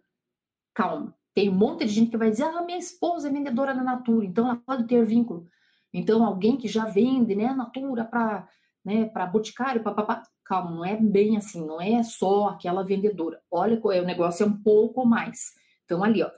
Calma. 0.73 1.15
Tem 1.33 1.49
um 1.49 1.55
monte 1.55 1.85
de 1.85 1.93
gente 1.93 2.11
que 2.11 2.17
vai 2.17 2.29
dizer: 2.29 2.43
ah, 2.43 2.63
minha 2.63 2.77
esposa 2.77 3.29
é 3.29 3.31
vendedora 3.31 3.73
na 3.73 3.83
Natura, 3.83 4.25
então 4.25 4.45
ela 4.45 4.57
pode 4.57 4.85
ter 4.85 5.05
vínculo. 5.05 5.47
Então, 5.93 6.25
alguém 6.25 6.57
que 6.57 6.67
já 6.67 6.85
vende, 6.85 7.33
né, 7.33 7.53
Natura 7.53 8.03
para 8.03 8.47
né, 8.83 9.05
para 9.05 9.25
boticário, 9.25 9.81
papapá. 9.81 10.23
Calma, 10.43 10.71
não 10.71 10.85
é 10.85 10.97
bem 10.97 11.37
assim, 11.37 11.65
não 11.65 11.79
é 11.79 12.03
só 12.03 12.49
aquela 12.49 12.83
vendedora. 12.83 13.41
Olha, 13.49 13.79
o 13.81 14.05
negócio 14.05 14.43
é 14.43 14.47
um 14.47 14.61
pouco 14.61 15.05
mais. 15.05 15.53
Então, 15.85 16.03
ali, 16.03 16.23
ó, 16.23 16.29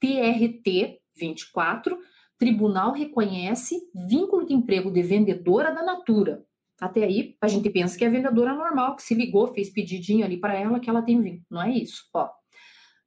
TRT 0.00 1.00
24 1.16 1.98
tribunal 2.38 2.92
reconhece 2.92 3.80
vínculo 3.94 4.46
de 4.46 4.52
emprego 4.52 4.90
de 4.90 5.02
vendedora 5.02 5.72
da 5.72 5.82
Natura. 5.82 6.44
Até 6.80 7.04
aí, 7.04 7.34
a 7.40 7.48
gente 7.48 7.70
pensa 7.70 7.96
que 7.96 8.04
é 8.04 8.08
vendedora 8.10 8.54
normal, 8.54 8.96
que 8.96 9.02
se 9.02 9.14
ligou, 9.14 9.52
fez 9.54 9.70
pedidinho 9.70 10.24
ali 10.24 10.38
para 10.38 10.54
ela, 10.54 10.78
que 10.78 10.90
ela 10.90 11.00
tem 11.00 11.20
vínculo. 11.20 11.46
Não 11.50 11.62
é 11.62 11.70
isso, 11.70 12.04
ó. 12.12 12.28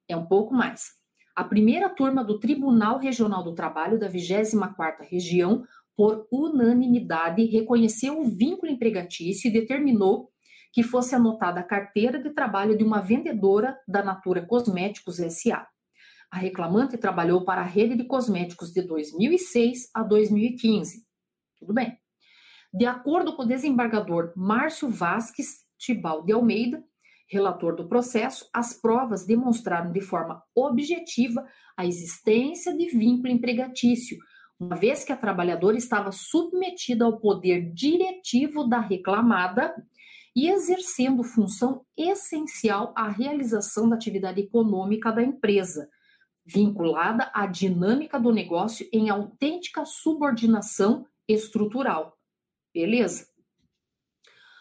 É 0.07 0.17
um 0.17 0.25
pouco 0.25 0.53
mais. 0.53 0.97
A 1.35 1.43
primeira 1.43 1.87
turma 1.87 2.23
do 2.23 2.39
Tribunal 2.39 2.97
Regional 2.97 3.43
do 3.43 3.53
Trabalho 3.53 3.99
da 3.99 4.09
24ª 4.09 5.07
Região, 5.07 5.63
por 5.95 6.27
unanimidade, 6.31 7.45
reconheceu 7.45 8.19
o 8.19 8.25
vínculo 8.25 8.71
empregatício 8.71 9.47
e 9.47 9.53
determinou 9.53 10.31
que 10.73 10.81
fosse 10.81 11.13
anotada 11.13 11.59
a 11.59 11.63
carteira 11.63 12.21
de 12.21 12.31
trabalho 12.31 12.77
de 12.77 12.83
uma 12.83 13.01
vendedora 13.01 13.77
da 13.87 14.03
Natura 14.03 14.45
Cosméticos 14.45 15.17
SA. 15.17 15.67
A 16.32 16.38
reclamante 16.38 16.97
trabalhou 16.97 17.43
para 17.43 17.61
a 17.61 17.65
rede 17.65 17.95
de 17.95 18.03
cosméticos 18.03 18.71
de 18.71 18.82
2006 18.84 19.89
a 19.93 20.03
2015. 20.03 21.03
Tudo 21.59 21.73
bem. 21.73 21.97
De 22.71 22.86
acordo 22.86 23.36
com 23.36 23.43
o 23.43 23.47
desembargador 23.47 24.32
Márcio 24.36 24.89
Vasques 24.89 25.65
Tibal 25.77 26.23
de 26.23 26.32
Almeida, 26.34 26.84
relator 27.27 27.75
do 27.75 27.88
processo, 27.88 28.47
as 28.53 28.73
provas 28.73 29.25
demonstraram 29.25 29.91
de 29.91 30.01
forma 30.01 30.43
objetiva 30.55 31.45
a 31.75 31.86
existência 31.86 32.75
de 32.75 32.89
vínculo 32.89 33.30
empregatício, 33.30 34.17
uma 34.59 34.75
vez 34.75 35.03
que 35.03 35.11
a 35.11 35.17
trabalhadora 35.17 35.77
estava 35.77 36.11
submetida 36.11 37.05
ao 37.05 37.19
poder 37.19 37.71
diretivo 37.73 38.67
da 38.67 38.80
reclamada 38.80 39.73
e 40.36 40.49
exercendo 40.49 41.23
função 41.23 41.86
essencial 41.97 42.93
à 42.95 43.09
realização 43.09 43.89
da 43.89 43.95
atividade 43.95 44.41
econômica 44.41 45.11
da 45.11 45.23
empresa, 45.23 45.89
vinculada 46.51 47.29
à 47.33 47.45
dinâmica 47.45 48.19
do 48.19 48.31
negócio 48.31 48.87
em 48.91 49.09
autêntica 49.09 49.85
subordinação 49.85 51.05
estrutural. 51.27 52.17
Beleza? 52.73 53.27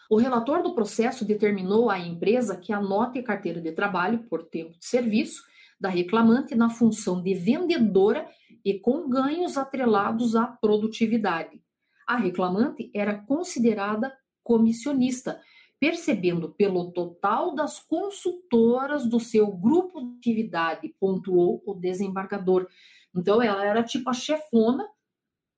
O 0.09 0.17
relator 0.17 0.61
do 0.61 0.75
processo 0.75 1.25
determinou 1.25 1.89
à 1.89 1.99
empresa 1.99 2.57
que 2.57 2.71
anote 2.71 3.19
a 3.19 3.23
carteira 3.23 3.59
de 3.59 3.71
trabalho 3.71 4.19
por 4.29 4.43
tempo 4.43 4.77
de 4.77 4.85
serviço 4.85 5.41
da 5.79 5.89
reclamante 5.89 6.53
na 6.55 6.69
função 6.69 7.21
de 7.23 7.33
vendedora 7.33 8.27
e 8.63 8.79
com 8.79 9.09
ganhos 9.09 9.57
atrelados 9.57 10.35
à 10.35 10.45
produtividade. 10.45 11.61
A 12.07 12.17
reclamante 12.17 12.91
era 12.93 13.15
considerada 13.15 14.15
comissionista 14.43 15.39
percebendo 15.79 16.49
pelo 16.49 16.91
total 16.91 17.55
das 17.55 17.79
consultoras 17.79 19.07
do 19.07 19.19
seu 19.19 19.47
grupo 19.47 20.01
de 20.01 20.17
atividade, 20.17 20.93
pontuou 20.99 21.63
o 21.65 21.73
desembargador. 21.73 22.67
Então, 23.15 23.41
ela 23.41 23.65
era 23.65 23.81
tipo 23.81 24.09
a 24.09 24.13
chefona, 24.13 24.85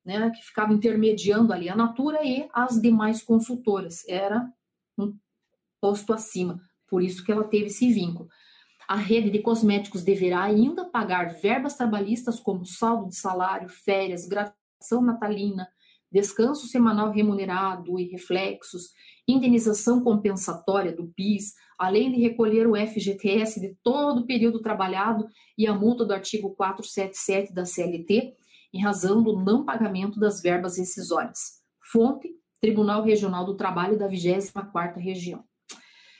né, 0.04 0.30
que 0.30 0.42
ficava 0.42 0.72
intermediando 0.72 1.52
ali 1.52 1.68
a 1.68 1.76
Natura 1.76 2.24
e 2.24 2.48
as 2.52 2.80
demais 2.80 3.22
consultoras. 3.22 4.06
Era 4.08 4.48
um 4.96 5.16
posto 5.80 6.12
acima, 6.12 6.60
por 6.88 7.02
isso 7.02 7.24
que 7.24 7.32
ela 7.32 7.44
teve 7.44 7.66
esse 7.66 7.92
vínculo. 7.92 8.28
A 8.88 8.96
rede 8.96 9.30
de 9.30 9.40
cosméticos 9.40 10.04
deverá 10.04 10.42
ainda 10.42 10.84
pagar 10.84 11.34
verbas 11.40 11.76
trabalhistas 11.76 12.38
como 12.38 12.64
saldo 12.64 13.08
de 13.08 13.16
salário, 13.16 13.68
férias, 13.68 14.26
gratuição 14.26 15.02
natalina, 15.02 15.68
descanso 16.12 16.66
semanal 16.66 17.10
remunerado 17.10 17.98
e 17.98 18.04
reflexos, 18.04 18.90
indenização 19.26 20.02
compensatória 20.02 20.94
do 20.94 21.06
PIS, 21.16 21.54
além 21.78 22.12
de 22.12 22.20
recolher 22.20 22.66
o 22.66 22.76
FGTS 22.76 23.60
de 23.60 23.76
todo 23.82 24.20
o 24.20 24.26
período 24.26 24.60
trabalhado 24.60 25.26
e 25.56 25.66
a 25.66 25.74
multa 25.74 26.04
do 26.04 26.12
artigo 26.12 26.54
477 26.54 27.54
da 27.54 27.64
CLT, 27.64 28.34
em 28.74 28.82
razão 28.82 29.22
do 29.22 29.36
não 29.36 29.64
pagamento 29.64 30.20
das 30.20 30.40
verbas 30.40 30.76
rescisórias. 30.76 31.62
Fonte: 31.90 32.28
Tribunal 32.60 33.02
Regional 33.02 33.44
do 33.44 33.56
Trabalho 33.56 33.98
da 33.98 34.08
24ª 34.08 34.96
Região. 34.96 35.44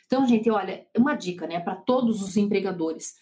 Então, 0.07 0.26
gente, 0.26 0.51
olha, 0.51 0.86
uma 0.97 1.14
dica, 1.14 1.47
né, 1.47 1.61
para 1.61 1.76
todos 1.76 2.20
os 2.22 2.36
empregadores. 2.36 3.14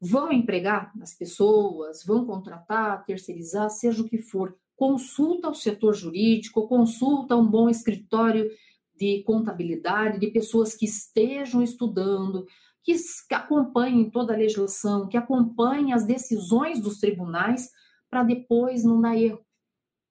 Vão 0.00 0.30
empregar 0.30 0.92
as 1.00 1.16
pessoas, 1.16 2.04
vão 2.04 2.26
contratar, 2.26 3.02
terceirizar, 3.06 3.70
seja 3.70 4.02
o 4.02 4.08
que 4.08 4.18
for, 4.18 4.54
consulta 4.76 5.48
o 5.48 5.54
setor 5.54 5.94
jurídico, 5.94 6.68
consulta 6.68 7.36
um 7.36 7.46
bom 7.46 7.68
escritório 7.68 8.50
de 8.96 9.22
contabilidade, 9.24 10.18
de 10.18 10.28
pessoas 10.28 10.74
que 10.74 10.84
estejam 10.84 11.62
estudando, 11.62 12.46
que 12.82 12.94
acompanhem 13.30 14.10
toda 14.10 14.34
a 14.34 14.36
legislação, 14.36 15.08
que 15.08 15.16
acompanhem 15.16 15.92
as 15.92 16.04
decisões 16.04 16.80
dos 16.80 16.98
tribunais, 16.98 17.70
para 18.10 18.22
depois 18.22 18.84
não 18.84 19.00
dar 19.00 19.16
erro. 19.16 19.44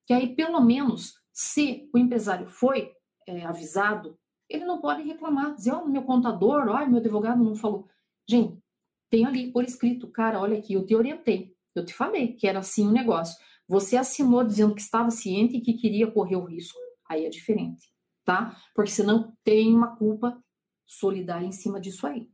Que 0.05 0.13
aí, 0.13 0.35
pelo 0.35 0.59
menos, 0.59 1.13
se 1.31 1.89
o 1.93 1.97
empresário 1.97 2.47
foi 2.47 2.91
é, 3.27 3.45
avisado, 3.45 4.17
ele 4.49 4.65
não 4.65 4.81
pode 4.81 5.03
reclamar, 5.03 5.55
dizer, 5.55 5.71
ó, 5.71 5.83
oh, 5.83 5.87
meu 5.87 6.03
contador, 6.03 6.67
ó, 6.67 6.85
meu 6.85 6.99
advogado 6.99 7.43
não 7.43 7.55
falou. 7.55 7.87
Gente, 8.27 8.61
tem 9.09 9.25
ali 9.25 9.51
por 9.51 9.63
escrito, 9.63 10.07
cara, 10.07 10.39
olha 10.39 10.57
aqui, 10.57 10.73
eu 10.73 10.85
te 10.85 10.95
orientei, 10.95 11.55
eu 11.75 11.85
te 11.85 11.93
falei 11.93 12.33
que 12.33 12.47
era 12.47 12.59
assim 12.59 12.87
o 12.87 12.91
negócio. 12.91 13.37
Você 13.73 13.97
assinou 13.97 14.43
dizendo 14.43 14.75
que 14.75 14.81
estava 14.81 15.09
ciente 15.09 15.57
e 15.57 15.61
que 15.61 15.73
queria 15.73 16.05
correr 16.05 16.35
o 16.35 16.45
risco. 16.45 16.77
Aí 17.09 17.25
é 17.25 17.29
diferente, 17.29 17.91
tá? 18.23 18.55
Porque 18.75 18.91
senão 18.91 19.35
tem 19.43 19.73
uma 19.73 19.95
culpa 19.95 20.39
solidária 20.85 21.47
em 21.47 21.51
cima 21.51 21.81
disso 21.81 22.05
aí. 22.05 22.29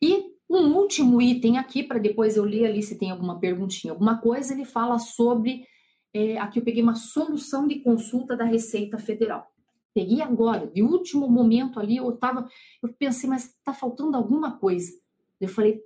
E 0.00 0.24
um 0.48 0.74
último 0.74 1.20
item 1.20 1.58
aqui, 1.58 1.82
para 1.82 1.98
depois 1.98 2.38
eu 2.38 2.44
ler 2.44 2.64
ali 2.64 2.82
se 2.82 2.98
tem 2.98 3.10
alguma 3.10 3.38
perguntinha, 3.38 3.92
alguma 3.92 4.22
coisa, 4.22 4.54
ele 4.54 4.64
fala 4.64 4.98
sobre. 4.98 5.66
É, 6.14 6.38
aqui 6.38 6.58
eu 6.60 6.64
peguei 6.64 6.82
uma 6.82 6.94
solução 6.94 7.68
de 7.68 7.80
consulta 7.80 8.34
da 8.34 8.44
Receita 8.44 8.96
Federal. 8.96 9.46
Peguei 9.92 10.22
agora, 10.22 10.66
de 10.66 10.82
último 10.82 11.28
momento 11.28 11.78
ali, 11.78 11.98
eu 11.98 12.10
tava, 12.16 12.48
eu 12.82 12.90
pensei, 12.94 13.28
mas 13.28 13.44
está 13.44 13.74
faltando 13.74 14.16
alguma 14.16 14.58
coisa. 14.58 14.90
Eu 15.38 15.48
falei, 15.48 15.82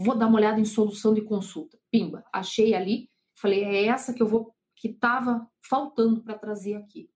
vou 0.00 0.16
dar 0.16 0.26
uma 0.26 0.38
olhada 0.38 0.60
em 0.60 0.64
solução 0.64 1.14
de 1.14 1.22
consulta. 1.22 1.78
Pimba, 1.90 2.24
achei 2.32 2.74
ali, 2.74 3.10
falei, 3.36 3.64
é 3.64 3.86
essa 3.86 4.14
que 4.14 4.22
eu 4.22 4.26
vou, 4.26 4.54
que 4.76 4.88
estava 4.88 5.48
faltando 5.68 6.22
para 6.22 6.38
trazer 6.38 6.74
aqui. 6.74 7.10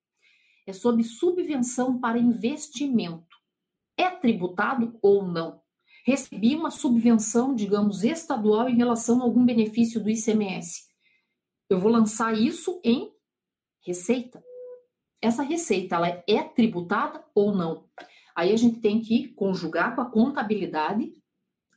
É 0.67 0.73
sobre 0.73 1.03
subvenção 1.03 1.99
para 1.99 2.17
investimento. 2.17 3.35
É 3.97 4.09
tributado 4.09 4.97
ou 5.01 5.25
não? 5.25 5.63
recebi 6.05 6.55
uma 6.55 6.69
subvenção, 6.69 7.55
digamos, 7.55 8.03
estadual 8.03 8.69
em 8.69 8.77
relação 8.77 9.19
a 9.19 9.23
algum 9.23 9.43
benefício 9.43 10.01
do 10.01 10.09
ICMS. 10.09 10.83
Eu 11.67 11.79
vou 11.79 11.91
lançar 11.91 12.37
isso 12.37 12.79
em 12.83 13.11
receita. 13.83 14.43
Essa 15.19 15.41
receita, 15.41 15.95
ela 15.95 16.23
é 16.27 16.43
tributada 16.43 17.25
ou 17.33 17.55
não? 17.55 17.89
Aí 18.35 18.53
a 18.53 18.55
gente 18.55 18.79
tem 18.79 19.01
que 19.01 19.29
conjugar 19.29 19.95
com 19.95 20.01
a 20.01 20.11
contabilidade, 20.11 21.11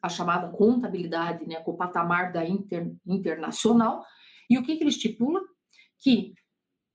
a 0.03 0.09
chamada 0.09 0.49
contabilidade, 0.49 1.47
né, 1.47 1.57
com 1.61 1.73
o 1.73 1.77
patamar 1.77 2.33
da 2.33 2.47
inter, 2.47 2.95
internacional. 3.07 4.05
E 4.49 4.59
o 4.59 4.63
que, 4.63 4.77
que 4.77 4.83
ele 4.83 4.91
estipula? 4.91 5.41
Que 5.99 6.35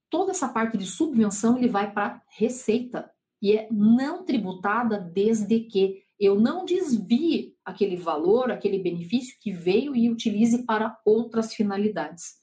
toda 0.10 0.32
essa 0.32 0.48
parte 0.48 0.78
de 0.78 0.86
subvenção 0.86 1.58
ele 1.58 1.68
vai 1.68 1.92
para 1.92 2.22
receita 2.38 3.12
e 3.42 3.58
é 3.58 3.68
não 3.72 4.24
tributada 4.24 5.00
desde 5.00 5.60
que 5.62 6.04
eu 6.20 6.40
não 6.40 6.64
desvie 6.64 7.54
aquele 7.66 7.98
valor, 7.98 8.52
aquele 8.52 8.80
benefício 8.80 9.38
que 9.42 9.52
veio 9.52 9.96
e 9.96 10.10
utilize 10.10 10.64
para 10.64 10.98
outras 11.06 11.54
finalidades. 11.54 12.42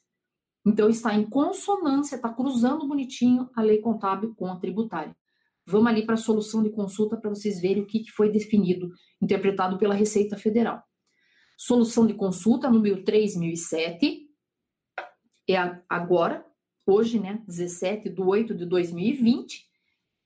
Então, 0.67 0.91
está 0.91 1.15
em 1.15 1.25
consonância, 1.25 2.17
está 2.17 2.29
cruzando 2.29 2.87
bonitinho 2.87 3.49
a 3.57 3.63
lei 3.63 3.79
contábil 3.79 4.35
com 4.35 4.47
a 4.47 4.57
tributária. 4.57 5.17
Vamos 5.71 5.89
ali 5.89 6.05
para 6.05 6.15
a 6.15 6.19
solução 6.19 6.63
de 6.63 6.71
consulta 6.71 7.17
para 7.17 7.31
vocês 7.31 7.61
verem 7.61 7.83
o 7.83 7.87
que, 7.87 8.01
que 8.01 8.11
foi 8.11 8.31
definido, 8.31 8.91
interpretado 9.21 9.79
pela 9.79 9.95
Receita 9.95 10.37
Federal. 10.37 10.83
Solução 11.57 12.07
de 12.07 12.15
consulta 12.15 12.71
número 12.71 13.05
3007, 13.05 14.27
é 15.49 15.57
agora, 15.89 16.45
hoje, 16.87 17.19
né, 17.19 17.43
17 17.47 18.09
de 18.09 18.21
8 18.23 18.55
de 18.55 18.67
2020, 18.67 19.71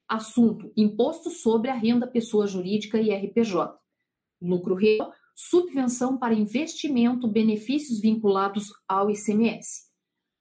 Assunto: 0.09 0.71
Imposto 0.77 1.31
sobre 1.31 1.71
a 1.71 1.75
renda 1.75 2.07
pessoa 2.07 2.47
jurídica 2.47 3.01
e 3.01 3.11
RPJ. 3.11 3.79
Lucro 4.41 4.75
real, 4.75 5.13
subvenção 5.35 6.19
para 6.19 6.35
investimento, 6.35 7.27
benefícios 7.27 8.01
vinculados 8.01 8.71
ao 8.87 9.11
ICMS. 9.11 9.87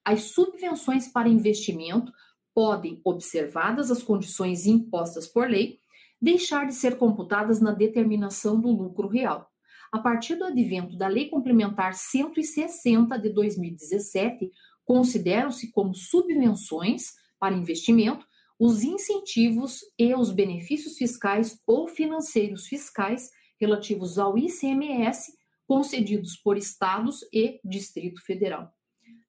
As 0.03 0.23
subvenções 0.33 1.07
para 1.07 1.29
investimento 1.29 2.11
podem, 2.53 3.01
observadas 3.03 3.91
as 3.91 4.03
condições 4.03 4.65
impostas 4.65 5.27
por 5.27 5.49
lei, 5.49 5.79
deixar 6.21 6.65
de 6.65 6.73
ser 6.73 6.97
computadas 6.97 7.59
na 7.59 7.71
determinação 7.71 8.59
do 8.59 8.69
lucro 8.71 9.07
real. 9.07 9.49
A 9.91 9.99
partir 9.99 10.35
do 10.35 10.45
advento 10.45 10.97
da 10.97 11.07
Lei 11.07 11.29
Complementar 11.29 11.93
160 11.93 13.17
de 13.19 13.29
2017, 13.29 14.51
consideram-se 14.85 15.71
como 15.71 15.93
subvenções 15.93 17.13
para 17.39 17.55
investimento 17.55 18.25
os 18.59 18.83
incentivos 18.83 19.81
e 19.99 20.13
os 20.15 20.31
benefícios 20.31 20.97
fiscais 20.97 21.59
ou 21.67 21.87
financeiros 21.87 22.67
fiscais 22.67 23.29
relativos 23.59 24.17
ao 24.17 24.37
ICMS 24.37 25.33
concedidos 25.67 26.37
por 26.37 26.57
estados 26.57 27.19
e 27.33 27.59
Distrito 27.63 28.21
Federal. 28.23 28.71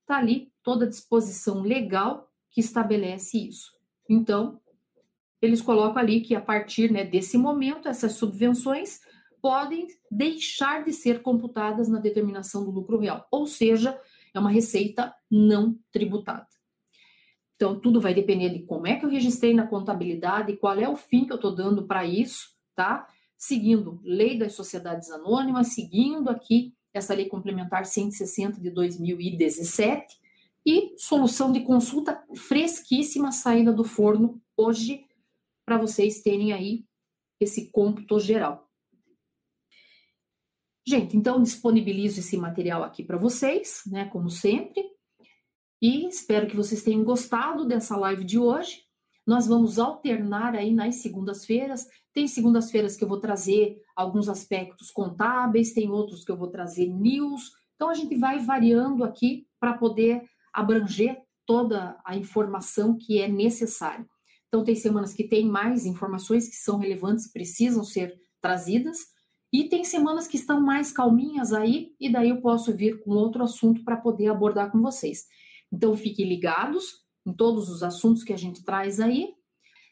Está 0.01 0.19
ali 0.19 0.53
toda 0.63 0.85
a 0.85 0.89
disposição 0.89 1.63
legal 1.63 2.29
que 2.55 2.61
estabelece 2.61 3.37
isso. 3.37 3.73
Então, 4.09 4.61
eles 5.43 5.61
colocam 5.61 6.01
ali 6.01 6.21
que 6.21 6.37
a 6.37 6.41
partir 6.41 6.91
né, 6.91 7.05
desse 7.05 7.37
momento, 7.37 7.89
essas 7.89 8.13
subvenções 8.13 9.01
podem 9.43 9.89
deixar 10.09 10.85
de 10.85 10.93
ser 10.93 11.21
computadas 11.21 11.89
na 11.89 11.99
determinação 11.99 12.65
do 12.65 12.71
lucro 12.71 12.99
real, 12.99 13.27
ou 13.31 13.47
seja, 13.47 14.01
é 14.33 14.39
uma 14.39 14.51
receita 14.51 15.13
não 15.29 15.77
tributada. 15.91 16.47
Então, 17.57 17.79
tudo 17.79 18.01
vai 18.01 18.15
depender 18.15 18.51
de 18.51 18.61
como 18.61 18.87
é 18.87 18.97
que 18.97 19.05
eu 19.05 19.11
registrei 19.11 19.53
na 19.53 19.67
contabilidade, 19.67 20.57
qual 20.57 20.79
é 20.79 20.89
o 20.89 20.97
fim 20.97 21.27
que 21.27 21.33
eu 21.33 21.37
estou 21.37 21.55
dando 21.55 21.87
para 21.87 22.07
isso, 22.07 22.51
tá? 22.75 23.07
Seguindo 23.37 24.01
lei 24.03 24.39
das 24.39 24.55
sociedades 24.55 25.11
anônimas, 25.11 25.75
seguindo 25.75 26.31
aqui 26.31 26.73
essa 26.93 27.15
lei 27.15 27.27
complementar 27.27 27.85
160 27.85 28.61
de 28.61 28.71
2017 28.71 30.24
e 30.67 30.95
solução 30.97 31.53
de 31.53 31.61
consulta 31.61 32.25
fresquíssima 32.35 33.31
saída 33.33 33.73
do 33.73 33.85
forno 33.85 34.41
hoje 34.57 35.05
para 35.65 35.79
vocês 35.79 36.23
terem 36.23 36.53
aí 36.53 36.85
esse 37.41 37.71
cômputo 37.71 38.19
geral. 38.19 38.71
Gente, 40.87 41.17
então 41.17 41.43
disponibilizo 41.43 42.21
esse 42.21 42.37
material 42.37 42.83
aqui 42.83 43.03
para 43.03 43.17
vocês, 43.17 43.83
né, 43.87 44.05
como 44.07 44.31
sempre. 44.31 44.85
E 45.81 46.07
espero 46.07 46.47
que 46.47 46.57
vocês 46.57 46.83
tenham 46.83 47.03
gostado 47.05 47.67
dessa 47.67 47.97
live 47.97 48.25
de 48.25 48.39
hoje. 48.39 48.83
Nós 49.27 49.47
vamos 49.47 49.79
alternar 49.79 50.55
aí 50.55 50.73
nas 50.73 50.97
segundas-feiras. 50.97 51.87
Tem 52.13 52.29
segundas-feiras 52.29 52.97
que 52.97 53.05
eu 53.05 53.09
vou 53.09 53.19
trazer 53.19 53.81
alguns 53.97 54.29
aspectos 54.29 54.91
contábeis, 54.91 55.73
tem 55.73 55.91
outros 55.91 56.25
que 56.25 56.31
eu 56.31 56.37
vou 56.37 56.49
trazer 56.49 56.87
news. 56.87 57.51
Então 57.75 57.89
a 57.89 57.95
gente 57.95 58.17
vai 58.17 58.39
variando 58.39 59.03
aqui 59.05 59.47
para 59.59 59.75
poder 59.75 60.23
abranger 60.55 61.21
toda 61.45 62.01
a 62.05 62.17
informação 62.17 62.97
que 62.97 63.21
é 63.21 63.29
necessária. 63.29 64.07
Então 64.49 64.65
tem 64.65 64.75
semanas 64.75 65.13
que 65.13 65.25
tem 65.25 65.47
mais 65.47 65.85
informações 65.85 66.49
que 66.49 66.57
são 66.57 66.79
relevantes, 66.79 67.31
precisam 67.31 67.85
ser 67.85 68.15
trazidas, 68.41 68.99
e 69.55 69.69
tem 69.69 69.85
semanas 69.85 70.27
que 70.27 70.37
estão 70.37 70.61
mais 70.61 70.91
calminhas 70.91 71.53
aí, 71.53 71.95
e 72.01 72.11
daí 72.11 72.31
eu 72.31 72.41
posso 72.41 72.77
vir 72.77 73.01
com 73.05 73.13
outro 73.13 73.45
assunto 73.45 73.85
para 73.85 73.97
poder 73.97 74.27
abordar 74.27 74.69
com 74.73 74.83
vocês. 74.83 75.29
Então, 75.73 75.97
fiquem 75.97 76.29
ligados 76.29 77.05
em 77.25 77.33
todos 77.33 77.69
os 77.69 77.85
assuntos 77.85 78.25
que 78.25 78.33
a 78.33 78.37
gente 78.37 78.65
traz 78.65 78.99
aí. 78.99 79.33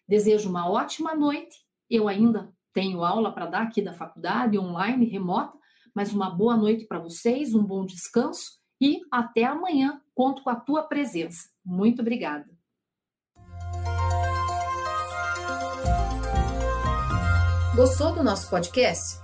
Desejo 0.09 0.51
uma 0.51 0.69
ótima 0.69 1.15
noite. 1.15 1.57
Eu 1.89 2.09
ainda 2.09 2.53
tenho 2.73 3.05
aula 3.05 3.33
para 3.33 3.47
dar 3.47 3.63
aqui 3.63 3.81
da 3.81 3.93
faculdade, 3.93 4.59
online, 4.59 5.07
remota, 5.07 5.57
mas 5.95 6.13
uma 6.13 6.29
boa 6.29 6.57
noite 6.57 6.85
para 6.85 6.99
vocês, 6.99 7.55
um 7.55 7.63
bom 7.63 7.87
descanso 7.87 8.59
e 8.81 8.99
até 9.13 9.45
amanhã. 9.45 10.02
Conto 10.15 10.43
com 10.43 10.51
a 10.51 10.57
tua 10.57 10.83
presença. 10.83 11.49
Muito 11.65 12.03
obrigada. 12.03 12.45
Gostou 17.75 18.13
do 18.13 18.23
nosso 18.23 18.51
podcast? 18.51 19.19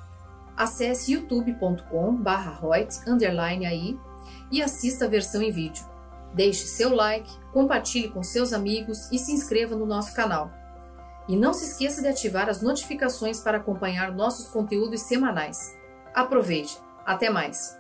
Acesse 0.57 1.13
youtube.com/royts_aí 1.13 4.01
e 4.51 4.63
assista 4.63 5.05
a 5.05 5.09
versão 5.09 5.43
em 5.43 5.53
vídeo. 5.53 5.85
Deixe 6.35 6.67
seu 6.67 6.95
like, 6.95 7.31
compartilhe 7.53 8.11
com 8.11 8.23
seus 8.23 8.55
amigos 8.55 9.13
e 9.13 9.19
se 9.19 9.33
inscreva 9.33 9.77
no 9.77 9.85
nosso 9.85 10.15
canal. 10.15 10.51
E 11.29 11.37
não 11.37 11.53
se 11.53 11.67
esqueça 11.67 12.01
de 12.01 12.09
ativar 12.09 12.49
as 12.49 12.63
notificações 12.63 13.39
para 13.41 13.59
acompanhar 13.59 14.13
nossos 14.13 14.49
conteúdos 14.49 15.03
semanais. 15.03 15.77
Aproveite! 16.15 16.81
Até 17.05 17.29
mais! 17.29 17.77